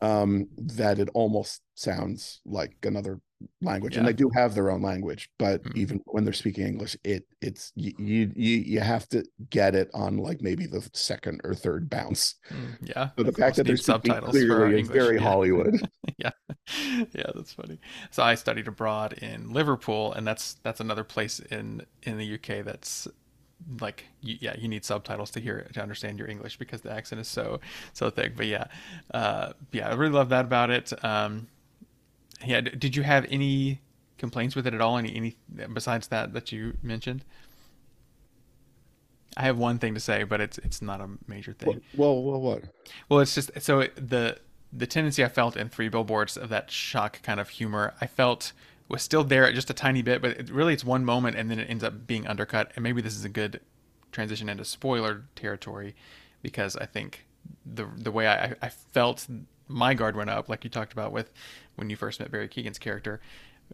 um 0.00 0.48
that 0.56 0.98
it 0.98 1.08
almost 1.14 1.62
sounds 1.74 2.40
like 2.44 2.74
another 2.82 3.20
language 3.60 3.96
and 3.96 4.06
they 4.06 4.12
do 4.12 4.30
have 4.34 4.54
their 4.54 4.70
own 4.70 4.82
language 4.82 5.28
but 5.38 5.62
Mm. 5.62 5.76
even 5.76 6.00
when 6.06 6.24
they're 6.24 6.32
speaking 6.32 6.66
english 6.66 6.96
it 7.04 7.24
it's 7.40 7.72
you, 7.76 7.92
you 7.98 8.30
you 8.36 8.80
have 8.80 9.08
to 9.08 9.24
get 9.50 9.74
it 9.74 9.90
on 9.94 10.16
like 10.16 10.40
maybe 10.42 10.66
the 10.66 10.88
second 10.92 11.40
or 11.44 11.54
third 11.54 11.88
bounce 11.90 12.34
Mm, 12.50 12.76
yeah. 12.82 13.10
so 13.16 13.22
the 13.24 13.32
fact 13.32 13.56
that 13.56 13.64
they're 13.64 13.74
need 13.74 13.84
subtitles 13.84 14.30
for 14.30 14.46
clearly 14.46 14.80
is 14.80 14.88
very 14.88 15.16
yeah. 15.16 15.22
hollywood 15.22 15.80
yeah. 16.18 16.30
Yeah, 17.12 17.30
that's 17.34 17.52
funny. 17.52 17.78
So 18.10 18.22
I 18.22 18.34
studied 18.36 18.68
abroad 18.68 19.14
in 19.14 19.52
Liverpool 19.52 20.12
and 20.12 20.26
that's 20.26 20.54
that's 20.62 20.80
another 20.80 21.04
place 21.04 21.40
in 21.40 21.84
in 22.04 22.18
the 22.18 22.34
UK 22.34 22.64
that's 22.64 23.08
like 23.80 24.04
yeah 24.20 24.54
you 24.58 24.68
need 24.68 24.84
subtitles 24.84 25.30
to 25.32 25.40
hear 25.40 25.58
it 25.58 25.72
to 25.74 25.80
understand 25.80 26.18
your 26.18 26.28
english 26.28 26.56
because 26.56 26.80
the 26.80 26.90
accent 26.90 27.20
is 27.20 27.28
so 27.28 27.60
so 27.92 28.10
thick 28.10 28.34
but 28.36 28.46
yeah 28.46 28.64
uh 29.14 29.52
yeah 29.70 29.88
i 29.88 29.94
really 29.94 30.12
love 30.12 30.30
that 30.30 30.44
about 30.44 30.68
it 30.70 30.92
um 31.04 31.46
yeah 32.44 32.60
did 32.60 32.96
you 32.96 33.02
have 33.02 33.26
any 33.30 33.80
complaints 34.18 34.54
with 34.54 34.66
it 34.66 34.74
at 34.74 34.80
all 34.80 34.96
any 34.98 35.14
any 35.14 35.36
besides 35.72 36.08
that 36.08 36.32
that 36.32 36.52
you 36.52 36.76
mentioned 36.82 37.24
i 39.36 39.42
have 39.42 39.58
one 39.58 39.78
thing 39.78 39.94
to 39.94 40.00
say 40.00 40.22
but 40.24 40.40
it's 40.40 40.58
it's 40.58 40.82
not 40.82 41.00
a 41.00 41.08
major 41.26 41.52
thing 41.52 41.80
Well, 41.96 42.22
well, 42.22 42.40
what? 42.40 42.62
well, 43.08 43.20
it's 43.20 43.34
just 43.34 43.50
so 43.60 43.80
it, 43.80 44.08
the 44.10 44.38
the 44.72 44.86
tendency 44.86 45.22
I 45.22 45.28
felt 45.28 45.54
in 45.54 45.68
Three 45.68 45.90
Billboards 45.90 46.38
of 46.38 46.48
that 46.48 46.70
shock 46.70 47.20
kind 47.22 47.38
of 47.38 47.50
humor, 47.50 47.92
I 48.00 48.06
felt 48.06 48.52
was 48.88 49.02
still 49.02 49.22
there 49.22 49.52
just 49.52 49.68
a 49.68 49.74
tiny 49.74 50.00
bit, 50.00 50.22
but 50.22 50.30
it, 50.32 50.50
really 50.50 50.72
it's 50.72 50.82
one 50.84 51.04
moment 51.04 51.36
and 51.36 51.50
then 51.50 51.58
it 51.58 51.68
ends 51.68 51.84
up 51.84 52.06
being 52.06 52.26
undercut. 52.26 52.72
And 52.74 52.82
maybe 52.82 53.02
this 53.02 53.14
is 53.14 53.22
a 53.24 53.28
good 53.28 53.60
transition 54.12 54.48
into 54.48 54.64
spoiler 54.64 55.24
territory 55.36 55.94
because 56.40 56.74
I 56.76 56.86
think 56.86 57.26
the 57.66 57.86
the 57.98 58.10
way 58.10 58.26
I, 58.26 58.54
I 58.62 58.70
felt 58.70 59.26
my 59.72 59.94
guard 59.94 60.16
went 60.16 60.30
up, 60.30 60.48
like 60.48 60.64
you 60.64 60.70
talked 60.70 60.92
about 60.92 61.12
with 61.12 61.32
when 61.76 61.90
you 61.90 61.96
first 61.96 62.20
met 62.20 62.30
Barry 62.30 62.48
Keoghan's 62.48 62.78
character. 62.78 63.20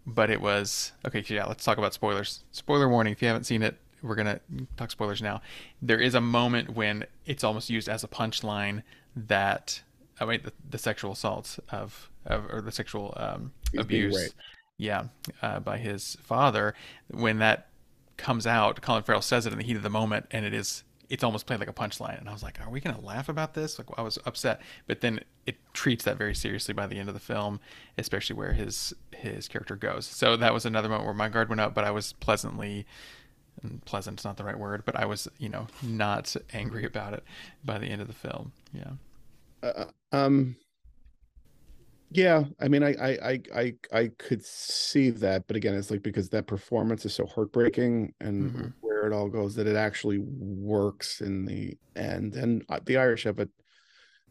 But 0.07 0.30
it 0.30 0.40
was 0.40 0.92
okay. 1.07 1.24
Yeah, 1.26 1.46
let's 1.46 1.64
talk 1.64 1.78
about 1.78 1.92
spoilers. 1.92 2.44
Spoiler 2.53 2.88
warning: 2.88 3.12
if 3.12 3.20
you 3.20 3.28
haven't 3.28 3.44
seen 3.44 3.62
it, 3.62 3.76
we're 4.03 4.14
gonna 4.14 4.40
talk 4.76 4.90
spoilers 4.90 5.20
now. 5.20 5.40
There 5.82 6.01
is 6.01 6.14
a 6.14 6.20
moment 6.20 6.70
when 6.70 7.05
it's 7.26 7.42
almost 7.42 7.68
used 7.68 7.88
as 7.88 8.05
a 8.05 8.09
punchline 8.09 8.82
that 9.16 9.82
I 10.20 10.24
mean 10.26 10.40
the, 10.44 10.53
the 10.70 10.78
sexual 10.78 11.12
assaults 11.12 11.59
of, 11.70 12.11
of 12.26 12.46
or 12.53 12.61
the 12.61 12.72
sexual 12.72 13.14
um, 13.16 13.53
abuse, 13.76 14.34
yeah, 14.76 15.05
uh, 15.42 15.59
by 15.61 15.78
his 15.78 16.16
father. 16.22 16.74
When 17.11 17.38
that 17.38 17.68
comes 18.16 18.46
out, 18.46 18.80
Colin 18.82 19.03
Farrell 19.03 19.22
says 19.22 19.46
it 19.46 19.53
in 19.53 19.59
the 19.59 19.64
heat 19.64 19.76
of 19.76 19.82
the 19.82 19.90
moment, 19.90 20.26
and 20.30 20.44
it 20.44 20.55
is 20.55 20.84
it's 21.11 21.25
almost 21.25 21.47
played 21.47 21.61
like 21.61 21.69
a 21.69 21.73
punchline. 21.73 22.19
And 22.19 22.29
I 22.29 22.33
was 22.33 22.43
like, 22.43 22.61
are 22.61 22.71
we 22.71 22.81
gonna 22.81 23.01
laugh 23.01 23.29
about 23.29 23.55
this? 23.55 23.79
Like 23.79 23.89
I 23.97 24.03
was 24.03 24.19
upset, 24.27 24.61
but 24.87 25.01
then 25.01 25.21
it 25.47 25.57
treats 25.73 26.05
that 26.05 26.19
very 26.19 26.35
seriously 26.35 26.75
by 26.75 26.87
the 26.87 26.99
end 26.99 27.09
of 27.09 27.15
the 27.15 27.21
film, 27.21 27.61
especially 27.97 28.37
where 28.37 28.53
his 28.53 28.93
his 29.15 29.49
character 29.49 29.77
goes. 29.77 30.07
So 30.07 30.37
that 30.37 30.53
was 30.53 30.67
another 30.67 30.89
moment 30.89 31.07
where 31.07 31.15
my 31.15 31.29
guard 31.29 31.49
went 31.49 31.61
up, 31.61 31.75
but 31.75 31.85
I 31.85 31.91
was 31.91 32.13
pleasantly 32.15 32.87
and 33.63 33.85
pleasant's 33.85 34.25
not 34.25 34.37
the 34.37 34.45
right 34.45 34.59
word, 34.59 34.85
but 34.85 34.95
I 34.95 35.05
was, 35.05 35.27
you 35.39 35.49
know, 35.49 35.67
not 35.83 36.37
angry 36.53 36.85
about 36.85 37.13
it 37.13 37.25
by 37.65 37.79
the 37.79 37.87
end 37.87 38.01
of 38.01 38.07
the 38.07 38.15
film. 38.15 38.53
Yeah. 38.73 38.93
Uh, 39.63 39.87
um 40.13 40.55
yeah 42.11 42.45
i 42.61 42.69
mean 42.69 42.83
I, 42.83 42.95
I 43.23 43.41
i 43.55 43.75
i 43.93 44.11
could 44.17 44.43
see 44.43 45.11
that 45.11 45.47
but 45.47 45.57
again 45.57 45.75
it's 45.75 45.91
like 45.91 46.03
because 46.03 46.31
that 46.31 46.47
performance 46.47 47.05
is 47.05 47.13
so 47.13 47.27
heartbreaking 47.27 48.15
and 48.21 48.51
Mhm. 48.51 48.73
Where 48.99 49.11
it 49.11 49.14
all 49.14 49.28
goes 49.28 49.55
that 49.55 49.66
it 49.66 49.76
actually 49.76 50.18
works 50.18 51.20
in 51.20 51.44
the 51.44 51.76
end 51.96 52.34
and 52.34 52.64
uh, 52.68 52.80
the 52.84 52.96
irish 52.96 53.24
have 53.24 53.38
a 53.38 53.49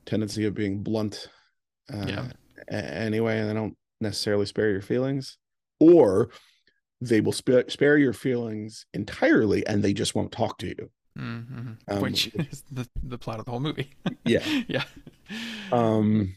tendency 0.06 0.46
of 0.46 0.54
being 0.54 0.84
blunt 0.84 1.30
uh, 1.94 2.06
Yeah. 2.08 2.28
anyway 2.70 3.40
and 3.40 3.50
they 3.50 3.54
don't 3.54 3.78
necessarily 4.02 4.46
spare 4.46 4.70
your 4.70 4.82
feelings 4.82 5.38
or 5.80 6.30
they 7.02 7.22
will 7.22 7.32
spare 7.32 7.64
spare 7.70 7.98
your 7.98 8.14
feelings 8.14 8.86
entirely 8.94 9.66
and 9.68 9.84
they 9.84 9.94
just 9.94 10.16
won't 10.16 10.32
talk 10.32 10.58
to 10.60 10.68
you 10.68 10.90
hmm 11.16 11.72
Um, 11.88 12.02
Which 12.02 12.28
is 12.36 12.64
the 12.72 12.88
the 13.04 13.18
plot 13.18 13.40
of 13.40 13.46
the 13.46 13.52
whole 13.52 13.60
movie. 13.60 13.90
Yeah. 14.26 14.46
yeah. 14.68 14.84
um 15.72 16.36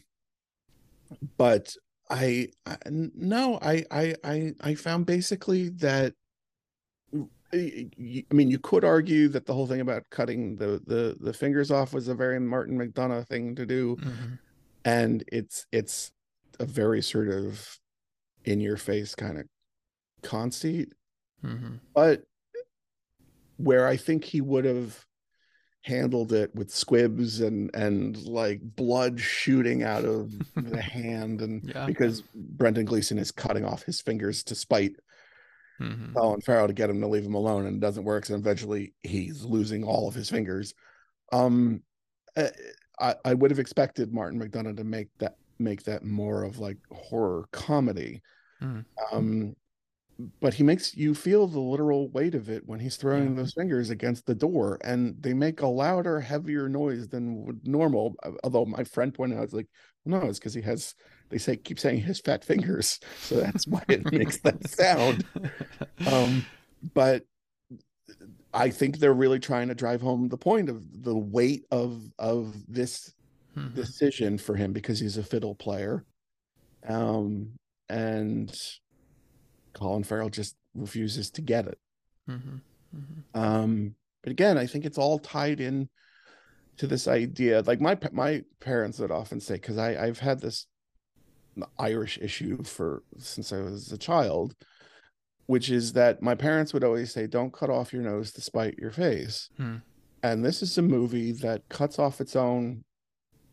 but 1.37 1.75
I 2.09 2.49
no 2.85 3.59
I, 3.61 3.85
I 3.91 4.15
i 4.23 4.53
i 4.61 4.75
found 4.75 5.05
basically 5.05 5.69
that 5.69 6.13
i 7.53 7.87
mean 8.31 8.49
you 8.49 8.59
could 8.59 8.83
argue 8.83 9.27
that 9.27 9.45
the 9.45 9.53
whole 9.53 9.67
thing 9.67 9.81
about 9.81 10.03
cutting 10.09 10.55
the 10.55 10.81
the 10.85 11.17
the 11.19 11.33
fingers 11.33 11.69
off 11.71 11.93
was 11.93 12.07
a 12.07 12.15
very 12.15 12.39
martin 12.39 12.77
mcdonagh 12.77 13.27
thing 13.27 13.55
to 13.55 13.65
do 13.65 13.95
Mhm. 13.97 14.39
and 14.85 15.23
it's 15.31 15.65
it's 15.71 16.11
a 16.59 16.65
very 16.65 17.01
sort 17.01 17.29
of 17.29 17.79
in 18.45 18.59
your 18.61 18.77
face 18.77 19.15
kind 19.15 19.37
of 19.37 19.45
conceit 20.21 20.93
Mhm. 21.43 21.79
but 21.93 22.23
where 23.57 23.85
I 23.87 23.95
think 23.97 24.23
he 24.23 24.41
would 24.41 24.65
have 24.65 25.05
handled 25.83 26.31
it 26.33 26.53
with 26.55 26.71
squibs 26.71 27.41
and 27.41 27.69
and 27.75 28.17
like 28.25 28.59
blood 28.75 29.19
shooting 29.19 29.83
out 29.83 30.05
of 30.05 30.31
the 30.55 30.81
hand 30.81 31.41
and 31.41 31.63
Yeah. 31.63 31.85
because 31.85 32.21
Brendan 32.35 32.85
Gleeson 32.85 33.17
is 33.19 33.31
cutting 33.31 33.65
off 33.65 33.83
his 33.83 33.99
fingers 34.01 34.43
to 34.45 34.55
spite 34.55 34.95
Mhm. 35.81 36.13
Colin 36.15 36.41
Farrell 36.41 36.67
to 36.67 36.73
get 36.73 36.89
him 36.89 37.01
to 37.01 37.07
leave 37.07 37.23
him 37.25 37.35
alone 37.35 37.65
and 37.65 37.77
it 37.77 37.79
doesn't 37.79 38.03
work 38.03 38.25
so 38.25 38.35
eventually 38.35 38.93
he's 39.03 39.43
losing 39.43 39.83
all 39.83 40.07
of 40.07 40.15
his 40.15 40.29
fingers 40.29 40.73
um 41.33 41.83
uh, 42.37 42.49
I 42.99 43.15
I 43.25 43.33
would 43.35 43.51
have 43.51 43.59
expected 43.59 44.13
Martin 44.13 44.39
McDonagh 44.39 44.77
to 44.77 44.83
make 44.83 45.09
that 45.19 45.35
make 45.59 45.83
that 45.83 46.03
more 46.03 46.43
of 46.43 46.59
like 46.59 46.77
horror 46.91 47.47
comedy 47.53 48.21
Mhm. 48.61 48.85
um 49.11 49.55
but 50.39 50.53
he 50.53 50.63
makes 50.63 50.95
you 50.95 51.15
feel 51.15 51.47
the 51.47 51.59
literal 51.59 52.09
weight 52.11 52.35
of 52.35 52.49
it 52.49 52.63
when 52.67 52.79
he's 52.79 52.97
throwing 52.97 53.35
Yeah. 53.35 53.35
those 53.35 53.53
fingers 53.53 53.89
against 53.89 54.25
the 54.25 54.35
door 54.35 54.77
and 54.83 55.21
they 55.21 55.33
make 55.33 55.61
a 55.61 55.67
louder 55.67 56.19
heavier 56.19 56.69
noise 56.69 57.07
than 57.09 57.43
would 57.45 57.67
normal 57.67 58.15
uh, 58.23 58.31
although 58.43 58.65
my 58.65 58.83
friend 58.83 59.13
pointed 59.13 59.37
out 59.39 59.45
it's 59.45 59.53
like 59.53 59.69
no 60.05 60.19
it's 60.21 60.39
because 60.39 60.53
he 60.53 60.61
has 60.61 60.95
they 61.31 61.37
say 61.37 61.55
keep 61.55 61.79
saying 61.79 62.01
his 62.01 62.19
fat 62.19 62.43
fingers 62.43 62.99
so 63.19 63.35
that's 63.39 63.65
why 63.67 63.83
it 63.87 64.11
makes 64.11 64.39
that 64.41 64.67
sound 64.67 65.25
um 66.05 66.45
but 66.93 67.23
i 68.53 68.69
think 68.69 68.97
they're 68.97 69.13
really 69.13 69.39
trying 69.39 69.69
to 69.69 69.75
drive 69.75 70.01
home 70.01 70.27
the 70.27 70.37
point 70.37 70.69
of 70.69 70.83
the 71.03 71.17
weight 71.17 71.63
of 71.71 72.03
of 72.19 72.53
this 72.67 73.13
Mhm. 73.57 73.75
decision 73.75 74.37
for 74.37 74.55
him 74.55 74.71
because 74.71 74.99
he's 74.99 75.17
a 75.17 75.23
fiddle 75.23 75.55
player 75.55 76.05
um 76.87 77.51
and 77.89 78.53
colin 79.73 80.03
farrell 80.03 80.29
just 80.29 80.55
refuses 80.73 81.31
to 81.31 81.41
get 81.41 81.67
it 81.67 81.77
Mhm. 82.29 82.61
Mhm. 82.95 83.23
um 83.33 83.95
but 84.23 84.31
again 84.31 84.57
i 84.57 84.65
think 84.65 84.85
it's 84.85 84.97
all 84.97 85.19
tied 85.19 85.59
in 85.59 85.89
to 86.77 86.87
this 86.87 87.07
idea 87.07 87.61
like 87.65 87.81
my 87.81 87.97
my 88.13 88.41
parents 88.61 88.99
would 88.99 89.11
often 89.11 89.39
say 89.41 89.55
because 89.55 89.77
i 89.77 90.01
i've 90.01 90.19
had 90.19 90.39
this 90.39 90.65
irish 91.79 92.17
issue 92.21 92.63
for 92.63 93.03
since 93.17 93.51
i 93.53 93.59
was 93.59 93.91
a 93.91 93.97
child 93.97 94.55
which 95.47 95.69
is 95.69 95.93
that 95.93 96.21
my 96.21 96.33
parents 96.35 96.73
would 96.73 96.83
always 96.83 97.11
say 97.11 97.27
don't 97.27 97.51
cut 97.53 97.69
off 97.69 97.91
your 97.91 98.03
nose 98.03 98.31
to 98.31 98.41
spite 98.41 98.77
your 98.77 98.91
face 98.91 99.49
Hmm. 99.57 99.77
and 100.23 100.45
this 100.45 100.61
is 100.61 100.77
a 100.77 100.81
movie 100.81 101.31
that 101.33 101.67
cuts 101.69 101.99
off 101.99 102.21
its 102.21 102.35
own 102.35 102.83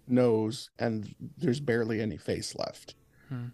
nose 0.07 0.71
and 0.79 1.13
there's 1.37 1.61
barely 1.61 2.01
any 2.01 2.17
face 2.17 2.55
left 2.57 2.95
Hmm. 3.29 3.47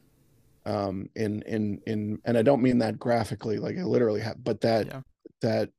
um 0.66 1.08
in 1.16 1.42
in 1.42 1.80
in 1.86 2.18
and 2.24 2.36
i 2.38 2.42
don't 2.42 2.62
mean 2.62 2.78
that 2.78 2.98
graphically 2.98 3.58
like 3.58 3.76
i 3.78 3.82
literally 3.82 4.20
have 4.20 4.42
but 4.44 4.60
that 4.60 4.86
Yeah. 4.86 5.00
that 5.40 5.70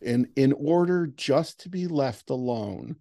in 0.00 0.28
in 0.36 0.52
order 0.52 1.06
just 1.06 1.60
to 1.60 1.68
be 1.68 1.86
left 1.86 2.30
alone 2.30 2.96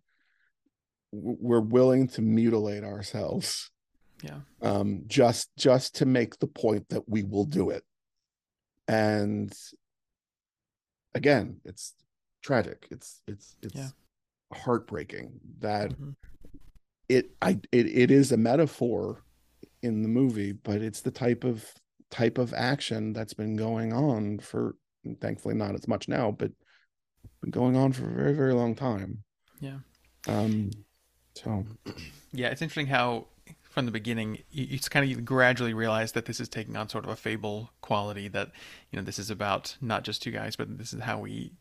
we're 1.12 1.60
willing 1.62 2.08
to 2.10 2.22
mutilate 2.22 2.84
ourselves 2.84 3.72
Yeah. 4.22 4.40
um 4.62 5.04
just 5.08 5.50
just 5.58 5.96
to 5.96 6.06
make 6.06 6.40
the 6.40 6.48
point 6.48 6.90
that 6.90 7.08
we 7.08 7.24
will 7.24 7.46
do 7.46 7.70
it 7.70 7.84
and 8.88 9.54
again 11.14 11.60
it's 11.66 11.94
tragic 12.42 12.88
it's 12.92 13.22
it's 13.28 13.56
it's 13.62 13.76
Yeah. 13.76 13.90
heartbreaking 14.54 15.40
that 15.60 15.92
Mhm. 15.92 16.16
it 17.10 17.32
i 17.42 17.60
it, 17.72 17.86
it 17.88 18.12
is 18.12 18.32
a 18.32 18.38
metaphor 18.38 19.24
in 19.82 20.02
the 20.02 20.10
movie 20.10 20.52
but 20.54 20.82
it's 20.82 21.02
the 21.02 21.12
type 21.12 21.44
of 21.44 21.66
type 22.10 22.38
of 22.38 22.54
action 22.54 23.14
that's 23.14 23.34
been 23.34 23.56
going 23.56 23.92
on 23.94 24.40
for 24.40 24.76
thankfully 25.22 25.56
not 25.56 25.76
as 25.76 25.88
much 25.88 26.08
now 26.08 26.32
but 26.32 26.52
been 27.42 27.52
going 27.52 27.76
on 27.76 27.92
for 27.92 28.10
a 28.10 28.14
very 28.14 28.34
very 28.34 28.54
long 28.54 28.74
time 28.76 29.24
Yeah. 29.60 29.80
um 30.28 30.72
so 31.36 31.66
Yeah, 32.34 32.48
it's 32.50 32.62
interesting 32.62 32.88
how 32.88 33.28
from 33.78 33.86
the 33.86 33.92
beginning 33.92 34.40
you, 34.50 34.80
kind 34.90 35.12
of 35.12 35.24
gradually 35.24 35.72
realize 35.72 36.14
that 36.14 36.26
this 36.26 36.40
is 36.40 36.50
taking 36.50 36.76
on 36.76 36.90
sort 36.90 37.04
of 37.04 37.12
a 37.12 37.16
fable 37.16 37.70
quality 37.82 38.28
that 38.28 38.50
you 38.90 38.98
know 38.98 39.06
this 39.06 39.20
is 39.20 39.30
about 39.30 39.78
not 39.82 40.04
just 40.04 40.20
two 40.20 40.32
guys, 40.32 40.56
but 40.56 40.80
this 40.80 40.94
is 40.94 41.02
how 41.04 41.20
we 41.20 41.52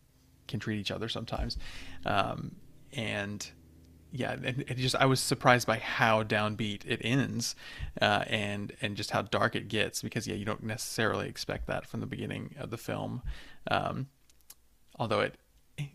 can 0.49 0.59
treat 0.59 0.81
each 0.81 0.91
other 0.91 1.11
sometimes, 1.11 1.59
um, 2.07 2.57
and 2.95 3.51
yeah, 4.13 4.33
and 4.33 4.65
it 4.67 4.79
just 4.79 4.97
I 4.97 5.05
was 5.05 5.21
surprised 5.21 5.67
by 5.67 5.77
how 5.77 6.23
downbeat 6.23 6.87
it 6.87 7.03
ends, 7.05 7.55
uh, 8.01 8.25
and 8.29 8.73
and 8.81 8.97
just 8.97 9.11
how 9.11 9.21
dark 9.21 9.55
it 9.55 9.69
gets 9.69 10.01
because 10.01 10.27
yeah, 10.27 10.37
you 10.37 10.47
don't 10.47 10.63
necessarily 10.63 11.29
expect 11.29 11.67
that 11.67 11.85
from 11.85 12.01
the 12.01 12.07
beginning 12.07 12.55
of 12.59 12.71
the 12.71 12.79
film. 12.79 13.21
Um, 13.71 14.07
although 14.99 15.21
it 15.21 15.35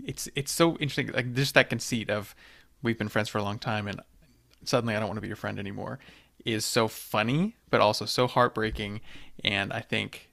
it's 0.06 0.30
it's 0.36 0.52
so 0.52 0.78
interesting 0.78 1.08
like 1.16 1.34
just 1.34 1.56
that 1.56 1.72
conceit 1.72 2.12
of 2.12 2.36
we've 2.84 3.00
been 3.00 3.10
friends 3.10 3.28
for 3.28 3.40
a 3.40 3.44
long 3.44 3.58
time 3.58 3.88
and 3.88 4.02
suddenly 4.64 4.95
I 4.95 4.99
don't 4.99 5.07
want 5.07 5.18
to 5.18 5.22
be 5.22 5.28
your 5.28 5.36
friend 5.36 5.59
anymore 5.59 5.99
is 6.43 6.66
so 6.66 6.88
funny 6.88 7.55
but 7.70 7.82
also 7.82 8.05
so 8.05 8.28
heartbreaking 8.28 9.01
and 9.43 9.72
I 9.72 9.82
think 9.82 10.32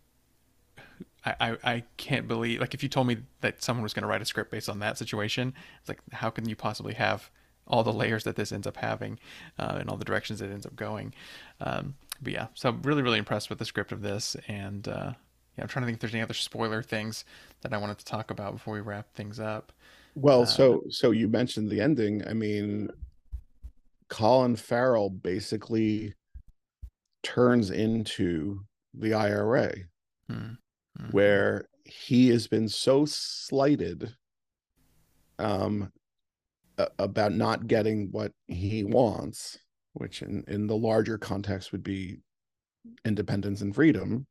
I, 1.25 1.35
I, 1.41 1.57
I 1.65 1.85
can't 1.97 2.29
believe 2.29 2.61
like 2.61 2.75
if 2.75 2.83
you 2.83 2.89
told 2.89 3.07
me 3.07 3.19
that 3.41 3.63
someone 3.63 3.83
was 3.83 3.93
going 3.93 4.03
to 4.03 4.09
write 4.09 4.23
a 4.23 4.25
script 4.25 4.51
based 4.51 4.69
on 4.69 4.79
that 4.81 4.99
situation, 4.99 5.55
it's 5.81 5.89
like 5.89 6.01
how 6.13 6.31
can 6.31 6.49
you 6.49 6.57
possibly 6.57 6.95
have 6.95 7.31
all 7.67 7.85
the 7.85 7.93
layers 7.93 8.25
that 8.25 8.37
this 8.37 8.51
ends 8.51 8.67
up 8.67 8.79
having 8.79 9.19
uh, 9.59 9.77
and 9.81 9.91
all 9.91 9.97
the 9.97 10.05
directions 10.05 10.41
it 10.41 10.51
ends 10.51 10.65
up 10.65 10.75
going. 10.75 11.13
Um, 11.61 11.97
but 12.23 12.33
yeah, 12.33 12.47
so 12.55 12.71
I'm 12.71 12.83
really 12.83 13.03
really 13.03 13.19
impressed 13.19 13.51
with 13.51 13.59
the 13.59 13.65
script 13.65 13.93
of 13.93 14.03
this, 14.03 14.37
and 14.49 14.89
uh, 14.89 15.13
yeah, 15.57 15.63
I'm 15.63 15.69
trying 15.69 15.83
to 15.83 15.87
think 15.87 15.97
if 15.97 16.01
there's 16.01 16.15
any 16.15 16.23
other 16.23 16.35
spoiler 16.35 16.83
things 16.83 17.25
that 17.61 17.73
I 17.73 17.79
wanted 17.79 17.99
to 17.99 18.05
talk 18.05 18.31
about 18.31 18.53
before 18.53 18.75
we 18.75 18.81
wrap 18.81 19.13
things 19.15 19.39
up. 19.39 19.73
Well, 20.15 20.47
so 20.47 20.83
so 20.91 21.13
you 21.13 21.29
mentioned 21.29 21.71
the 21.71 21.81
ending. 21.81 22.27
I 22.27 22.33
mean, 22.33 22.91
Colin 24.09 24.57
Farrell 24.57 25.11
basically 25.11 26.15
turns 27.23 27.71
into 27.71 28.61
the 28.95 29.15
IRA, 29.15 29.73
Hmm. 30.29 30.55
Mhm. 30.99 31.13
where 31.13 31.69
he 31.85 32.29
has 32.29 32.47
been 32.49 32.69
so 32.69 33.05
slighted 33.07 34.15
um 35.39 35.93
about 36.99 37.33
not 37.33 37.67
getting 37.67 38.11
what 38.13 38.33
he 38.47 38.85
wants, 38.85 39.59
which 39.95 40.23
in 40.23 40.45
in 40.49 40.67
the 40.67 40.77
larger 40.77 41.19
context 41.19 41.73
would 41.73 41.83
be 41.83 42.21
independence 43.05 43.61
and 43.63 43.75
freedom, 43.75 44.27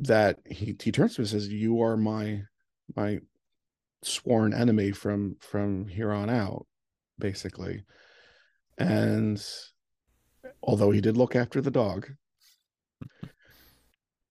that 0.00 0.38
he 0.46 0.76
he 0.82 0.90
turns 0.92 1.14
to 1.14 1.22
him 1.22 1.24
and 1.24 1.30
says, 1.30 1.48
"You 1.48 1.80
are 1.82 1.96
my 1.96 2.44
my 2.96 3.20
sworn 4.02 4.52
enemy 4.52 4.92
from 4.92 5.36
from 5.40 5.88
here 5.88 6.12
on 6.12 6.28
out 6.30 6.66
basically 7.18 7.84
and 8.78 9.44
although 10.62 10.90
he 10.90 11.00
did 11.00 11.16
look 11.16 11.34
after 11.36 11.60
the 11.60 11.70
dog 11.70 12.08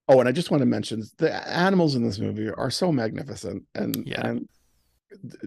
oh 0.07 0.19
and 0.19 0.29
i 0.29 0.31
just 0.31 0.51
want 0.51 0.61
to 0.61 0.65
mention 0.65 1.03
the 1.17 1.33
animals 1.49 1.95
in 1.95 2.03
this 2.03 2.19
movie 2.19 2.49
are 2.49 2.71
so 2.71 2.91
magnificent 2.91 3.63
and 3.75 4.07
Yeah. 4.07 4.27
and 4.27 4.49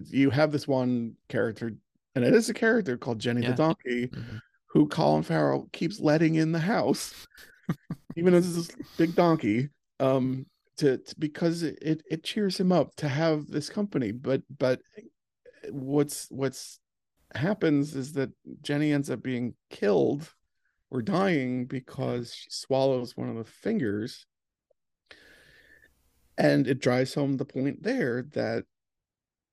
you 0.07 0.29
have 0.29 0.51
this 0.51 0.67
one 0.67 1.15
character 1.29 1.71
and 2.15 2.25
it 2.25 2.33
is 2.33 2.49
a 2.49 2.53
character 2.53 2.97
called 2.97 3.19
jenny 3.19 3.41
Yeah. 3.41 3.51
the 3.51 3.55
donkey 3.57 4.07
Mhm. 4.07 4.41
who 4.67 4.87
colin 4.87 5.23
farrell 5.23 5.69
keeps 5.71 5.99
letting 5.99 6.35
in 6.35 6.51
the 6.51 6.59
house 6.59 7.27
even 8.15 8.33
as 8.33 8.55
this 8.55 8.75
big 8.97 9.15
donkey 9.15 9.69
um 9.99 10.45
to, 10.77 10.97
to 10.97 11.15
because 11.19 11.63
it 11.63 12.01
it 12.09 12.23
cheers 12.23 12.59
him 12.59 12.71
up 12.71 12.95
to 12.95 13.07
have 13.07 13.47
this 13.47 13.69
company 13.69 14.11
but 14.11 14.41
but 14.57 14.81
what's 15.71 16.27
what's 16.31 16.79
happens 17.35 17.95
is 17.95 18.13
that 18.13 18.29
jenny 18.61 18.91
ends 18.91 19.09
up 19.09 19.21
being 19.21 19.53
killed 19.69 20.33
or 20.91 21.01
dying 21.01 21.65
because 21.65 22.33
she 22.33 22.49
swallows 22.49 23.15
one 23.15 23.29
of 23.29 23.35
the 23.35 23.43
fingers 23.43 24.25
and 26.37 26.67
it 26.67 26.79
drives 26.79 27.13
home 27.13 27.37
the 27.37 27.45
point 27.45 27.83
there 27.83 28.23
that 28.33 28.63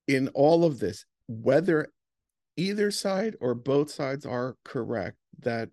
in 0.06 0.28
all 0.28 0.64
of 0.64 0.78
this 0.78 1.04
whether 1.28 1.88
either 2.56 2.90
side 2.90 3.36
or 3.40 3.54
both 3.54 3.90
sides 3.90 4.24
are 4.24 4.56
correct 4.64 5.16
that 5.40 5.68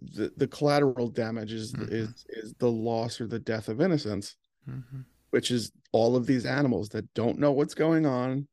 the, 0.00 0.32
the 0.38 0.46
collateral 0.48 1.08
damage 1.10 1.52
is 1.52 1.74
Mhm. 1.74 1.92
is 1.92 2.24
is 2.30 2.54
the 2.58 2.70
loss 2.70 3.20
or 3.20 3.26
the 3.26 3.38
death 3.38 3.68
of 3.68 3.80
innocence 3.80 4.36
Mhm. 4.66 5.04
which 5.30 5.50
is 5.50 5.70
all 5.92 6.16
of 6.16 6.24
these 6.26 6.46
animals 6.46 6.88
that 6.90 7.12
don't 7.12 7.38
know 7.38 7.52
what's 7.52 7.74
going 7.74 8.06
on 8.06 8.48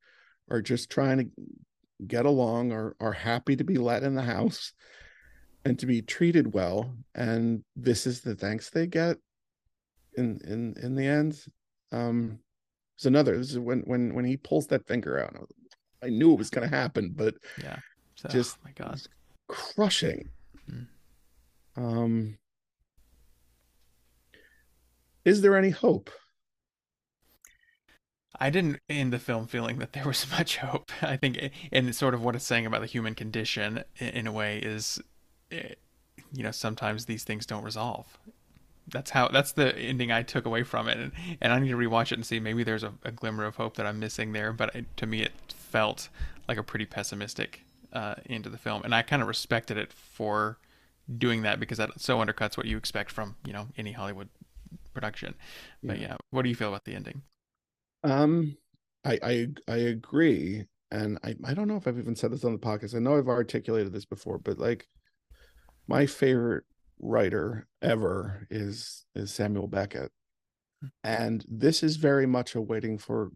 are 0.49 0.61
just 0.61 0.89
trying 0.89 1.17
to 1.19 1.25
get 2.07 2.25
along 2.25 2.71
or 2.71 2.95
are 2.99 3.11
happy 3.13 3.55
to 3.55 3.63
be 3.63 3.77
let 3.77 4.03
in 4.03 4.15
the 4.15 4.21
house 4.23 4.73
and 5.65 5.77
to 5.79 5.85
be 5.85 6.01
treated 6.01 6.53
well 6.53 6.93
and 7.15 7.63
this 7.75 8.05
is 8.05 8.21
the 8.21 8.35
thanks 8.35 8.69
they 8.69 8.85
get 8.87 9.17
in 10.17 10.39
in 10.45 10.75
in 10.81 10.95
the 10.95 11.05
end 11.07 11.45
um 11.91 12.37
there's 12.97 13.05
another 13.07 13.37
this 13.37 13.51
is 13.51 13.59
when 13.59 13.79
when 13.81 14.13
when 14.13 14.25
he 14.25 14.37
pulls 14.37 14.67
that 14.67 14.85
finger 14.87 15.19
out 15.23 15.49
i 16.03 16.09
knew 16.09 16.33
it 16.33 16.37
was 16.37 16.49
going 16.49 16.67
to 16.69 16.75
happen 16.75 17.11
but 17.15 17.33
Yeah. 17.61 17.77
So, 18.15 18.29
Just- 18.29 18.57
oh 18.59 18.65
my 18.65 18.71
god. 18.73 19.01
crushing 19.47 20.29
Mm. 20.69 20.87
um 21.75 22.37
is 25.25 25.41
there 25.41 25.57
any 25.57 25.69
hope 25.71 26.09
I 28.43 28.49
didn't 28.49 28.81
end 28.89 29.13
the 29.13 29.19
film 29.19 29.47
feeling 29.47 29.77
that 29.79 29.93
there 29.93 30.03
was 30.05 30.29
much 30.37 30.57
hope. 30.57 30.91
I 31.01 31.15
think, 31.15 31.51
and 31.71 31.95
sort 31.95 32.13
of 32.13 32.21
what 32.21 32.35
it's 32.35 32.43
saying 32.45 32.65
about 32.65 32.81
the 32.81 32.87
human 32.87 33.15
condition 33.15 33.85
in 33.99 34.27
a 34.27 34.33
way 34.33 34.59
is, 34.59 35.01
eh, 35.49 35.75
you 36.33 36.43
know, 36.43 36.51
sometimes 36.51 37.05
these 37.05 37.23
things 37.23 37.45
don't 37.45 37.63
resolve. 37.63 38.17
That's 38.85 39.11
how. 39.11 39.29
That's 39.29 39.53
the 39.53 39.73
ending 39.77 40.11
I 40.11 40.23
took 40.23 40.45
away 40.45 40.63
from 40.63 40.89
it, 40.89 40.97
and, 40.97 41.13
and 41.39 41.53
I 41.53 41.59
need 41.59 41.69
to 41.69 41.77
rewatch 41.77 42.11
it 42.11 42.15
and 42.15 42.25
see 42.25 42.41
maybe 42.41 42.65
there's 42.65 42.83
a, 42.83 42.93
a 43.05 43.11
glimmer 43.11 43.45
of 43.45 43.55
hope 43.55 43.77
that 43.77 43.85
I'm 43.85 43.97
missing 43.97 44.33
there. 44.33 44.51
But 44.51 44.75
it, 44.75 44.97
to 44.97 45.05
me, 45.05 45.21
it 45.21 45.31
felt 45.47 46.09
like 46.49 46.57
a 46.57 46.63
pretty 46.63 46.85
pessimistic 46.85 47.61
uh, 47.93 48.15
end 48.29 48.43
to 48.43 48.49
the 48.49 48.57
film, 48.57 48.83
and 48.83 48.93
I 48.93 49.01
kind 49.03 49.21
of 49.21 49.29
respected 49.29 49.77
it 49.77 49.93
for 49.93 50.57
doing 51.17 51.43
that 51.43 51.61
because 51.61 51.77
that 51.77 51.91
so 52.01 52.17
undercuts 52.19 52.57
what 52.57 52.65
you 52.65 52.75
expect 52.75 53.09
from 53.09 53.37
you 53.45 53.53
know 53.53 53.69
any 53.77 53.93
Hollywood 53.93 54.27
production. 54.93 55.35
But 55.81 55.97
Yeah. 55.97 56.07
yeah, 56.09 56.17
what 56.31 56.41
do 56.41 56.49
you 56.49 56.55
feel 56.55 56.67
about 56.67 56.83
the 56.83 56.93
ending? 56.93 57.21
Um, 58.03 58.57
I 59.05 59.19
I 59.23 59.47
I 59.67 59.77
agree, 59.77 60.65
and 60.91 61.17
I 61.23 61.35
I 61.45 61.53
don't 61.53 61.67
know 61.67 61.77
if 61.77 61.87
I've 61.87 61.97
even 61.97 62.15
said 62.15 62.31
this 62.31 62.43
on 62.43 62.53
the 62.53 62.59
podcast. 62.59 62.95
I 62.95 62.99
know 62.99 63.17
I've 63.17 63.27
articulated 63.27 63.93
this 63.93 64.05
before, 64.05 64.37
but 64.39 64.57
like 64.59 64.87
my 65.87 66.05
favorite 66.05 66.63
writer 66.99 67.67
ever 67.81 68.47
is 68.49 69.05
is 69.15 69.33
Samuel 69.33 69.67
Beckett, 69.67 70.11
and 71.03 71.45
this 71.49 71.83
is 71.83 71.97
very 71.97 72.25
much 72.25 72.55
a 72.55 72.61
waiting 72.61 72.97
for 72.97 73.31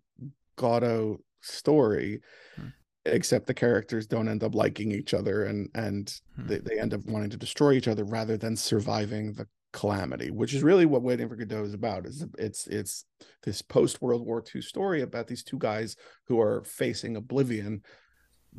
Godot 0.58 1.20
story, 1.42 2.20
Hmm. 2.56 2.68
except 3.06 3.48
the 3.48 3.54
characters 3.54 4.08
don't 4.08 4.28
end 4.28 4.44
up 4.44 4.56
liking 4.56 4.92
each 4.92 5.14
other, 5.14 5.46
and 5.46 5.70
and 5.76 6.14
Hmm. 6.36 6.48
they 6.48 6.58
they 6.60 6.80
end 6.80 6.94
up 6.94 7.06
wanting 7.06 7.30
to 7.32 7.38
destroy 7.38 7.74
each 7.74 7.88
other 7.88 8.04
rather 8.04 8.38
than 8.38 8.56
surviving 8.56 9.34
the 9.34 9.48
calamity, 9.74 10.32
which 10.32 10.54
is 10.54 10.64
really 10.64 10.86
what 10.86 11.02
Waiting 11.04 11.30
for 11.30 11.36
Godot 11.36 11.64
is 11.64 11.74
about. 11.74 12.06
Is 12.06 12.26
it's 12.38 12.68
it's 12.68 13.06
this 13.44 13.62
post 13.62 14.02
World 14.02 14.26
War 14.26 14.44
II 14.54 14.62
story 14.62 15.02
about 15.02 15.28
these 15.28 15.44
two 15.44 15.58
guys 15.58 15.96
who 16.26 16.40
are 16.40 16.64
facing 16.64 17.16
oblivion, 17.16 17.84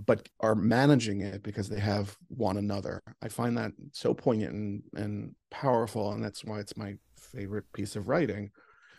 but 0.07 0.29
are 0.41 0.55
managing 0.55 1.23
it 1.23 1.43
because 1.43 1.69
they 1.69 1.81
have 1.81 2.17
one 2.29 2.57
another. 2.57 3.03
I 3.23 3.29
find 3.29 3.57
that 3.57 3.73
so 3.93 4.15
poignant 4.15 4.55
and, 4.55 4.83
and 4.95 5.35
powerful, 5.51 6.13
and 6.13 6.23
that's 6.23 6.45
why 6.45 6.61
it's 6.61 6.77
my 6.77 6.97
favorite 7.17 7.71
piece 7.73 7.97
of 7.97 8.09
writing, 8.09 8.51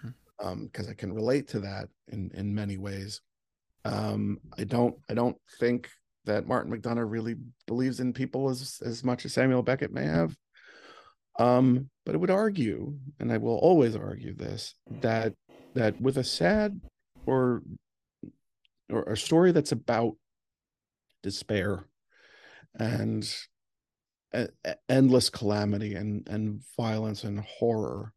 Hmm. 0.01 0.64
because 0.66 0.89
I 0.89 0.93
can 0.93 1.14
relate 1.14 1.47
to 1.49 1.60
that 1.62 1.89
in 2.07 2.32
in 2.34 2.53
many 2.53 2.78
ways. 2.78 3.22
Um, 3.86 4.39
I 4.57 4.66
don't 4.66 4.95
I 5.10 5.14
don't 5.14 5.38
think 5.60 5.89
that 6.26 6.47
Martin 6.47 6.72
McDonagh 6.72 7.10
really 7.10 7.36
believes 7.66 7.99
in 7.99 8.14
people 8.14 8.49
as 8.49 8.82
as 8.86 9.03
much 9.03 9.26
as 9.26 9.34
Samuel 9.34 9.64
Beckett 9.64 9.93
may 9.93 10.05
have. 10.05 10.36
Um, 11.39 11.89
but 12.10 12.16
I 12.16 12.18
would 12.18 12.32
argue, 12.32 12.97
and 13.20 13.32
I 13.32 13.38
will 13.38 13.57
always 13.57 13.95
argue 13.95 14.34
this, 14.34 14.74
that 15.01 15.36
that 15.76 16.01
with 16.01 16.18
a 16.18 16.24
sad 16.24 16.82
or 17.28 17.62
or 18.89 19.03
a 19.03 19.16
story 19.16 19.51
that's 19.51 19.72
about 19.72 20.16
despair 21.22 21.86
and 22.80 23.32
e- 24.36 24.47
endless 24.89 25.30
calamity 25.30 25.93
and 25.93 26.28
and 26.28 26.64
violence 26.76 27.24
and 27.24 27.41
horror 27.41 28.12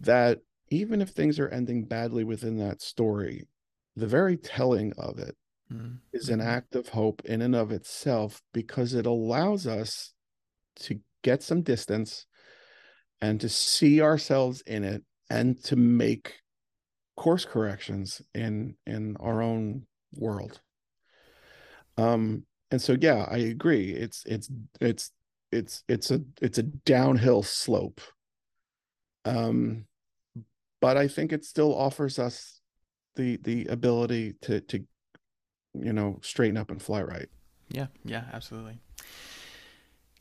that 0.00 0.40
even 0.70 1.00
if 1.00 1.10
things 1.10 1.38
are 1.38 1.48
ending 1.50 1.84
badly 1.84 2.24
within 2.24 2.58
that 2.58 2.82
story 2.82 3.46
the 3.94 4.08
very 4.08 4.36
telling 4.36 4.92
of 4.98 5.20
it 5.20 5.36
Mm. 5.72 5.98
is 6.12 6.28
an 6.28 6.40
act 6.40 6.74
of 6.76 6.88
hope 6.88 7.22
in 7.24 7.42
and 7.42 7.54
of 7.56 7.72
itself 7.72 8.40
because 8.52 8.94
it 8.94 9.04
allows 9.04 9.66
us 9.66 10.14
to 10.76 11.00
get 11.22 11.42
some 11.42 11.62
distance 11.62 12.26
and 13.20 13.40
to 13.40 13.48
see 13.48 14.00
ourselves 14.00 14.62
in 14.62 14.84
it 14.84 15.02
and 15.30 15.62
to 15.64 15.76
make 15.76 16.34
course 17.16 17.44
corrections 17.44 18.20
in 18.34 18.76
in 18.86 19.16
our 19.18 19.42
own 19.42 19.86
world. 20.14 20.60
Um 21.96 22.44
and 22.70 22.80
so 22.80 22.96
yeah 23.00 23.26
i 23.30 23.38
agree. 23.38 23.90
It's 23.92 24.22
it's 24.26 24.50
it's 24.80 25.10
it's 25.52 25.84
it's 25.88 26.10
a 26.10 26.20
it's 26.42 26.58
a 26.58 26.62
downhill 26.62 27.42
slope. 27.42 28.00
Um 29.24 29.86
but 30.80 30.96
i 30.96 31.08
think 31.08 31.32
it 31.32 31.44
still 31.44 31.74
offers 31.74 32.18
us 32.18 32.60
the 33.16 33.38
the 33.42 33.64
ability 33.66 34.34
to 34.42 34.60
to 34.60 34.84
you 35.74 35.92
know 35.92 36.18
straighten 36.22 36.56
up 36.56 36.70
and 36.70 36.80
fly 36.80 37.02
right. 37.02 37.28
Yeah, 37.68 37.86
yeah, 38.04 38.24
absolutely. 38.32 38.78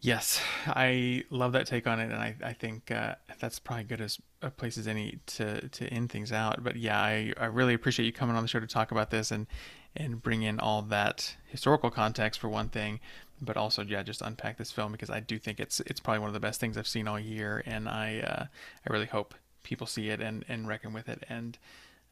Yes, 0.05 0.39
I 0.67 1.23
love 1.31 1.53
that 1.53 1.65
take 1.65 1.87
on 1.87 1.99
it, 1.99 2.11
and 2.11 2.21
I, 2.21 2.35
I 2.43 2.53
think 2.53 2.91
uh, 2.91 3.15
that's 3.39 3.57
probably 3.57 3.85
good 3.85 4.01
as 4.01 4.19
a 4.43 4.51
place 4.51 4.77
as 4.77 4.87
any 4.87 5.17
to, 5.25 5.67
to 5.67 5.87
end 5.87 6.11
things 6.11 6.31
out. 6.31 6.63
But 6.63 6.75
yeah, 6.75 7.01
I, 7.01 7.33
I 7.39 7.45
really 7.45 7.73
appreciate 7.73 8.05
you 8.05 8.11
coming 8.13 8.35
on 8.35 8.43
the 8.43 8.47
show 8.47 8.59
to 8.59 8.67
talk 8.67 8.91
about 8.91 9.09
this 9.09 9.31
and 9.31 9.47
and 9.95 10.21
bring 10.21 10.43
in 10.43 10.59
all 10.59 10.83
that 10.83 11.35
historical 11.47 11.89
context 11.89 12.39
for 12.39 12.49
one 12.49 12.69
thing, 12.69 12.99
but 13.41 13.57
also 13.57 13.81
yeah, 13.81 14.03
just 14.03 14.21
unpack 14.21 14.57
this 14.57 14.71
film 14.71 14.91
because 14.91 15.09
I 15.09 15.21
do 15.21 15.39
think 15.39 15.59
it's 15.59 15.79
it's 15.87 15.99
probably 15.99 16.19
one 16.19 16.29
of 16.29 16.35
the 16.35 16.39
best 16.39 16.59
things 16.59 16.77
I've 16.77 16.87
seen 16.87 17.07
all 17.07 17.19
year, 17.19 17.63
and 17.65 17.89
I 17.89 18.19
uh, 18.19 18.45
I 18.87 18.93
really 18.93 19.07
hope 19.07 19.33
people 19.63 19.87
see 19.87 20.09
it 20.09 20.21
and 20.21 20.45
and 20.47 20.67
reckon 20.67 20.93
with 20.93 21.09
it 21.09 21.23
and 21.29 21.57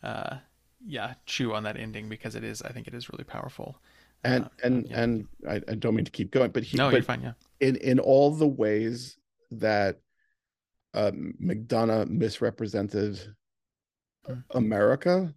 uh, 0.01 0.37
yeah, 0.83 1.13
chew 1.27 1.53
on 1.53 1.61
that 1.61 1.77
ending 1.77 2.09
because 2.09 2.33
it 2.33 2.43
is. 2.43 2.63
I 2.63 2.69
think 2.69 2.87
it 2.87 2.95
is 2.95 3.11
really 3.11 3.23
powerful. 3.23 3.77
And 4.23 4.45
Uh, 4.45 4.49
and 4.63 4.87
yeah. 4.89 5.01
and 5.03 5.27
I, 5.47 5.55
I 5.67 5.75
don't 5.75 5.95
mean 5.95 6.05
to 6.05 6.11
keep 6.11 6.31
going, 6.31 6.51
but 6.51 6.63
he 6.63 6.77
no, 6.77 6.87
but 6.87 6.93
you're 6.95 7.03
fine. 7.03 7.21
Yeah. 7.21 7.33
in 7.59 7.75
in 7.77 7.99
all 7.99 8.31
the 8.31 8.47
ways 8.47 9.17
that 9.51 9.99
um, 10.93 11.33
McDonagh 11.41 12.09
misrepresented 12.09 13.19
Mm. 14.29 14.41
America 14.51 15.33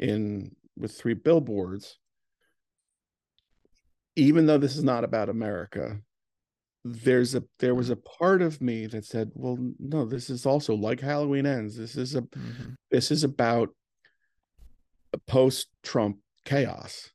in 0.00 0.56
with 0.76 0.90
three 0.98 1.14
billboards, 1.14 1.98
even 4.16 4.46
though 4.46 4.58
this 4.58 4.76
is 4.76 4.82
not 4.82 5.04
about 5.04 5.28
America, 5.28 6.00
there's 6.84 7.36
a 7.36 7.44
there 7.60 7.76
was 7.76 7.90
a 7.90 7.96
part 7.96 8.42
of 8.42 8.60
me 8.60 8.86
that 8.86 9.04
said, 9.04 9.30
well, 9.34 9.56
no, 9.78 10.04
this 10.04 10.30
is 10.30 10.46
also 10.46 10.74
like 10.74 11.00
Halloween 11.00 11.46
ends. 11.46 11.76
This 11.76 11.96
is 11.96 12.16
a 12.16 12.22
Mhm. 12.22 12.74
this 12.90 13.10
is 13.12 13.22
about 13.22 13.68
a 15.12 15.18
post 15.18 15.68
Trump 15.84 16.18
chaos 16.44 17.12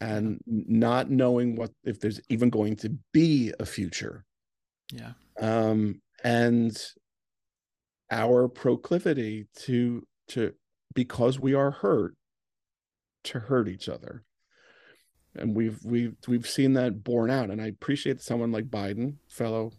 and 0.00 0.40
not 0.46 1.10
knowing 1.10 1.56
what 1.56 1.70
if 1.84 2.00
there's 2.00 2.20
even 2.28 2.50
going 2.50 2.76
to 2.76 2.96
be 3.12 3.52
a 3.58 3.66
future. 3.66 4.24
Yeah. 4.92 5.12
um 5.40 6.00
and 6.22 6.80
our 8.10 8.48
proclivity 8.48 9.46
to 9.54 10.06
to 10.28 10.52
because 10.94 11.38
we 11.40 11.54
are 11.54 11.70
hurt 11.70 12.14
to 13.24 13.40
hurt 13.40 13.68
each 13.68 13.88
other. 13.88 14.22
And 15.34 15.54
we've 15.54 15.78
we've 15.84 16.16
we've 16.26 16.48
seen 16.48 16.72
that 16.74 17.04
borne 17.04 17.30
out 17.30 17.50
and 17.50 17.60
i 17.60 17.66
appreciate 17.66 18.22
someone 18.22 18.52
like 18.52 18.70
biden 18.70 19.16
fellow 19.28 19.70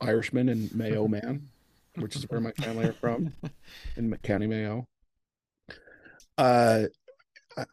irishman 0.00 0.48
and 0.48 0.74
mayo 0.74 1.06
man 1.16 1.50
which 1.96 2.16
is 2.16 2.22
where 2.30 2.40
my 2.40 2.52
family 2.52 2.86
are 2.86 2.94
from 2.94 3.34
in 3.96 4.16
county 4.22 4.46
mayo 4.46 4.86
uh 6.38 6.84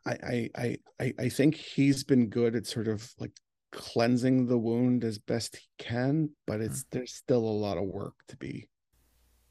I, 0.06 0.50
I 0.56 0.78
I 1.00 1.14
I 1.20 1.30
think 1.30 1.56
he's 1.56 2.04
been 2.04 2.30
good 2.30 2.56
at 2.56 2.66
sort 2.66 2.88
of 2.88 3.12
like 3.20 3.32
cleansing 3.72 4.48
the 4.48 4.58
wound 4.58 5.04
as 5.04 5.18
best 5.20 5.58
he 5.58 5.68
can, 5.78 6.30
but 6.48 6.62
it's 6.62 6.86
there's 6.92 7.14
still 7.14 7.44
a 7.46 7.60
lot 7.66 7.78
of 7.78 7.84
work 7.86 8.14
to 8.30 8.38
be 8.38 8.70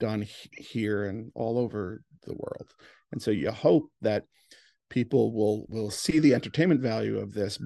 done 0.00 0.22
he- 0.22 0.50
here 0.62 1.04
and 1.06 1.30
all 1.34 1.58
over 1.58 2.02
the 2.26 2.34
world. 2.34 2.74
And 3.12 3.20
so 3.22 3.30
you 3.30 3.50
hope 3.50 3.90
that 4.00 4.24
people 4.88 5.32
will 5.32 5.66
will 5.68 5.90
see 5.90 6.18
the 6.20 6.34
entertainment 6.34 6.80
value 6.80 7.18
of 7.18 7.32
this, 7.34 7.58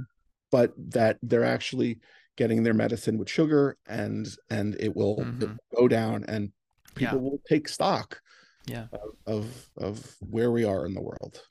but 0.51 0.73
that 0.91 1.19
they're 1.23 1.45
actually 1.45 2.01
getting 2.37 2.63
their 2.63 2.75
medicine 2.75 3.19
with 3.19 3.29
sugar 3.29 3.77
and 3.87 4.29
and 4.51 4.77
it 4.81 4.95
will, 4.95 5.21
it 5.21 5.27
Mhm. 5.27 5.41
will 5.41 5.83
go 5.83 5.89
down 5.89 6.25
and 6.29 6.53
Yeah. 6.97 7.11
people 7.11 7.21
will 7.21 7.41
take 7.49 7.69
stock 7.69 8.21
Yeah. 8.67 8.87
of, 8.93 9.11
of 9.27 9.71
of 9.77 10.17
where 10.21 10.51
we 10.51 10.65
are 10.65 10.87
in 10.87 10.95
the 10.95 11.03
world. 11.03 11.43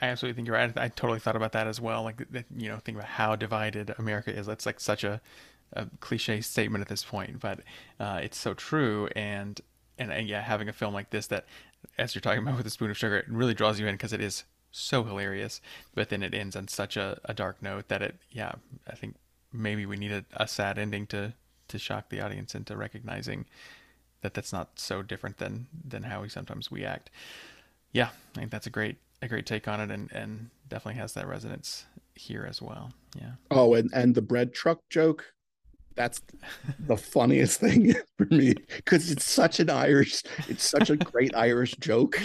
I 0.00 0.06
absolutely 0.06 0.36
think 0.36 0.46
you're 0.48 0.56
right. 0.56 0.72
I, 0.76 0.84
I 0.84 0.88
totally 0.88 1.18
thought 1.18 1.36
about 1.36 1.52
that 1.52 1.66
as 1.66 1.80
well. 1.80 2.02
Like, 2.02 2.20
you 2.56 2.68
know, 2.68 2.76
think 2.76 2.96
about 2.98 3.08
how 3.08 3.36
divided 3.36 3.94
America 3.98 4.34
is. 4.36 4.46
That's 4.46 4.66
like 4.66 4.80
such 4.80 5.04
a, 5.04 5.20
a 5.72 5.86
cliche 6.00 6.40
statement 6.40 6.82
at 6.82 6.88
this 6.88 7.04
point, 7.04 7.40
but 7.40 7.60
uh, 7.98 8.20
it's 8.22 8.36
so 8.36 8.54
true. 8.54 9.08
And, 9.16 9.60
and 9.98 10.12
and 10.12 10.28
yeah, 10.28 10.42
having 10.42 10.68
a 10.68 10.72
film 10.72 10.94
like 10.94 11.10
this 11.10 11.26
that, 11.28 11.46
as 11.96 12.14
you're 12.14 12.20
talking 12.20 12.42
about 12.42 12.56
with 12.56 12.66
a 12.66 12.70
spoon 12.70 12.90
of 12.90 12.98
sugar, 12.98 13.16
it 13.16 13.26
really 13.28 13.54
draws 13.54 13.80
you 13.80 13.86
in 13.86 13.94
because 13.94 14.12
it 14.12 14.20
is 14.20 14.44
so 14.70 15.04
hilarious. 15.04 15.60
But 15.94 16.10
then 16.10 16.22
it 16.22 16.34
ends 16.34 16.54
on 16.54 16.68
such 16.68 16.96
a, 16.96 17.18
a 17.24 17.34
dark 17.34 17.62
note 17.62 17.88
that 17.88 18.02
it, 18.02 18.16
yeah, 18.30 18.52
I 18.86 18.94
think 18.94 19.16
maybe 19.52 19.86
we 19.86 19.96
need 19.96 20.12
a, 20.12 20.24
a 20.34 20.46
sad 20.46 20.78
ending 20.78 21.06
to 21.08 21.32
to 21.68 21.78
shock 21.78 22.08
the 22.08 22.20
audience 22.20 22.54
into 22.54 22.76
recognizing 22.76 23.44
that 24.22 24.34
that's 24.34 24.52
not 24.52 24.78
so 24.78 25.02
different 25.02 25.38
than 25.38 25.66
than 25.84 26.04
how 26.04 26.22
we 26.22 26.28
sometimes 26.28 26.70
we 26.70 26.84
act. 26.84 27.10
Yeah, 27.92 28.10
I 28.34 28.40
think 28.40 28.50
that's 28.50 28.66
a 28.66 28.70
great 28.70 28.96
a 29.22 29.28
great 29.28 29.46
take 29.46 29.68
on 29.68 29.80
it, 29.80 29.90
and 29.90 30.10
and 30.12 30.50
definitely 30.68 31.00
has 31.00 31.12
that 31.14 31.26
resonance 31.26 31.86
here 32.14 32.46
as 32.48 32.60
well. 32.62 32.92
Yeah, 33.20 33.32
Oh, 33.50 33.74
and 33.74 33.90
and 33.94 34.14
the 34.14 34.22
bread 34.22 34.52
truck 34.52 34.80
joke. 34.90 35.32
That's 35.96 36.20
the 36.78 36.96
funniest 36.96 37.60
thing 37.60 37.94
for 38.18 38.26
me 38.26 38.54
because 38.76 39.10
it's 39.10 39.24
such 39.24 39.60
an 39.60 39.70
Irish, 39.70 40.22
it's 40.46 40.64
such 40.64 40.90
a 40.90 40.96
great 40.96 41.34
Irish 41.34 41.76
joke. 41.76 42.20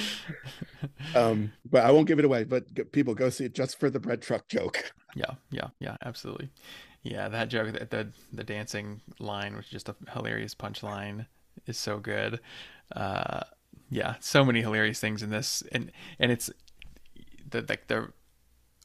Um, 1.16 1.52
but 1.70 1.84
I 1.84 1.92
won't 1.92 2.08
give 2.08 2.20
it 2.20 2.26
away. 2.26 2.44
But 2.44 2.74
g- 2.74 2.84
people 2.84 3.14
go 3.14 3.30
see 3.30 3.46
it 3.46 3.54
just 3.54 3.80
for 3.80 3.90
the 3.90 4.00
bread 4.00 4.22
truck 4.22 4.48
joke. 4.48 4.92
yeah, 5.16 5.36
yeah, 5.52 5.70
yeah, 5.80 5.98
absolutely. 6.04 6.50
Yeah, 7.04 7.30
that 7.30 7.50
joke, 7.50 7.74
the 7.74 7.86
the, 7.86 8.08
the 8.32 8.44
dancing 8.44 9.02
line, 9.20 9.56
which 9.56 9.66
is 9.68 9.72
just 9.72 9.90
a 9.90 9.96
hilarious 10.14 10.56
punchline, 10.56 11.28
is 11.68 11.78
so 11.78 12.00
good. 12.00 12.40
Uh, 12.96 13.42
yeah, 13.90 14.16
so 14.20 14.44
many 14.44 14.62
hilarious 14.62 15.00
things 15.00 15.22
in 15.22 15.30
this, 15.30 15.64
and 15.72 15.92
and 16.20 16.32
it's 16.32 16.50
like 17.62 17.88
the 17.88 18.10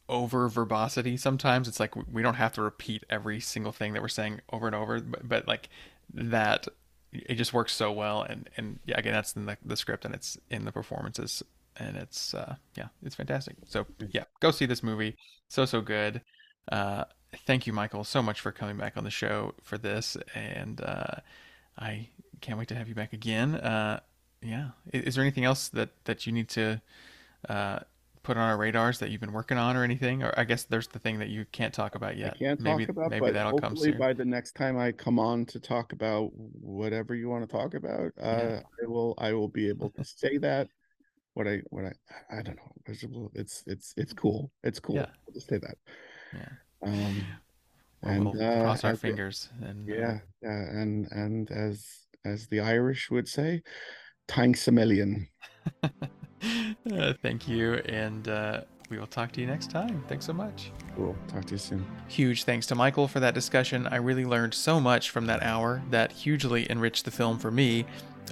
over 0.08 0.48
verbosity 0.48 1.16
sometimes. 1.16 1.68
It's 1.68 1.80
like 1.80 1.94
we 2.10 2.22
don't 2.22 2.34
have 2.34 2.52
to 2.54 2.62
repeat 2.62 3.04
every 3.10 3.40
single 3.40 3.72
thing 3.72 3.92
that 3.92 4.02
we're 4.02 4.08
saying 4.08 4.40
over 4.52 4.66
and 4.66 4.74
over 4.74 5.00
but, 5.00 5.28
but 5.28 5.48
like 5.48 5.68
that 6.14 6.66
it 7.12 7.34
just 7.34 7.52
works 7.52 7.74
so 7.74 7.92
well. 7.92 8.22
And 8.22 8.48
and 8.56 8.78
yeah 8.86 8.98
again 8.98 9.12
that's 9.12 9.34
in 9.34 9.46
the, 9.46 9.58
the 9.64 9.76
script 9.76 10.04
and 10.04 10.14
it's 10.14 10.38
in 10.50 10.64
the 10.64 10.72
performances 10.72 11.42
and 11.76 11.96
it's 11.96 12.34
uh 12.34 12.56
yeah 12.76 12.88
it's 13.04 13.14
fantastic. 13.14 13.56
So 13.66 13.86
yeah 14.10 14.24
go 14.40 14.50
see 14.50 14.66
this 14.66 14.82
movie. 14.82 15.16
So 15.48 15.64
so 15.64 15.80
good. 15.80 16.22
Uh 16.70 17.04
thank 17.46 17.66
you 17.66 17.74
michael 17.74 18.04
so 18.04 18.22
much 18.22 18.40
for 18.40 18.50
coming 18.50 18.78
back 18.78 18.96
on 18.96 19.04
the 19.04 19.10
show 19.10 19.54
for 19.62 19.76
this. 19.76 20.16
And 20.34 20.80
uh 20.80 21.16
i 21.78 22.08
can't 22.40 22.58
wait 22.58 22.68
to 22.68 22.74
have 22.74 22.88
you 22.88 22.94
back 22.94 23.12
again. 23.12 23.56
Uh 23.56 24.00
yeah. 24.40 24.70
Is, 24.92 25.02
is 25.02 25.14
there 25.16 25.22
anything 25.24 25.44
else 25.44 25.68
that 25.68 25.90
that 26.04 26.26
you 26.26 26.32
need 26.32 26.48
to 26.50 26.80
uh 27.48 27.80
put 28.22 28.36
on 28.36 28.42
our 28.48 28.56
radars 28.56 28.98
that 28.98 29.10
you've 29.10 29.20
been 29.20 29.32
working 29.32 29.56
on 29.58 29.76
or 29.76 29.84
anything 29.84 30.22
or 30.22 30.32
i 30.36 30.44
guess 30.44 30.64
there's 30.64 30.88
the 30.88 30.98
thing 30.98 31.18
that 31.18 31.28
you 31.28 31.44
can't 31.52 31.72
talk 31.74 31.94
about 31.94 32.16
yet 32.16 32.34
I 32.34 32.38
can't 32.38 32.60
maybe 32.60 32.86
talk 32.86 32.96
about, 32.96 33.10
maybe 33.10 33.20
but 33.26 33.34
that'll 33.34 33.58
come 33.58 33.70
hopefully 33.70 33.90
soon 33.92 33.98
by 34.00 34.12
the 34.12 34.24
next 34.24 34.52
time 34.54 34.76
I 34.78 34.92
come 34.92 35.18
on 35.18 35.46
to 35.46 35.60
talk 35.60 35.92
about 35.92 36.30
whatever 36.34 37.14
you 37.14 37.28
want 37.28 37.48
to 37.48 37.56
talk 37.56 37.74
about, 37.74 38.12
uh, 38.20 38.24
Yeah. 38.24 38.60
I 38.82 38.86
will 38.86 39.14
I 39.18 39.32
will 39.32 39.48
be 39.48 39.68
able 39.68 39.90
to 39.90 40.04
say 40.22 40.38
that. 40.38 40.68
What 41.34 41.46
I 41.46 41.62
what 41.70 41.84
I 41.84 42.38
I 42.38 42.42
don't 42.42 42.56
know. 42.56 43.30
It's 43.34 43.62
it's 43.66 43.94
it's 43.96 44.12
cool. 44.12 44.50
It's 44.64 44.80
cool. 44.80 44.96
Yeah. 44.96 45.06
I'll 45.26 45.34
just 45.34 45.48
say 45.48 45.58
that. 45.58 45.76
yeah 46.34 46.48
Um, 46.82 47.24
well, 48.02 48.12
and 48.14 48.24
we'll 48.24 48.42
uh, 48.42 48.62
cross 48.62 48.84
our 48.84 48.92
as 48.92 49.00
the- 49.00 49.06
fingers 49.08 49.48
and 49.62 49.88
uh, 49.88 49.94
Yeah, 49.94 50.18
yeah, 50.42 50.80
and 50.80 51.06
and 51.12 51.50
as 51.50 51.86
as 52.24 52.46
the 52.48 52.60
Irish 52.60 53.10
would 53.10 53.28
say, 53.28 53.62
thanks 54.26 54.66
a 54.68 54.72
million. 54.72 55.28
uh, 56.92 57.12
thank 57.22 57.48
you 57.48 57.74
and 57.86 58.28
uh 58.28 58.60
we 58.90 58.98
will 58.98 59.06
talk 59.06 59.30
to 59.32 59.40
you 59.40 59.46
next 59.46 59.70
time 59.70 60.02
thanks 60.08 60.24
so 60.24 60.32
much 60.32 60.70
Cool. 60.98 61.14
Talk 61.28 61.44
to 61.44 61.52
you 61.54 61.58
soon. 61.58 61.86
Huge 62.08 62.42
thanks 62.42 62.66
to 62.66 62.74
Michael 62.74 63.06
for 63.06 63.20
that 63.20 63.32
discussion. 63.32 63.86
I 63.86 63.96
really 63.98 64.24
learned 64.24 64.52
so 64.52 64.80
much 64.80 65.10
from 65.10 65.26
that 65.26 65.44
hour 65.44 65.80
that 65.90 66.10
hugely 66.10 66.68
enriched 66.68 67.04
the 67.04 67.12
film 67.12 67.38
for 67.38 67.52
me. 67.52 67.84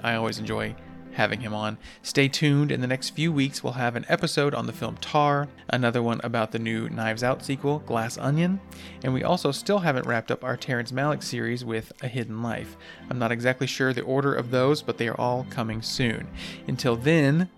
I 0.03 0.17
always 0.17 0.41
enjoy 0.41 0.75
having 1.13 1.43
him 1.43 1.55
on. 1.55 1.79
Stay 2.03 2.27
tuned. 2.27 2.73
In 2.73 2.81
the 2.81 2.89
next 2.89 3.11
few 3.11 3.33
weeks, 3.33 3.63
we'll 3.63 3.75
have 3.75 3.95
an 3.95 4.05
episode 4.09 4.53
on 4.53 4.67
the 4.67 4.73
film 4.73 4.97
Tar, 4.97 5.47
another 5.69 6.03
one 6.03 6.21
about 6.25 6.51
the 6.51 6.59
new 6.59 6.89
Knives 6.89 7.23
Out 7.23 7.45
sequel, 7.45 7.79
Glass 7.87 8.19
Onion, 8.19 8.59
and 9.05 9.15
we 9.15 9.23
also 9.23 9.53
still 9.53 9.79
haven't 9.79 10.07
wrapped 10.07 10.33
up 10.33 10.43
our 10.43 10.57
Terrence 10.57 10.91
Malick 10.91 11.23
series 11.23 11.65
with 11.65 11.93
A 12.03 12.09
Hidden 12.09 12.43
Life. 12.43 12.77
I'm 13.09 13.21
not 13.21 13.31
exactly 13.31 13.69
sure 13.69 13.93
the 13.93 14.03
order 14.03 14.35
of 14.35 14.51
those, 14.51 14.83
but 14.83 14.99
they 14.99 15.07
are 15.07 15.21
all 15.21 15.47
coming 15.51 15.83
soon. 15.83 16.27
Until 16.67 16.97
then, 16.97 17.49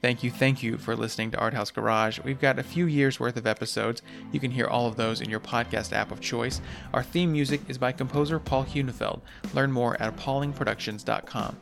Thank 0.00 0.22
you, 0.22 0.30
thank 0.30 0.62
you 0.62 0.78
for 0.78 0.94
listening 0.94 1.32
to 1.32 1.38
Art 1.38 1.54
House 1.54 1.72
Garage. 1.72 2.20
We've 2.20 2.40
got 2.40 2.58
a 2.58 2.62
few 2.62 2.86
years 2.86 3.18
worth 3.18 3.36
of 3.36 3.48
episodes. 3.48 4.00
You 4.30 4.38
can 4.38 4.52
hear 4.52 4.66
all 4.66 4.86
of 4.86 4.94
those 4.94 5.20
in 5.20 5.28
your 5.28 5.40
podcast 5.40 5.92
app 5.92 6.12
of 6.12 6.20
choice. 6.20 6.60
Our 6.94 7.02
theme 7.02 7.32
music 7.32 7.62
is 7.66 7.78
by 7.78 7.90
composer 7.90 8.38
Paul 8.38 8.64
Hunefeld. 8.64 9.20
Learn 9.54 9.72
more 9.72 10.00
at 10.00 10.14
appallingproductions.com. 10.16 11.56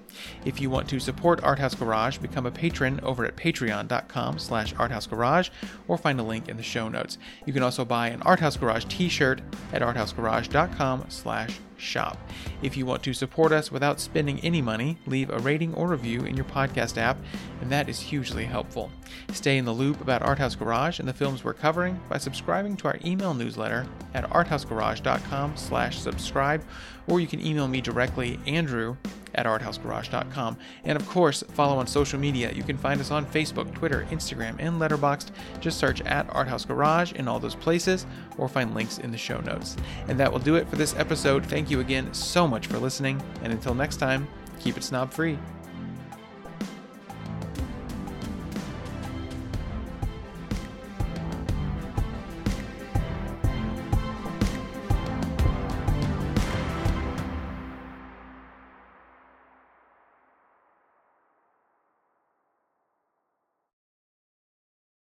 If 0.45 0.61
you 0.61 0.71
want 0.71 0.89
to 0.89 1.01
support 1.01 1.43
Arthouse 1.43 1.79
Garage, 1.79 2.19
become 2.19 2.47
a 2.47 2.51
patron 2.51 3.01
over 3.03 3.25
at 3.25 3.37
patreon.com 3.37 4.39
slash 4.39 4.75
arthousegarage 4.75 5.51
or 5.89 5.99
find 5.99 6.21
a 6.21 6.23
link 6.23 6.49
in 6.49 6.57
the 6.57 6.63
show 6.63 6.89
notes. 6.89 7.19
You 7.45 7.53
can 7.53 7.63
also 7.63 7.85
buy 7.85 8.09
an 8.09 8.21
Arthouse 8.21 8.59
Garage 8.59 8.85
t-shirt 8.87 9.41
at 9.73 9.83
arthousegarage.com 9.83 11.07
slash 11.09 11.61
shop. 11.77 12.19
If 12.63 12.77
you 12.77 12.87
want 12.87 13.03
to 13.05 13.13
support 13.13 13.53
us 13.53 13.71
without 13.71 14.01
spending 14.01 14.41
any 14.41 14.63
money, 14.63 14.99
leave 15.07 15.31
a 15.31 15.39
rating 15.39 15.75
or 15.75 15.89
review 15.89 16.25
in 16.25 16.37
your 16.37 16.47
podcast 16.47 16.97
app, 16.97 17.19
and 17.61 17.71
that 17.71 17.89
is 17.89 18.01
hugely 18.01 18.45
helpful. 18.45 18.91
Stay 19.33 19.59
in 19.59 19.65
the 19.65 19.73
loop 19.73 20.01
about 20.01 20.23
Arthouse 20.23 20.59
Garage 20.59 20.99
and 20.99 21.09
the 21.09 21.13
films 21.13 21.45
we're 21.45 21.55
covering 21.55 22.01
by 22.09 22.19
subscribing 22.19 22.77
to 22.79 22.89
our 22.89 22.99
email 23.05 23.35
newsletter 23.35 23.87
at 24.15 24.29
arthousegarage.com 24.31 25.57
slash 25.57 25.99
subscribe, 25.99 26.65
or 27.07 27.21
you 27.21 27.27
can 27.27 27.45
email 27.45 27.69
me 27.69 27.81
directly, 27.81 28.39
Andrew, 28.47 28.97
at 29.35 29.47
arthousegarage.com. 29.47 30.57
And 30.85 30.97
of 30.97 31.09
course, 31.09 31.43
follow 31.53 31.79
on 31.79 31.87
social 31.87 32.19
media. 32.19 32.53
You 32.53 32.63
can 32.63 32.77
find 32.79 33.01
us 33.01 33.11
on 33.11 33.27
Facebook, 33.27 33.73
Twitter, 33.75 34.07
Instagram, 34.11 34.57
and 34.59 34.81
Letterboxd. 34.81 35.31
Just 35.61 35.79
search 35.79 36.01
at 36.03 36.27
Arthouse 36.29 36.67
Garage 36.67 37.13
in 37.13 37.29
all 37.29 37.39
those 37.39 37.55
places 37.55 38.07
or 38.39 38.49
find 38.49 38.75
links 38.75 38.99
in 38.99 39.13
the 39.13 39.19
show 39.19 39.41
notes. 39.41 39.77
And 40.09 40.19
that 40.19 40.33
will 40.33 40.39
do 40.39 40.57
it 40.57 40.69
for 40.69 40.77
this 40.77 40.97
episode. 40.97 41.45
Thank 41.45 41.71
you 41.71 41.81
again 41.81 42.13
so 42.15 42.49
much 42.49 42.67
for 42.67 42.79
listening. 42.79 43.23
And 43.43 43.53
until 43.53 43.75
next 43.75 43.97
time, 43.97 44.27
keep 44.59 44.77
it 44.77 44.85
snob 44.85 45.13
free. 45.13 45.39